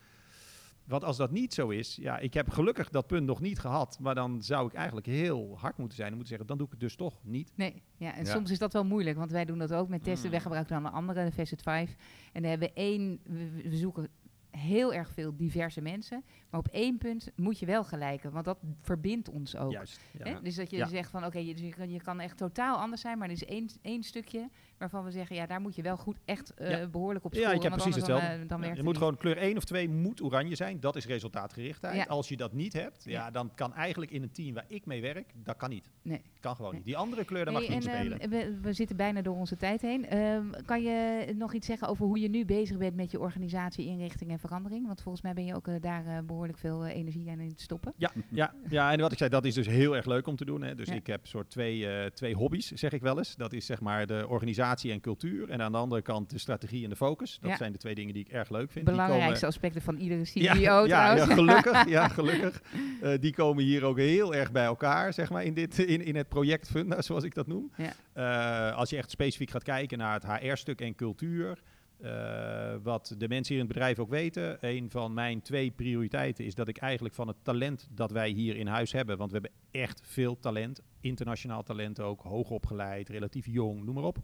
Want 0.84 1.04
als 1.04 1.18
dat 1.18 1.32
niet 1.32 1.54
zo 1.54 1.70
is, 1.70 1.96
ja, 1.96 2.18
ik 2.18 2.34
heb 2.34 2.50
gelukkig 2.50 2.90
dat 2.90 3.08
punt 3.08 3.26
nog 3.26 3.42
niet 3.42 3.60
gehad, 3.60 3.98
maar 4.02 4.16
dan 4.16 4.42
zou 4.42 4.68
ik 4.68 4.74
eigenlijk 4.74 5.06
heel 5.08 5.58
hard 5.58 5.78
moeten 5.78 5.98
zijn 5.98 6.10
en 6.10 6.16
moeten 6.18 6.30
zeggen, 6.38 6.48
dan 6.48 6.58
doe 6.58 6.66
ik 6.66 6.72
het 6.72 6.82
dus 6.82 6.96
toch 6.96 7.20
niet. 7.24 7.52
Nee, 7.56 7.84
ja, 7.98 8.16
en 8.16 8.26
Ja. 8.26 8.32
soms 8.32 8.52
is 8.52 8.60
dat 8.60 8.74
wel 8.74 8.86
moeilijk, 8.86 9.18
want 9.18 9.32
wij 9.32 9.46
doen 9.46 9.58
dat 9.58 9.74
ook 9.74 9.88
met 9.88 10.04
testen. 10.04 10.26
Mm. 10.26 10.32
Wij 10.32 10.42
gebruiken 10.42 10.74
dan 10.76 10.86
een 10.86 10.92
andere, 10.92 11.26
de 11.26 11.32
Facet 11.32 11.62
5. 11.62 11.96
En 12.34 12.42
dan 12.42 12.50
hebben 12.50 12.68
we 12.68 12.74
één, 12.74 13.20
we, 13.24 13.70
we 13.70 13.78
zoeken 13.78 14.10
heel 14.58 14.94
erg 14.94 15.10
veel 15.12 15.36
diverse 15.36 15.82
mensen. 15.82 16.24
Maar 16.50 16.60
op 16.60 16.68
één 16.68 16.98
punt 16.98 17.32
moet 17.36 17.60
je 17.60 17.66
wel 17.66 17.84
gelijken, 17.84 18.32
want 18.32 18.46
dat 18.46 18.60
verbindt 18.82 19.30
ons 19.30 19.56
ook. 19.56 19.72
Juist. 19.72 20.00
Ja. 20.18 20.26
Hè? 20.26 20.42
Dus 20.42 20.56
dat 20.56 20.70
je 20.70 20.78
Ja. 20.78 20.88
zegt 20.88 21.10
van 21.10 21.26
oké, 21.26 21.38
je, 21.38 21.54
dus 21.56 21.74
je 21.90 22.02
kan 22.02 22.20
echt 22.20 22.38
totaal 22.38 22.78
anders 22.78 23.02
zijn, 23.02 23.18
maar 23.18 23.28
er 23.28 23.34
is 23.34 23.46
één, 23.46 23.70
één 23.82 24.04
stukje 24.04 24.50
waarvan 24.92 25.04
we 25.04 25.12
zeggen, 25.12 25.36
ja, 25.36 25.46
daar 25.46 25.62
moet 25.62 25.76
je 25.76 25.82
wel 25.82 25.98
goed 25.98 26.18
echt 26.26 26.54
eh, 26.54 26.70
Ja. 26.70 26.88
behoorlijk 26.88 27.26
op 27.26 27.34
Ja, 27.34 27.40
scoren. 27.40 27.56
ik 27.56 27.62
heb 27.62 27.72
want 27.72 27.84
precies 27.84 28.00
hetzelfde. 28.02 28.28
Dan, 28.28 28.42
eh, 28.42 28.48
dan 28.50 28.58
Ja, 28.58 28.64
werkt 28.64 28.70
je 28.70 28.76
het 28.76 28.84
moet 28.84 28.94
niet. 28.94 28.98
gewoon 29.04 29.18
kleur 29.18 29.38
1 29.50 29.58
of 29.58 29.64
2 29.64 29.90
moet 29.90 30.22
oranje 30.22 30.56
zijn. 30.56 30.80
Dat 30.80 30.96
is 30.96 31.06
resultaatgerichtheid. 31.06 31.96
Ja. 31.96 32.04
Als 32.04 32.30
je 32.30 32.38
dat 32.38 32.54
niet 32.54 32.74
hebt, 32.74 33.04
ja, 33.04 33.12
Ja. 33.12 33.32
dan 33.32 33.52
kan 33.56 33.74
eigenlijk 33.74 34.12
in 34.12 34.24
een 34.24 34.32
team 34.32 34.54
waar 34.54 34.66
ik 34.68 34.86
mee 34.86 35.02
werk, 35.02 35.32
dat 35.44 35.58
kan 35.58 35.70
niet. 35.70 35.90
Nee. 36.02 36.22
Kan 36.40 36.56
gewoon 36.56 36.70
Nee. 36.72 36.80
niet. 36.80 36.88
Die 36.88 36.98
andere 36.98 37.26
kleur, 37.26 37.44
daar 37.46 37.54
mag 37.54 37.64
je 37.64 37.70
niet 37.70 37.86
en, 37.88 37.94
spelen. 37.96 38.20
ehm, 38.20 38.30
we, 38.30 38.58
we 38.62 38.74
zitten 38.74 38.96
bijna 38.96 39.22
door 39.22 39.36
onze 39.36 39.56
tijd 39.56 39.82
heen. 39.82 40.06
Ehm, 40.06 40.46
kan 40.66 40.82
je 40.82 41.34
nog 41.38 41.54
iets 41.54 41.68
zeggen 41.68 41.88
over 41.88 42.06
hoe 42.06 42.20
je 42.20 42.30
nu 42.30 42.46
bezig 42.46 42.78
bent 42.78 42.96
met 42.96 43.12
je 43.12 43.20
organisatie, 43.20 43.86
inrichting 43.86 44.32
en 44.32 44.40
verandering? 44.40 44.88
Want 44.88 45.02
volgens 45.02 45.24
mij 45.24 45.34
ben 45.34 45.46
je 45.46 45.56
ook 45.56 45.68
eh, 45.68 45.76
daar 45.82 46.06
eh, 46.06 46.18
behoorlijk 46.26 46.58
veel 46.58 46.86
energie 46.86 47.30
aan 47.30 47.40
in 47.40 47.50
het 47.50 47.62
stoppen. 47.62 47.94
Ja, 47.98 48.12
ja, 48.30 48.54
ja, 48.70 48.92
en 48.92 49.00
wat 49.00 49.12
ik 49.12 49.18
zei, 49.18 49.30
dat 49.30 49.46
is 49.46 49.54
dus 49.54 49.68
heel 49.68 49.96
erg 49.96 50.06
leuk 50.06 50.28
om 50.28 50.36
te 50.36 50.46
doen. 50.46 50.62
Hè. 50.62 50.76
Dus 50.76 50.88
Ja. 50.88 50.94
ik 50.94 51.08
heb 51.08 51.28
soort 51.28 51.50
twee, 51.50 51.88
eh, 51.88 52.06
twee 52.06 52.36
hobby's, 52.36 52.72
zeg 52.72 52.92
ik 52.92 53.02
wel 53.02 53.18
eens. 53.18 53.36
Dat 53.36 53.54
is 53.54 53.66
zeg 53.66 53.82
maar 53.82 54.08
de 54.08 54.26
organisatie 54.28 54.52
en 54.82 55.00
cultuur. 55.02 55.50
En 55.50 55.62
aan 55.62 55.72
de 55.72 55.78
andere 55.78 56.02
kant 56.02 56.30
de 56.30 56.38
strategie 56.38 56.84
en 56.84 56.90
de 56.90 56.96
focus. 56.96 57.38
Dat 57.42 57.50
Ja. 57.50 57.58
zijn 57.58 57.72
de 57.72 57.78
twee 57.78 57.96
dingen 57.96 58.14
die 58.14 58.24
ik 58.26 58.32
erg 58.32 58.50
leuk 58.50 58.72
vind. 58.72 58.86
Die 58.86 58.96
Belangrijkste 58.96 59.34
komen- 59.34 59.48
aspecten 59.48 59.82
van 59.82 59.96
iedere 59.98 60.26
CEO 60.26 60.54
ja, 60.88 61.16
ja, 61.16 61.26
gelukkig. 61.26 61.88
ja, 61.90 62.08
gelukkig. 62.20 62.62
Eh, 63.02 63.12
die 63.20 63.34
komen 63.34 63.64
hier 63.64 63.84
ook 63.84 63.98
heel 63.98 64.36
erg 64.36 64.52
bij 64.52 64.66
elkaar, 64.66 65.14
zeg 65.14 65.30
maar, 65.30 65.44
in, 65.44 65.54
dit, 65.54 65.80
in, 65.80 66.02
in 66.06 66.16
het 66.16 66.30
project 66.30 66.70
Funda, 66.70 67.02
zoals 67.08 67.24
ik 67.24 67.34
dat 67.34 67.48
noem. 67.48 67.72
Eh, 68.14 68.76
als 68.76 68.90
je 68.90 68.98
echt 68.98 69.10
specifiek 69.12 69.50
gaat 69.50 69.64
kijken 69.64 69.98
naar 69.98 70.14
het 70.14 70.26
HR-stuk 70.26 70.82
en 70.82 70.96
cultuur, 70.96 71.62
eh, 72.02 72.76
wat 72.84 73.16
de 73.18 73.28
mensen 73.28 73.54
hier 73.54 73.64
in 73.64 73.70
het 73.70 73.74
bedrijf 73.78 74.00
ook 74.00 74.10
weten, 74.10 74.58
een 74.62 74.90
van 74.90 75.14
mijn 75.14 75.42
twee 75.42 75.72
prioriteiten 75.72 76.46
is 76.46 76.56
dat 76.56 76.68
ik 76.68 76.78
eigenlijk 76.78 77.16
van 77.16 77.28
het 77.28 77.38
talent 77.44 77.88
dat 77.92 78.12
wij 78.12 78.30
hier 78.30 78.56
in 78.56 78.68
huis 78.68 78.92
hebben, 78.92 79.18
want 79.18 79.32
we 79.32 79.40
hebben 79.42 79.82
echt 79.82 80.02
veel 80.04 80.40
talent, 80.40 80.82
internationaal 81.02 81.64
talent 81.64 82.00
ook, 82.00 82.22
hoogopgeleid, 82.22 83.10
relatief 83.10 83.46
jong, 83.46 83.84
noem 83.84 83.96
maar 83.96 84.04
op. 84.04 84.18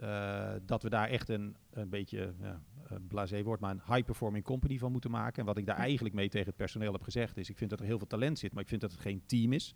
eh, 0.00 0.52
dat 0.66 0.82
we 0.82 0.88
daar 0.88 1.08
echt 1.08 1.28
een, 1.28 1.56
een 1.70 1.88
beetje, 1.88 2.34
ja, 2.40 2.60
een 2.84 3.06
blasé 3.06 3.42
woord, 3.42 3.60
maar 3.60 3.70
een 3.70 3.94
high-performing 3.94 4.44
company 4.44 4.78
van 4.78 4.92
moeten 4.92 5.10
maken. 5.10 5.40
En 5.40 5.46
wat 5.46 5.56
ik 5.56 5.66
daar 5.66 5.76
eigenlijk 5.76 6.14
mee 6.14 6.28
tegen 6.28 6.46
het 6.46 6.56
personeel 6.56 6.92
heb 6.92 7.02
gezegd 7.02 7.36
is, 7.36 7.50
ik 7.50 7.56
vind 7.56 7.70
dat 7.70 7.80
er 7.80 7.86
heel 7.86 7.98
veel 7.98 8.06
talent 8.06 8.38
zit, 8.38 8.52
maar 8.52 8.62
ik 8.62 8.68
vind 8.68 8.80
dat 8.80 8.90
het 8.90 9.00
geen 9.00 9.22
team 9.26 9.52
is. 9.52 9.74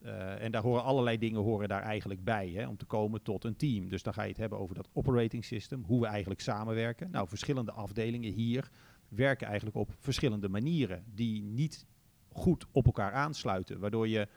Eh, 0.00 0.42
en 0.42 0.52
daar 0.52 0.62
horen 0.62 0.82
allerlei 0.82 1.18
dingen 1.18 1.40
horen 1.40 1.68
daar 1.68 1.82
eigenlijk 1.82 2.24
bij, 2.24 2.48
hè, 2.48 2.68
om 2.68 2.76
te 2.76 2.84
komen 2.84 3.22
tot 3.22 3.44
een 3.44 3.56
team. 3.56 3.88
Dus 3.88 4.02
dan 4.02 4.14
ga 4.14 4.22
je 4.22 4.28
het 4.28 4.36
hebben 4.36 4.58
over 4.58 4.74
dat 4.74 4.88
operating 4.92 5.44
system, 5.44 5.82
hoe 5.86 6.00
we 6.00 6.06
eigenlijk 6.06 6.40
samenwerken. 6.40 7.10
Nou, 7.10 7.28
verschillende 7.28 7.72
afdelingen 7.72 8.32
hier 8.32 8.70
werken 9.08 9.46
eigenlijk 9.46 9.76
op 9.76 9.90
verschillende 9.98 10.48
manieren 10.48 11.04
die 11.06 11.42
niet 11.42 11.86
goed 12.28 12.66
op 12.72 12.86
elkaar 12.86 13.12
aansluiten, 13.12 13.80
waardoor 13.80 14.08
je 14.08 14.28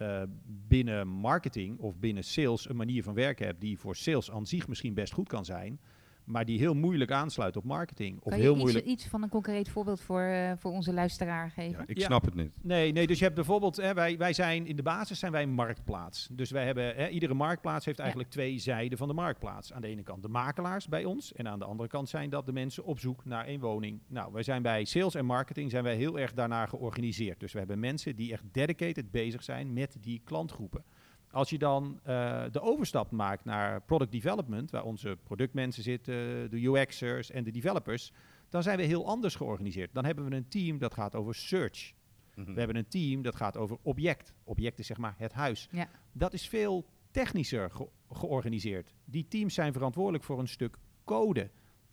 eh, 0.00 0.22
binnen 0.68 1.08
marketing 1.08 1.78
of 1.78 1.98
binnen 1.98 2.24
sales 2.24 2.68
een 2.68 2.76
manier 2.76 3.02
van 3.02 3.14
werken 3.14 3.46
hebt 3.46 3.60
die 3.60 3.78
voor 3.78 3.96
sales 3.96 4.30
aan 4.30 4.46
zich 4.46 4.68
misschien 4.68 4.94
best 4.94 5.12
goed 5.12 5.28
kan 5.28 5.44
zijn, 5.44 5.80
maar 6.28 6.44
die 6.44 6.58
heel 6.58 6.74
moeilijk 6.74 7.10
aansluit 7.10 7.56
op 7.56 7.64
marketing. 7.64 8.16
Of 8.16 8.22
kan 8.28 8.36
je 8.36 8.42
heel 8.42 8.52
iets, 8.52 8.62
moeilijk. 8.62 8.86
iets 8.86 9.06
van 9.06 9.22
een 9.22 9.28
concreet 9.28 9.68
voorbeeld 9.68 10.00
voor, 10.00 10.20
eh, 10.20 10.52
voor 10.58 10.70
onze 10.72 10.92
luisteraar 10.92 11.50
geven? 11.50 11.78
Ja, 11.78 11.84
ik 11.86 11.98
Ja. 11.98 12.04
snap 12.06 12.24
het 12.24 12.34
niet. 12.34 12.50
Nee, 12.62 12.92
nee, 12.92 13.06
dus 13.06 13.18
je 13.18 13.22
hebt 13.24 13.36
bijvoorbeeld, 13.36 13.76
hè, 13.76 13.94
wij, 13.94 14.18
wij 14.18 14.32
zijn 14.32 14.66
in 14.66 14.76
de 14.76 14.82
basis 14.82 15.18
zijn 15.18 15.32
wij 15.32 15.42
een 15.42 15.52
marktplaats. 15.52 16.28
Dus 16.32 16.50
wij 16.50 16.64
hebben, 16.64 16.94
hè, 16.96 17.08
iedere 17.08 17.34
marktplaats 17.34 17.84
heeft 17.84 17.96
Ja. 17.96 18.02
eigenlijk 18.02 18.32
twee 18.32 18.58
zijden 18.58 18.98
van 18.98 19.08
de 19.08 19.14
marktplaats. 19.14 19.72
Aan 19.72 19.80
de 19.80 19.88
ene 19.88 20.02
kant 20.02 20.22
de 20.22 20.28
makelaars 20.28 20.88
bij 20.88 21.04
ons 21.04 21.32
en 21.32 21.48
aan 21.48 21.58
de 21.58 21.64
andere 21.64 21.88
kant 21.88 22.08
zijn 22.08 22.30
dat 22.30 22.46
de 22.46 22.52
mensen 22.52 22.84
op 22.84 22.98
zoek 22.98 23.24
naar 23.24 23.48
een 23.48 23.60
woning. 23.60 24.00
Nou, 24.06 24.32
wij 24.32 24.42
zijn 24.42 24.62
bij 24.62 24.84
sales 24.84 25.14
en 25.14 25.24
marketing 25.26 25.70
zijn 25.70 25.84
wij 25.84 25.96
heel 25.96 26.18
erg 26.18 26.32
daarnaar 26.34 26.68
georganiseerd. 26.68 27.40
Dus 27.40 27.52
we 27.52 27.58
hebben 27.58 27.78
mensen 27.78 28.16
die 28.16 28.32
echt 28.32 28.42
dedicated 28.52 29.10
bezig 29.10 29.42
zijn 29.42 29.72
met 29.72 29.96
die 30.00 30.20
klantgroepen. 30.24 30.84
Als 31.30 31.50
je 31.50 31.58
dan 31.58 32.00
eh, 32.02 32.44
de 32.52 32.60
overstap 32.60 33.10
maakt 33.10 33.44
naar 33.44 33.80
product 33.82 34.12
development, 34.12 34.70
waar 34.70 34.84
onze 34.84 35.18
productmensen 35.22 35.82
zitten, 35.82 36.50
de 36.50 36.60
UX'ers 36.62 37.30
en 37.30 37.44
de 37.44 37.50
developers, 37.50 38.12
dan 38.48 38.62
zijn 38.62 38.76
we 38.76 38.82
heel 38.82 39.06
anders 39.06 39.34
georganiseerd. 39.34 39.94
Dan 39.94 40.04
hebben 40.04 40.28
we 40.28 40.34
een 40.36 40.48
team 40.48 40.78
dat 40.78 40.94
gaat 40.94 41.14
over 41.14 41.34
search. 41.34 41.92
Mhm. 42.34 42.52
We 42.52 42.58
hebben 42.58 42.76
een 42.76 42.88
team 42.88 43.22
dat 43.22 43.36
gaat 43.36 43.56
over 43.56 43.78
object. 43.82 44.32
Object 44.44 44.78
is 44.78 44.86
zeg 44.86 44.96
maar 44.98 45.14
het 45.18 45.32
huis. 45.32 45.68
Ja. 45.70 45.88
Dat 46.12 46.32
is 46.32 46.48
veel 46.48 46.84
technischer 47.10 47.70
ge- 47.70 47.88
georganiseerd. 48.12 48.94
Die 49.04 49.28
teams 49.28 49.54
zijn 49.54 49.72
verantwoordelijk 49.72 50.24
voor 50.24 50.38
een 50.38 50.48
stuk 50.48 50.76
code, 51.04 51.50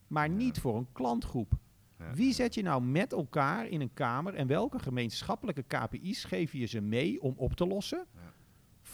maar 0.08 0.30
Ja. 0.30 0.36
niet 0.36 0.60
voor 0.60 0.78
een 0.78 0.88
klantgroep. 0.92 1.54
Ja. 2.00 2.14
Wie 2.14 2.34
zet 2.34 2.54
je 2.54 2.62
nou 2.64 2.82
met 2.84 3.14
elkaar 3.14 3.68
in 3.68 3.82
een 3.82 3.94
kamer 3.94 4.34
en 4.34 4.48
welke 4.48 4.80
gemeenschappelijke 4.80 5.64
KPI's 5.68 6.24
geef 6.24 6.54
je 6.54 6.66
ze 6.66 6.82
mee 6.82 7.22
om 7.22 7.34
op 7.38 7.54
te 7.54 7.68
lossen 7.68 8.06
Ja. 8.14 8.34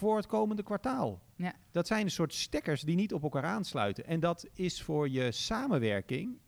Voor 0.02 0.16
het 0.18 0.26
komende 0.26 0.64
kwartaal? 0.64 1.22
Ja. 1.36 1.54
Dat 1.72 1.88
zijn 1.88 2.04
een 2.06 2.12
soort 2.12 2.34
stekkers 2.34 2.82
die 2.82 2.96
niet 2.96 3.14
op 3.14 3.24
elkaar 3.24 3.44
aansluiten. 3.44 4.06
En 4.06 4.20
dat 4.20 4.48
is 4.54 4.82
voor 4.82 5.10
je 5.10 5.32
samenwerking 5.32 6.40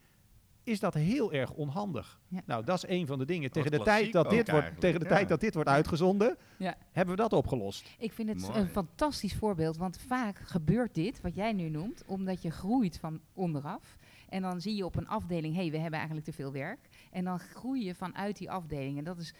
is 0.63 0.79
dat 0.79 0.93
heel 0.93 1.33
erg 1.33 1.51
onhandig. 1.51 2.19
Ja. 2.27 2.41
Nou, 2.45 2.63
dat 2.63 2.77
is 2.77 2.89
een 2.89 3.07
van 3.07 3.17
de 3.17 3.25
dingen. 3.25 3.51
Tegen 3.51 3.71
de, 3.71 3.79
tijd 3.79 4.11
dat, 4.13 4.29
dit 4.29 4.51
wordt, 4.51 4.79
tegen 4.79 4.99
de 4.99 5.05
ja. 5.05 5.11
tijd 5.11 5.29
dat 5.29 5.39
dit 5.39 5.53
wordt 5.53 5.69
uitgezonden, 5.69 6.37
Ja. 6.57 6.75
hebben 6.91 7.15
we 7.15 7.21
dat 7.21 7.33
opgelost. 7.33 7.95
Ik 7.97 8.13
vind 8.13 8.29
het 8.29 8.41
Mooi. 8.41 8.59
een 8.59 8.67
fantastisch 8.67 9.35
voorbeeld, 9.35 9.77
want 9.77 9.97
vaak 9.97 10.37
gebeurt 10.37 10.95
dit, 10.95 11.21
wat 11.21 11.35
jij 11.35 11.53
nu 11.53 11.69
noemt, 11.69 12.03
omdat 12.05 12.41
je 12.41 12.51
groeit 12.51 12.99
van 12.99 13.21
onderaf. 13.33 13.97
En 14.29 14.41
dan 14.41 14.61
zie 14.61 14.75
je 14.75 14.85
op 14.85 14.95
een 14.95 15.07
afdeling, 15.07 15.55
hé, 15.55 15.61
hey, 15.61 15.71
we 15.71 15.77
hebben 15.77 15.99
eigenlijk 15.99 16.27
te 16.27 16.33
veel 16.33 16.51
werk. 16.51 16.89
En 17.11 17.23
dan 17.23 17.39
groei 17.39 17.85
je 17.85 17.95
vanuit 17.95 18.37
die 18.37 18.51
afdeling. 18.51 18.97
En 18.97 19.03
dat 19.03 19.17
is 19.17 19.33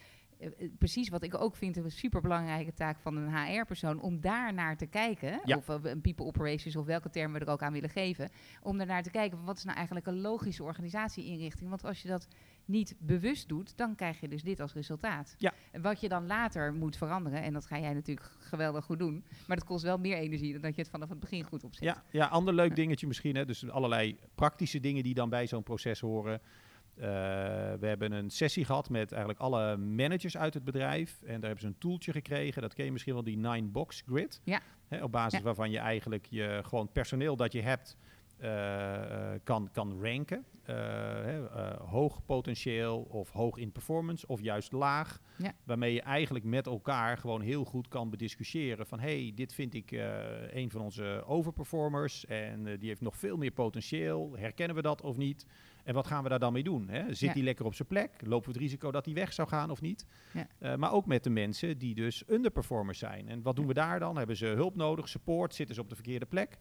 precies 0.78 1.08
wat 1.08 1.22
ik 1.22 1.40
ook 1.40 1.56
vind 1.56 1.76
een 1.76 1.90
superbelangrijke 1.90 2.72
taak 2.72 2.98
van 2.98 3.16
een 3.16 3.36
HR-persoon, 3.36 4.00
om 4.00 4.20
daar 4.20 4.54
naar 4.54 4.76
te 4.76 4.86
kijken. 4.86 5.40
Ja. 5.44 5.56
Of 5.56 5.68
eh, 5.68 5.76
een 5.82 6.00
people 6.00 6.24
operations, 6.24 6.76
of 6.76 6.86
welke 6.86 7.10
term 7.10 7.32
we 7.32 7.38
er 7.38 7.48
ook 7.48 7.62
aan 7.62 7.72
willen 7.72 7.90
geven. 7.90 8.30
Om 8.62 8.80
er 8.80 8.86
naar 8.86 9.02
te 9.02 9.10
kijken, 9.10 9.44
wat 9.44 9.56
is 9.56 9.64
nou 9.64 9.76
eigenlijk 9.76 10.06
een 10.06 10.20
logische 10.20 10.62
organisatieinrichting? 10.62 11.68
Want 11.70 11.84
als 11.84 12.02
je 12.02 12.08
dat 12.08 12.28
niet 12.64 12.94
bewust 12.98 13.48
doet, 13.48 13.76
dan 13.76 13.94
krijg 13.94 14.20
je 14.20 14.28
dus 14.28 14.42
dit 14.42 14.60
als 14.60 14.72
resultaat. 14.72 15.34
Ja. 15.38 15.52
En 15.72 15.82
Wat 15.82 16.00
je 16.00 16.08
dan 16.08 16.26
later 16.26 16.74
moet 16.74 16.96
veranderen, 16.96 17.42
en 17.42 17.52
dat 17.52 17.66
ga 17.66 17.78
jij 17.78 17.92
natuurlijk 17.92 18.30
geweldig 18.38 18.84
goed 18.84 18.98
doen, 18.98 19.24
maar 19.46 19.56
dat 19.56 19.66
kost 19.66 19.84
wel 19.84 19.98
meer 19.98 20.16
energie 20.16 20.52
dan 20.52 20.60
dat 20.60 20.74
je 20.74 20.80
het 20.80 20.90
vanaf 20.90 21.08
het 21.08 21.20
begin 21.20 21.44
goed 21.44 21.64
opzet. 21.64 21.84
Ja, 21.84 22.02
ja 22.10 22.26
ander 22.26 22.54
leuk 22.54 22.76
dingetje 22.76 23.06
misschien. 23.06 23.36
Hè, 23.36 23.44
dus 23.44 23.68
allerlei 23.68 24.18
praktische 24.34 24.80
dingen 24.80 25.02
die 25.02 25.14
dan 25.14 25.28
bij 25.28 25.46
zo'n 25.46 25.62
proces 25.62 26.00
horen. 26.00 26.40
Eh, 26.96 27.04
we 27.80 27.86
hebben 27.86 28.12
een 28.12 28.30
sessie 28.30 28.64
gehad 28.64 28.90
met 28.90 29.12
eigenlijk 29.12 29.40
alle 29.40 29.76
managers 29.76 30.36
uit 30.36 30.54
het 30.54 30.64
bedrijf. 30.64 31.18
En 31.22 31.34
daar 31.34 31.50
hebben 31.50 31.60
ze 31.60 31.66
een 31.66 31.78
toeltje 31.78 32.12
gekregen. 32.12 32.62
Dat 32.62 32.74
ken 32.74 32.84
je 32.84 32.92
misschien 32.92 33.14
wel, 33.14 33.24
die 33.24 33.36
nine-box 33.36 34.02
grid. 34.06 34.40
Ja. 34.44 34.60
Hè, 34.88 35.02
op 35.02 35.12
basis 35.12 35.38
Ja. 35.38 35.44
waarvan 35.44 35.70
je 35.70 35.78
eigenlijk 35.78 36.26
je 36.30 36.60
gewoon 36.64 36.92
personeel 36.92 37.36
dat 37.36 37.52
je 37.52 37.62
hebt 37.62 37.96
eh, 38.38 39.32
eh, 39.32 39.40
kan, 39.44 39.68
kan 39.72 40.02
ranken. 40.02 40.44
Hè, 40.62 41.40
hoog 41.78 42.24
potentieel 42.24 43.00
of 43.00 43.30
hoog 43.30 43.56
in 43.56 43.72
performance 43.72 44.26
of 44.26 44.40
juist 44.40 44.72
laag. 44.72 45.20
Ja. 45.38 45.52
Waarmee 45.64 45.92
je 45.92 46.02
eigenlijk 46.02 46.44
met 46.44 46.66
elkaar 46.66 47.18
gewoon 47.18 47.40
heel 47.40 47.64
goed 47.64 47.88
kan 47.88 48.10
bediscussiëren 48.10 48.86
van... 48.86 49.00
hey, 49.00 49.32
dit 49.34 49.54
vind 49.54 49.74
ik 49.74 49.90
een 50.50 50.70
van 50.70 50.80
onze 50.80 51.22
overperformers 51.26 52.26
en 52.26 52.64
die 52.78 52.88
heeft 52.88 53.00
nog 53.00 53.16
veel 53.16 53.36
meer 53.36 53.50
potentieel. 53.50 54.36
Herkennen 54.36 54.76
we 54.76 54.82
dat 54.82 55.02
of 55.02 55.16
niet? 55.16 55.46
En 55.84 55.94
wat 55.94 56.06
gaan 56.06 56.22
we 56.22 56.28
daar 56.28 56.38
dan 56.38 56.52
mee 56.52 56.62
doen? 56.62 56.88
Hè? 56.88 57.06
Zit 57.14 57.28
Ja. 57.28 57.32
die 57.34 57.42
lekker 57.42 57.64
op 57.64 57.74
zijn 57.74 57.88
plek? 57.88 58.10
Lopen 58.20 58.46
we 58.46 58.52
het 58.52 58.62
risico 58.62 58.90
dat 58.90 59.04
die 59.04 59.14
weg 59.14 59.32
zou 59.32 59.48
gaan 59.48 59.70
of 59.70 59.80
niet? 59.80 60.06
Ja. 60.32 60.46
Eh, 60.58 60.74
maar 60.74 60.92
ook 60.92 61.06
met 61.06 61.24
de 61.24 61.30
mensen 61.30 61.78
die 61.78 61.94
dus 61.94 62.22
underperformers 62.28 62.98
zijn. 62.98 63.28
En 63.28 63.42
wat 63.42 63.56
doen 63.56 63.66
we 63.66 63.74
daar 63.74 63.98
dan? 63.98 64.16
Hebben 64.16 64.36
ze 64.36 64.46
hulp 64.46 64.76
nodig, 64.76 65.08
support? 65.08 65.54
Zitten 65.54 65.74
ze 65.74 65.80
op 65.80 65.88
de 65.88 65.94
verkeerde 65.94 66.26
plek? 66.26 66.58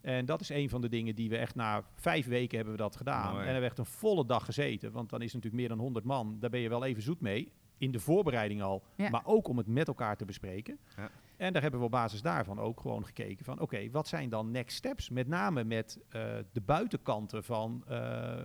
En 0.00 0.26
dat 0.26 0.40
is 0.40 0.48
een 0.48 0.68
van 0.68 0.80
de 0.80 0.88
dingen 0.88 1.14
die 1.14 1.28
we 1.28 1.36
echt 1.36 1.54
na 1.54 1.84
vijf 1.94 2.26
weken 2.26 2.56
hebben 2.56 2.74
we 2.74 2.80
dat 2.82 2.96
gedaan. 2.96 3.24
Mooi. 3.24 3.36
En 3.38 3.42
hebben 3.44 3.60
we 3.62 3.66
echt 3.68 3.78
een 3.78 3.84
volle 3.86 4.26
dag 4.26 4.44
gezeten. 4.44 4.92
Want 4.92 5.10
dan 5.10 5.18
is 5.22 5.32
het 5.32 5.34
natuurlijk 5.34 5.60
meer 5.62 5.68
dan 5.76 5.78
100 5.84 6.04
man. 6.04 6.36
Daar 6.40 6.50
ben 6.50 6.60
je 6.60 6.68
wel 6.68 6.84
even 6.84 7.02
zoet 7.02 7.20
mee. 7.20 7.52
In 7.78 7.90
de 7.90 8.00
voorbereiding 8.00 8.62
al. 8.62 8.82
Ja. 8.96 9.10
Maar 9.10 9.22
ook 9.24 9.48
om 9.48 9.56
het 9.58 9.66
met 9.66 9.88
elkaar 9.88 10.16
te 10.16 10.24
bespreken. 10.24 10.78
Ja. 10.96 11.10
En 11.44 11.52
daar 11.52 11.62
hebben 11.62 11.80
we 11.80 11.86
op 11.86 11.92
basis 11.92 12.22
daarvan 12.22 12.58
ook 12.58 12.80
gewoon 12.80 13.04
gekeken 13.04 13.44
van... 13.44 13.60
Oké, 13.60 13.90
wat 13.90 14.08
zijn 14.08 14.28
dan 14.28 14.50
next 14.50 14.76
steps? 14.76 15.10
Met 15.10 15.28
name 15.28 15.64
met 15.64 15.98
eh, 16.08 16.22
de 16.52 16.60
buitenkanten 16.60 17.44
van, 17.44 17.84
eh, 17.88 18.36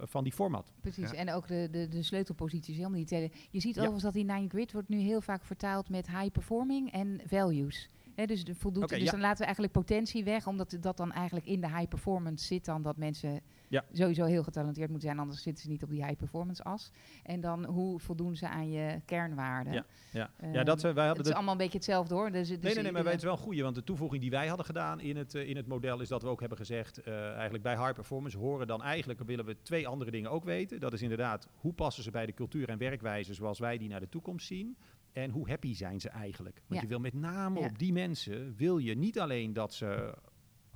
van 0.00 0.24
die 0.24 0.32
format. 0.32 0.72
Precies, 0.80 1.10
Ja. 1.10 1.16
en 1.16 1.32
ook 1.32 1.46
de, 1.48 1.68
de, 1.70 1.88
de 1.88 2.02
sleutelposities. 2.02 2.76
Helemaal 2.76 2.98
niet 2.98 3.08
tellen. 3.08 3.30
Je 3.50 3.60
ziet 3.60 3.74
Ja. 3.74 3.80
overigens 3.80 4.02
dat 4.02 4.12
die 4.12 4.24
Nine 4.24 4.48
Grid 4.48 4.72
wordt 4.72 4.88
nu 4.88 4.98
heel 4.98 5.20
vaak 5.20 5.44
vertaald 5.44 5.88
met 5.88 6.06
high 6.06 6.30
performing 6.30 6.92
en 6.92 7.20
values. 7.26 7.90
Hè, 8.14 8.26
dus 8.26 8.44
de 8.44 8.54
voldoet, 8.54 8.88
dus 8.88 9.02
ja. 9.02 9.10
dan 9.10 9.20
laten 9.20 9.38
we 9.38 9.44
eigenlijk 9.44 9.72
potentie 9.72 10.24
weg, 10.24 10.46
omdat 10.46 10.76
dat 10.80 10.96
dan 10.96 11.12
eigenlijk 11.12 11.46
in 11.46 11.60
de 11.60 11.68
high 11.68 11.88
performance 11.88 12.46
zit 12.46 12.64
dan 12.64 12.82
dat 12.82 12.96
mensen 12.96 13.40
Ja. 13.68 13.84
sowieso 13.92 14.24
heel 14.24 14.42
getalenteerd 14.42 14.90
moeten 14.90 15.08
zijn, 15.08 15.20
anders 15.20 15.42
zitten 15.42 15.62
ze 15.64 15.70
niet 15.70 15.82
op 15.82 15.90
die 15.90 16.04
high 16.04 16.16
performance 16.16 16.62
as. 16.62 16.90
En 17.22 17.40
dan 17.40 17.64
hoe 17.64 18.00
voldoen 18.00 18.36
ze 18.36 18.48
aan 18.48 18.70
je 18.70 19.00
kernwaarden. 19.04 19.72
Ja, 19.72 19.84
Ja, 20.12 20.30
Ehm, 20.36 20.52
ja 20.52 20.64
dat, 20.64 20.76
eh, 20.84 20.92
wij 20.92 21.06
hadden 21.06 21.16
het 21.16 21.26
is 21.26 21.32
allemaal 21.32 21.52
een 21.52 21.58
beetje 21.58 21.76
hetzelfde 21.76 22.14
hoor. 22.14 22.30
Dus, 22.30 22.48
dus 22.48 22.58
Nee, 22.60 22.74
nee, 22.74 22.82
nee, 22.82 22.92
maar 22.92 23.04
het 23.04 23.14
is 23.14 23.22
wel 23.22 23.32
een 23.32 23.38
goede. 23.38 23.62
Want 23.62 23.74
de 23.74 23.84
toevoeging 23.84 24.20
die 24.22 24.30
wij 24.30 24.46
hadden 24.46 24.66
gedaan 24.66 25.00
in 25.00 25.16
het, 25.16 25.34
eh, 25.34 25.48
in 25.48 25.56
het 25.56 25.66
model 25.66 26.00
is 26.00 26.08
dat 26.08 26.22
we 26.22 26.28
ook 26.28 26.40
hebben 26.40 26.58
gezegd, 26.58 26.98
eh, 26.98 27.32
eigenlijk 27.32 27.62
bij 27.62 27.76
high 27.76 27.92
performance 27.92 28.38
horen 28.38 28.66
dan 28.66 28.82
eigenlijk, 28.82 29.20
willen 29.26 29.44
we 29.44 29.56
twee 29.62 29.88
andere 29.88 30.10
dingen 30.10 30.30
ook 30.30 30.44
weten. 30.44 30.80
Dat 30.80 30.92
is 30.92 31.02
inderdaad, 31.02 31.48
hoe 31.54 31.72
passen 31.72 32.02
ze 32.02 32.10
bij 32.10 32.26
de 32.26 32.34
cultuur 32.34 32.68
en 32.68 32.78
werkwijze 32.78 33.34
zoals 33.34 33.58
wij 33.58 33.78
die 33.78 33.88
naar 33.88 34.00
de 34.00 34.08
toekomst 34.08 34.46
zien? 34.46 34.76
En 35.12 35.30
hoe 35.30 35.48
happy 35.48 35.74
zijn 35.74 36.00
ze 36.00 36.08
eigenlijk? 36.08 36.56
Want 36.66 36.74
Ja. 36.74 36.80
je 36.80 36.86
wil 36.86 36.98
met 37.00 37.14
name 37.14 37.60
Ja. 37.60 37.66
op 37.66 37.78
die 37.78 37.92
mensen, 37.92 38.54
wil 38.56 38.78
je 38.78 38.94
niet 38.96 39.20
alleen 39.20 39.52
dat 39.52 39.74
ze 39.74 40.14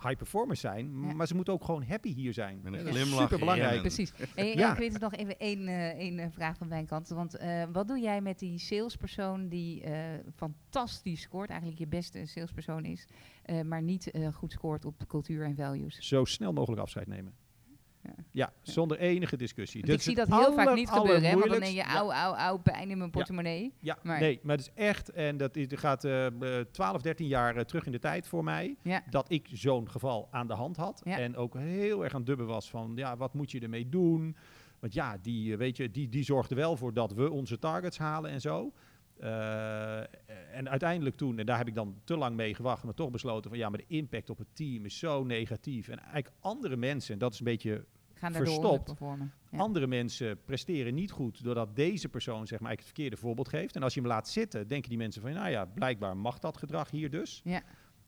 high 0.03 0.17
performers 0.17 0.61
zijn, 0.61 1.01
Ja. 1.07 1.13
maar 1.15 1.27
ze 1.27 1.35
moeten 1.35 1.53
ook 1.53 1.65
gewoon 1.65 1.83
happy 1.85 2.15
hier 2.15 2.33
zijn. 2.33 2.61
Met 2.63 2.73
een 2.87 3.07
superbelangrijk. 3.07 3.71
erin. 3.71 3.81
Precies. 3.83 4.13
En, 4.35 4.47
Ja. 4.47 4.53
ja. 4.55 4.73
ik 4.73 4.79
weet 4.79 4.99
nog 5.01 5.15
even 5.15 5.39
één, 5.39 5.69
eh, 5.69 5.89
één 5.89 6.19
eh, 6.19 6.27
vraag 6.31 6.57
van 6.57 6.69
mijn 6.69 6.87
kant. 6.87 7.09
Want 7.09 7.37
eh, 7.37 7.65
wat 7.73 7.89
doe 7.89 7.99
jij 8.01 8.21
met 8.21 8.39
die 8.39 8.59
salespersoon 8.59 9.49
die 9.49 9.83
eh, 9.83 9.95
fantastisch 10.37 11.21
scoort, 11.21 11.49
eigenlijk 11.51 11.79
je 11.81 11.87
beste 11.87 12.27
salespersoon 12.27 12.85
is, 12.85 13.07
eh, 13.43 13.61
maar 13.63 13.83
niet 13.83 14.11
eh, 14.11 14.33
goed 14.33 14.53
scoort 14.53 14.85
op 14.85 15.05
cultuur 15.09 15.45
en 15.45 15.57
values? 15.57 15.97
Zo 16.09 16.25
snel 16.25 16.53
mogelijk 16.53 16.83
afscheid 16.83 17.07
nemen. 17.07 17.35
Ja. 18.03 18.11
Ja, 18.31 18.53
zonder 18.63 18.99
enige 18.99 19.37
discussie. 19.37 19.87
Ik 19.87 20.03
zie 20.03 20.15
dat 20.15 20.29
heel 20.29 20.53
vaak 20.53 20.75
niet 20.75 20.89
gebeuren, 20.91 21.23
hè? 21.23 21.31
Want 21.37 21.51
dan 21.51 21.61
denk 21.61 21.75
je, 21.75 21.85
auw, 21.85 22.13
auw, 22.13 22.35
auw, 22.35 22.57
pijn 22.57 22.91
in 22.91 22.99
mijn 22.99 23.11
portemonnee. 23.11 23.73
Ja, 23.81 23.99
Maar- 24.03 24.21
nee, 24.21 24.41
maar 24.43 24.57
het 24.57 24.67
is 24.67 24.85
echt, 24.85 25.11
en 25.11 25.37
dat 25.37 25.57
is, 25.57 25.67
gaat 25.71 26.05
eh, 26.05 26.27
12, 26.71 27.03
13 27.03 27.27
jaar 27.27 27.57
eh, 27.57 27.65
terug 27.65 27.87
in 27.87 27.93
de 27.93 27.99
tijd 27.99 28.27
voor 28.27 28.45
mij, 28.45 28.77
dat 29.11 29.31
ik 29.31 29.49
zo'n 29.53 29.91
geval 29.91 30.29
aan 30.31 30.47
de 30.47 30.55
hand 30.55 30.77
had. 30.77 31.01
En 31.05 31.37
ook 31.37 31.55
heel 31.55 32.03
erg 32.05 32.13
aan 32.13 32.19
het 32.19 32.27
dubben 32.29 32.47
was 32.47 32.71
van, 32.71 32.93
ja, 32.95 33.17
wat 33.17 33.35
moet 33.35 33.51
je 33.51 33.61
ermee 33.61 33.89
doen? 33.89 34.37
Want 34.79 34.93
ja, 34.95 35.19
die, 35.23 35.53
eh, 35.53 35.59
weet 35.59 35.77
je, 35.77 35.91
die, 35.91 36.09
die 36.09 36.25
zorgde 36.25 36.55
wel 36.55 36.77
voor 36.77 36.93
dat 36.95 37.13
we 37.13 37.31
onze 37.31 37.59
targets 37.59 37.99
halen 37.99 38.31
en 38.31 38.41
zo. 38.41 38.73
Eh, 39.21 39.99
en 40.57 40.69
uiteindelijk 40.69 41.17
toen, 41.17 41.39
en 41.39 41.47
daar 41.47 41.59
heb 41.59 41.69
ik 41.69 41.75
dan 41.75 42.01
te 42.05 42.17
lang 42.17 42.37
mee 42.37 42.55
gewacht, 42.55 42.85
maar 42.85 42.95
toch 42.95 43.11
besloten 43.11 43.51
van 43.51 43.59
ja, 43.59 43.69
maar 43.69 43.79
de 43.79 43.95
impact 43.97 44.31
op 44.31 44.39
het 44.39 44.49
team 44.53 44.85
is 44.85 44.99
zo 44.99 45.25
negatief. 45.25 45.89
En 45.89 45.99
eigenlijk 45.99 46.35
andere 46.41 46.77
mensen, 46.77 47.13
en 47.13 47.19
dat 47.19 47.33
is 47.33 47.39
een 47.39 47.45
beetje 47.45 47.85
Gaan 48.21 48.33
Verstopt. 48.33 48.95
Ja. 49.51 49.59
andere 49.59 49.87
mensen 49.87 50.45
presteren 50.45 50.95
niet 50.95 51.11
goed 51.11 51.45
doordat 51.45 51.77
deze 51.77 52.09
persoon 52.09 52.47
zeg 52.47 52.61
maar, 52.61 52.69
eigenlijk 52.69 52.79
het 52.79 52.87
verkeerde 52.87 53.17
voorbeeld 53.17 53.49
geeft. 53.49 53.77
En 53.77 53.83
als 53.83 53.95
je 53.95 54.01
hem 54.01 54.09
laat 54.09 54.29
zitten, 54.29 54.69
denken 54.69 54.89
die 54.89 54.99
mensen 54.99 55.23
van, 55.23 55.33
nou 55.33 55.51
ja, 55.51 55.65
blijkbaar 55.65 56.17
mag 56.17 56.39
dat 56.39 56.57
gedrag 56.57 56.91
hier 56.91 57.11
dus. 57.11 57.41
Ja. 57.45 57.63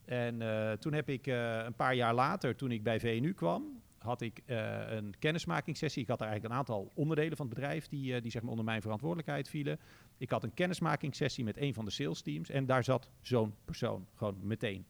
En 0.05 0.42
eh, 0.42 0.72
toen 0.72 0.92
heb 0.92 1.09
ik 1.09 1.27
eh, 1.27 1.64
een 1.64 1.75
paar 1.75 1.94
jaar 1.94 2.14
later, 2.14 2.57
toen 2.57 2.70
ik 2.70 2.83
bij 2.83 3.01
VNU 3.01 3.33
kwam, 3.33 3.82
had 4.03 4.21
ik 4.21 4.43
eh, 4.47 4.81
een 4.87 5.15
kennismakingssessie. 5.19 6.03
Ik 6.03 6.09
had 6.09 6.21
er 6.21 6.27
eigenlijk 6.27 6.55
een 6.55 6.61
aantal 6.61 6.91
onderdelen 6.95 7.37
van 7.37 7.47
het 7.47 7.55
bedrijf 7.55 7.88
die, 7.88 8.15
eh, 8.15 8.23
die 8.23 8.31
zeg 8.31 8.43
maar 8.43 8.51
onder 8.51 8.65
mijn 8.65 8.83
verantwoordelijkheid 8.83 9.49
vielen. 9.49 9.79
Ik 10.19 10.31
had 10.31 10.43
een 10.43 10.55
kennismakingssessie 10.55 11.45
met 11.45 11.57
een 11.57 11.75
van 11.75 11.85
de 11.85 11.91
sales 11.91 12.23
teams 12.23 12.51
en 12.51 12.67
daar 12.67 12.85
zat 12.85 13.11
zo'n 13.21 13.55
persoon 13.65 14.07
gewoon 14.15 14.38
meteen. 14.43 14.87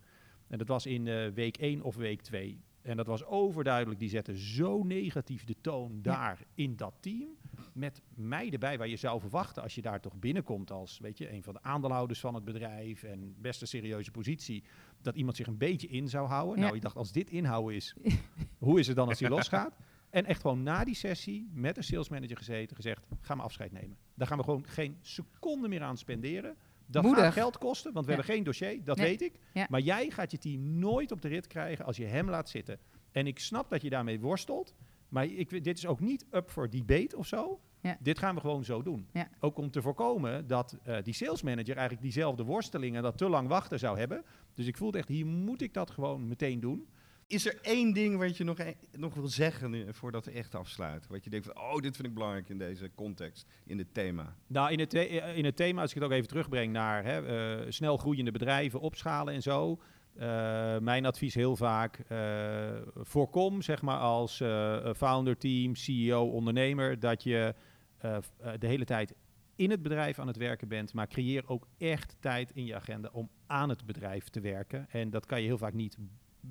En 0.49 0.59
dat 0.59 0.69
was 0.69 0.87
in 0.87 1.09
eh, 1.09 1.29
week 1.29 1.57
1 1.57 1.83
of 1.83 1.97
week 1.97 2.23
2. 2.23 2.61
En 2.83 2.97
dat 2.97 3.07
was 3.07 3.25
overduidelijk, 3.25 4.01
die 4.01 4.09
zette 4.09 4.39
zo 4.39 4.83
negatief 4.83 5.45
de 5.45 5.57
toon 5.61 6.03
daar 6.03 6.45
in 6.55 6.77
dat 6.77 6.95
team. 7.01 7.29
Met 7.73 8.03
mij 8.15 8.51
erbij, 8.51 8.79
waar 8.79 8.89
je 8.89 8.97
zou 8.97 9.21
verwachten 9.21 9.63
als 9.63 9.75
je 9.75 9.83
daar 9.83 10.01
toch 10.01 10.19
binnenkomt 10.19 10.71
als 10.71 10.99
weet 10.99 11.19
je, 11.19 11.33
een 11.33 11.43
van 11.43 11.55
de 11.55 11.63
aandeelhouders 11.63 12.21
van 12.21 12.35
het 12.35 12.45
bedrijf 12.45 13.03
en 13.03 13.35
best 13.39 13.61
een 13.61 13.67
serieuze 13.67 14.11
positie, 14.11 14.65
dat 15.05 15.15
iemand 15.15 15.37
zich 15.37 15.47
een 15.47 15.57
beetje 15.59 15.89
in 15.89 16.09
zou 16.09 16.29
houden. 16.29 16.57
Ja. 16.57 16.63
Nou, 16.63 16.77
ik 16.77 16.83
dacht, 16.83 16.97
als 16.97 17.13
dit 17.13 17.31
inhouden 17.31 17.75
is, 17.77 17.95
hoe 18.59 18.79
is 18.81 18.87
het 18.87 18.97
dan 18.97 19.09
als 19.09 19.21
hij 19.21 19.29
losgaat? 19.29 19.77
En 20.11 20.25
echt 20.25 20.41
gewoon 20.41 20.63
na 20.63 20.85
die 20.85 20.95
sessie 20.95 21.49
met 21.55 21.77
een 21.77 21.85
salesmanager 21.85 22.37
gezeten, 22.37 22.77
gezegd, 22.77 23.07
ga 23.21 23.35
maar 23.35 23.45
afscheid 23.45 23.73
nemen. 23.73 23.97
Daar 24.15 24.27
gaan 24.27 24.39
we 24.39 24.45
gewoon 24.45 24.67
geen 24.67 24.97
seconde 25.01 25.69
meer 25.69 25.83
aan 25.83 25.97
spenderen. 25.97 26.57
Dat 26.87 27.03
Moedig. 27.03 27.25
gaat 27.25 27.33
geld 27.33 27.59
kosten, 27.59 27.93
want 27.93 28.07
we 28.07 28.11
Ja. 28.11 28.17
hebben 28.17 28.35
geen 28.35 28.45
dossier, 28.45 28.85
dat 28.85 28.97
Nee. 28.97 29.07
weet 29.07 29.23
ik. 29.23 29.33
Ja. 29.53 29.67
Maar 29.71 29.81
jij 29.81 30.11
gaat 30.11 30.31
je 30.31 30.39
team 30.39 30.79
nooit 30.79 31.13
op 31.13 31.23
de 31.23 31.29
rit 31.29 31.47
krijgen 31.47 31.85
als 31.85 31.97
je 31.97 32.05
hem 32.05 32.31
laat 32.31 32.49
zitten. 32.49 32.79
En 33.11 33.27
ik 33.27 33.39
snap 33.39 33.71
dat 33.71 33.83
je 33.83 33.91
daarmee 33.91 34.21
worstelt, 34.21 34.75
maar 35.09 35.25
ik, 35.25 35.65
dit 35.65 35.79
is 35.79 35.87
ook 35.87 36.01
niet 36.01 36.27
up 36.31 36.51
voor 36.51 36.71
debate 36.71 37.17
of 37.17 37.27
zo. 37.27 37.61
Ja. 37.83 37.97
Dit 38.01 38.19
gaan 38.19 38.35
we 38.35 38.41
gewoon 38.41 38.65
zo 38.65 38.83
doen. 38.83 39.07
Ja. 39.13 39.29
Ook 39.41 39.59
om 39.59 39.71
te 39.71 39.83
voorkomen 39.83 40.47
dat 40.47 40.79
eh, 40.83 40.97
die 41.03 41.15
salesmanager 41.15 41.73
eigenlijk 41.77 42.03
diezelfde 42.03 42.43
worsteling 42.43 42.97
en 42.97 43.03
dat 43.03 43.19
te 43.19 43.29
lang 43.29 43.49
wachten 43.49 43.79
zou 43.79 43.99
hebben. 43.99 44.25
Dus 44.55 44.67
ik 44.67 44.77
voelde 44.77 44.99
echt, 44.99 45.09
hier 45.09 45.27
moet 45.27 45.63
ik 45.63 45.75
dat 45.75 45.91
gewoon 45.91 46.29
meteen 46.29 46.61
doen. 46.61 46.87
Is 47.27 47.47
er 47.47 47.59
één 47.63 47.93
ding 47.93 48.17
wat 48.19 48.37
je 48.37 48.45
nog, 48.45 48.59
e- 48.59 48.75
nog 48.99 49.15
wil 49.15 49.27
zeggen 49.29 49.71
nu, 49.71 49.87
voordat 49.95 50.25
we 50.25 50.31
echt 50.31 50.55
afsluiten? 50.55 51.11
Wat 51.11 51.25
je 51.25 51.31
denkt 51.31 51.47
van, 51.47 51.57
oh, 51.59 51.75
dit 51.77 51.97
vind 51.97 52.09
ik 52.09 52.15
belangrijk 52.15 52.49
in 52.49 52.59
deze 52.59 52.91
context, 52.95 53.47
in 53.67 53.77
dit 53.77 53.95
thema. 53.95 54.37
Nou, 54.47 54.73
in 54.73 54.79
het, 54.79 54.91
the- 54.91 55.07
eh, 55.21 55.37
in 55.37 55.45
het 55.45 55.57
thema, 55.57 55.81
als 55.81 55.91
ik 55.91 55.97
het 55.97 56.05
ook 56.05 56.11
even 56.13 56.29
terugbreng 56.29 56.73
naar 56.73 57.05
hè, 57.05 57.27
eh, 57.61 57.71
snel 57.71 57.97
groeiende 57.97 58.31
bedrijven, 58.31 58.81
opschalen 58.81 59.35
en 59.35 59.43
zo. 59.43 59.79
eh, 60.17 60.79
mijn 60.79 61.07
advies 61.07 61.35
heel 61.35 61.57
vaak, 61.57 61.99
eh, 62.09 62.71
voorkom 62.97 63.63
zeg 63.63 63.83
maar 63.83 63.99
als 63.99 64.41
eh, 64.41 64.91
founder, 64.97 65.37
team, 65.37 65.75
CEO, 65.75 66.25
ondernemer, 66.25 66.99
dat 67.01 67.23
je 67.23 67.55
eh, 68.03 68.17
eh, 68.17 68.53
de 68.59 68.67
hele 68.67 68.85
tijd 68.85 69.15
in 69.57 69.71
het 69.71 69.83
bedrijf 69.83 70.19
aan 70.19 70.27
het 70.27 70.37
werken 70.37 70.69
bent, 70.69 70.93
maar 70.93 71.09
creëer 71.09 71.49
ook 71.49 71.67
echt 71.79 72.17
tijd 72.21 72.51
in 72.55 72.65
je 72.65 72.75
agenda 72.75 73.09
om 73.13 73.29
aan 73.47 73.69
het 73.69 73.87
bedrijf 73.87 74.29
te 74.29 74.41
werken. 74.41 74.87
En 74.91 75.11
dat 75.11 75.27
kan 75.27 75.41
je 75.41 75.47
heel 75.47 75.59
vaak 75.59 75.73
niet 75.73 75.97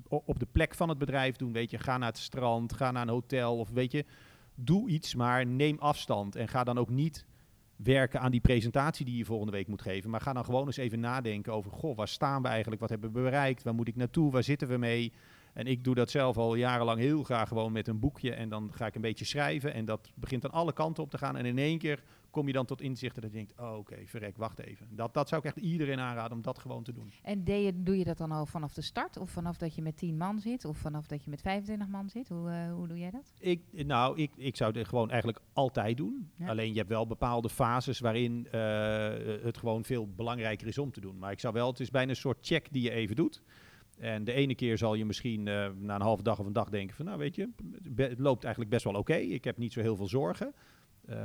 op 0.08 0.38
de 0.38 0.46
plek 0.52 0.74
van 0.74 0.88
het 0.88 0.98
bedrijf 0.98 1.36
doen, 1.36 1.52
weet 1.52 1.70
je. 1.70 1.78
Ga 1.78 1.98
naar 1.98 2.08
het 2.08 2.18
strand, 2.18 2.72
ga 2.72 2.90
naar 2.90 3.02
een 3.02 3.08
hotel 3.08 3.58
of 3.58 3.70
weet 3.70 3.92
je, 3.92 4.04
doe 4.54 4.88
iets, 4.88 5.14
maar 5.14 5.46
neem 5.46 5.78
afstand 5.78 6.36
en 6.36 6.48
ga 6.48 6.64
dan 6.64 6.78
ook 6.78 6.88
niet 6.88 7.26
werken 7.76 8.20
aan 8.20 8.30
die 8.30 8.40
presentatie 8.40 9.04
die 9.04 9.16
je 9.16 9.24
volgende 9.24 9.52
week 9.52 9.68
moet 9.68 9.82
geven. 9.82 10.10
Maar 10.10 10.20
ga 10.20 10.32
dan 10.32 10.44
gewoon 10.44 10.66
eens 10.66 10.76
even 10.76 11.00
nadenken 11.00 11.52
over, 11.52 11.70
goh, 11.70 11.96
waar 11.96 12.08
staan 12.08 12.42
we 12.42 12.48
eigenlijk? 12.48 12.80
Wat 12.80 12.90
hebben 12.90 13.12
we 13.12 13.20
bereikt? 13.20 13.62
Waar 13.62 13.74
moet 13.74 13.88
ik 13.88 13.96
naartoe? 13.96 14.30
Waar 14.30 14.42
zitten 14.42 14.68
we 14.68 14.76
mee? 14.76 15.12
En 15.52 15.66
ik 15.66 15.84
doe 15.84 15.94
dat 15.94 16.10
zelf 16.10 16.36
al 16.36 16.54
jarenlang 16.54 16.98
heel 16.98 17.22
graag 17.22 17.48
gewoon 17.48 17.72
met 17.72 17.88
een 17.88 17.98
boekje. 17.98 18.34
En 18.34 18.48
dan 18.48 18.70
ga 18.72 18.86
ik 18.86 18.94
een 18.94 19.00
beetje 19.00 19.24
schrijven. 19.24 19.74
En 19.74 19.84
dat 19.84 20.10
begint 20.14 20.44
aan 20.44 20.50
alle 20.50 20.72
kanten 20.72 21.02
op 21.02 21.10
te 21.10 21.18
gaan. 21.18 21.36
En 21.36 21.46
in 21.46 21.58
één 21.58 21.78
keer 21.78 22.02
kom 22.32 22.46
je 22.46 22.52
dan 22.52 22.66
tot 22.66 22.80
inzichten 22.80 23.22
dat 23.22 23.30
je 23.30 23.36
denkt, 23.36 23.60
oh, 23.60 23.76
oké, 23.76 23.96
verrek, 24.06 24.36
wacht 24.36 24.58
even. 24.58 24.86
Dat, 24.90 25.14
dat 25.14 25.28
zou 25.28 25.40
ik 25.40 25.46
echt 25.46 25.56
iedereen 25.56 25.98
aanraden 25.98 26.36
om 26.36 26.42
dat 26.42 26.58
gewoon 26.58 26.82
te 26.82 26.92
doen. 26.92 27.12
En 27.22 27.42
je, 27.44 27.82
doe 27.82 27.98
je 27.98 28.04
dat 28.04 28.18
dan 28.18 28.32
al 28.32 28.46
vanaf 28.46 28.72
de 28.72 28.82
start? 28.82 29.16
Of 29.16 29.30
vanaf 29.30 29.56
dat 29.56 29.74
je 29.74 29.82
met 29.82 29.96
10 29.96 30.16
man 30.16 30.40
zit? 30.40 30.64
Of 30.64 30.76
vanaf 30.76 31.06
dat 31.06 31.24
je 31.24 31.30
met 31.30 31.40
25 31.40 31.88
man 31.88 32.08
zit? 32.08 32.28
Hoe, 32.28 32.50
eh, 32.50 32.72
hoe 32.72 32.88
doe 32.88 32.98
jij 32.98 33.10
dat? 33.10 33.32
Ik, 33.38 33.60
nou, 33.72 34.16
ik, 34.18 34.30
ik 34.36 34.56
zou 34.56 34.78
het 34.78 34.88
gewoon 34.88 35.10
eigenlijk 35.10 35.40
altijd 35.52 35.96
doen. 35.96 36.30
Ja. 36.36 36.48
Alleen 36.48 36.72
je 36.72 36.78
hebt 36.78 36.88
wel 36.88 37.06
bepaalde 37.06 37.48
fases 37.48 38.00
waarin 38.00 38.46
eh, 38.50 38.60
het 39.42 39.58
gewoon 39.58 39.84
veel 39.84 40.08
belangrijker 40.08 40.66
is 40.66 40.78
om 40.78 40.92
te 40.92 41.00
doen. 41.00 41.18
Maar 41.18 41.32
ik 41.32 41.40
zou 41.40 41.54
wel, 41.54 41.70
het 41.70 41.80
is 41.80 41.90
bijna 41.90 42.10
een 42.10 42.16
soort 42.16 42.46
check 42.46 42.68
die 42.70 42.82
je 42.82 42.90
even 42.90 43.16
doet. 43.16 43.42
En 44.02 44.24
de 44.24 44.32
ene 44.32 44.54
keer 44.54 44.78
zal 44.78 44.94
je 44.94 45.04
misschien 45.04 45.48
eh, 45.48 45.68
na 45.78 45.94
een 45.94 46.00
halve 46.00 46.22
dag 46.22 46.38
of 46.38 46.46
een 46.46 46.52
dag 46.52 46.68
denken 46.68 46.96
van, 46.96 47.04
nou 47.04 47.18
weet 47.18 47.34
je, 47.34 47.48
het 47.96 48.18
loopt 48.18 48.42
eigenlijk 48.44 48.72
best 48.72 48.84
wel 48.84 48.94
oké. 48.94 49.14
Ik 49.14 49.44
heb 49.44 49.56
niet 49.56 49.72
zo 49.72 49.80
heel 49.80 49.96
veel 49.96 50.08
zorgen. 50.08 50.54
Eh, 51.06 51.16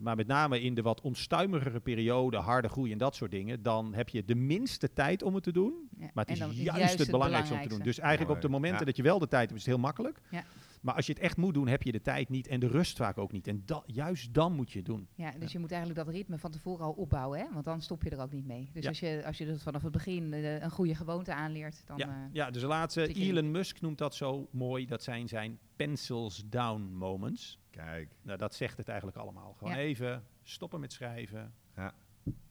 maar 0.00 0.16
met 0.16 0.26
name 0.26 0.60
in 0.60 0.74
de 0.74 0.82
wat 0.82 1.00
onstuimigere 1.00 1.80
periode, 1.80 2.36
harde 2.36 2.68
groei 2.68 2.92
en 2.92 2.98
dat 2.98 3.14
soort 3.14 3.30
dingen, 3.30 3.62
dan 3.62 3.94
heb 3.94 4.08
je 4.08 4.24
de 4.24 4.34
minste 4.34 4.92
tijd 4.92 5.22
om 5.22 5.34
het 5.34 5.42
te 5.42 5.52
doen. 5.52 5.88
Ja. 5.98 6.10
Maar 6.14 6.24
het 6.24 6.32
is 6.32 6.38
dan 6.38 6.52
juist, 6.52 6.98
het 6.98 7.10
belangrijkste 7.10 7.54
om 7.54 7.62
te 7.62 7.68
doen. 7.68 7.78
Dus 7.82 7.98
eigenlijk 7.98 8.30
op 8.36 8.40
de 8.40 8.48
momenten 8.48 8.78
Ja. 8.78 8.84
dat 8.84 8.96
je 8.96 9.02
wel 9.02 9.18
de 9.18 9.28
tijd 9.28 9.42
hebt, 9.48 9.60
is 9.60 9.66
het 9.66 9.74
heel 9.74 9.84
makkelijk. 9.84 10.20
Ja. 10.30 10.44
Maar 10.84 10.94
als 10.94 11.06
je 11.06 11.12
het 11.12 11.22
echt 11.22 11.36
moet 11.36 11.54
doen, 11.54 11.68
heb 11.68 11.82
je 11.82 11.92
de 11.92 12.00
tijd 12.00 12.28
niet 12.28 12.46
en 12.46 12.60
de 12.60 12.66
rust 12.66 12.96
vaak 12.96 13.18
ook 13.18 13.32
niet. 13.32 13.46
En 13.46 13.62
da- 13.66 13.82
juist 13.86 14.34
dan 14.34 14.52
moet 14.52 14.70
je 14.72 14.76
het 14.78 14.86
doen. 14.86 15.08
Ja, 15.14 15.30
dus 15.38 15.52
je 15.52 15.58
moet 15.58 15.70
eigenlijk 15.72 16.04
dat 16.06 16.14
ritme 16.14 16.38
van 16.38 16.50
tevoren 16.50 16.84
al 16.84 16.92
opbouwen, 16.92 17.38
hè? 17.38 17.46
want 17.52 17.64
dan 17.64 17.80
stop 17.82 18.02
je 18.02 18.10
er 18.10 18.20
ook 18.20 18.32
niet 18.32 18.46
mee. 18.46 18.70
Dus 18.72 18.82
Ja. 18.82 18.88
als, 18.88 19.00
je, 19.00 19.22
als 19.26 19.38
je 19.38 19.46
dat 19.46 19.62
vanaf 19.62 19.82
het 19.82 19.92
begin 19.92 20.32
eh, 20.32 20.60
een 20.60 20.70
goede 20.70 20.94
gewoonte 20.94 21.34
aanleert, 21.34 21.82
dan... 21.86 21.98
eh, 21.98 22.08
Ja, 22.32 22.50
dus 22.50 22.62
de 22.62 22.68
laatste, 22.68 23.08
in. 23.08 23.22
Elon 23.36 23.50
Musk 23.50 23.80
noemt 23.80 23.98
dat 23.98 24.14
zo 24.14 24.48
mooi. 24.50 24.86
Dat 24.86 25.02
zijn 25.02 25.28
zijn 25.28 25.58
pencils 25.76 26.42
down 26.48 26.80
moments. 26.82 27.58
Kijk, 27.70 28.08
Nou, 28.22 28.38
dat 28.38 28.54
zegt 28.54 28.76
het 28.76 28.88
eigenlijk 28.88 29.18
allemaal. 29.18 29.52
Gewoon 29.58 29.72
Ja. 29.74 29.78
even 29.80 30.24
stoppen 30.42 30.80
met 30.80 30.92
schrijven. 30.92 31.52
Ja. 31.76 31.94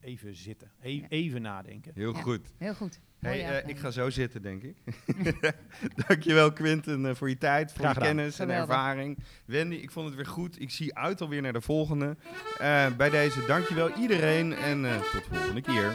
Even 0.00 0.34
zitten. 0.34 0.70
E- 0.82 0.90
Ja. 0.94 1.08
Even 1.08 1.42
nadenken. 1.42 1.92
Heel 1.94 2.12
Ja. 2.14 2.20
goed. 2.20 2.52
Heel 2.58 2.74
goed. 2.74 3.00
Hey, 3.18 3.32
eh, 3.32 3.38
uitleiding. 3.44 3.72
ik 3.76 3.78
ga 3.78 3.90
zo 3.90 4.10
zitten, 4.10 4.42
denk 4.42 4.62
ik. 4.62 4.76
Dankjewel, 6.06 6.52
Quinten, 6.52 7.06
eh, 7.06 7.14
voor 7.14 7.28
je 7.28 7.38
tijd, 7.38 7.70
voor 7.72 7.80
Graag 7.80 7.94
je 7.94 8.00
gedaan. 8.00 8.16
kennis 8.16 8.38
en 8.38 8.46
Geweldig. 8.46 8.68
ervaring. 8.74 9.18
Wendy, 9.44 9.74
ik 9.74 9.90
vond 9.90 10.06
het 10.06 10.14
weer 10.16 10.26
goed. 10.26 10.60
Ik 10.60 10.70
zie 10.70 10.94
uit 10.94 11.20
alweer 11.20 11.42
naar 11.42 11.52
de 11.52 11.60
volgende. 11.60 12.16
Eh, 12.58 12.96
bij 12.96 13.10
deze, 13.10 13.46
dankjewel 13.46 13.90
iedereen 13.94 14.52
en 14.54 14.84
eh, 14.84 14.94
tot 14.96 15.24
de 15.28 15.34
volgende 15.34 15.60
keer. 15.60 15.92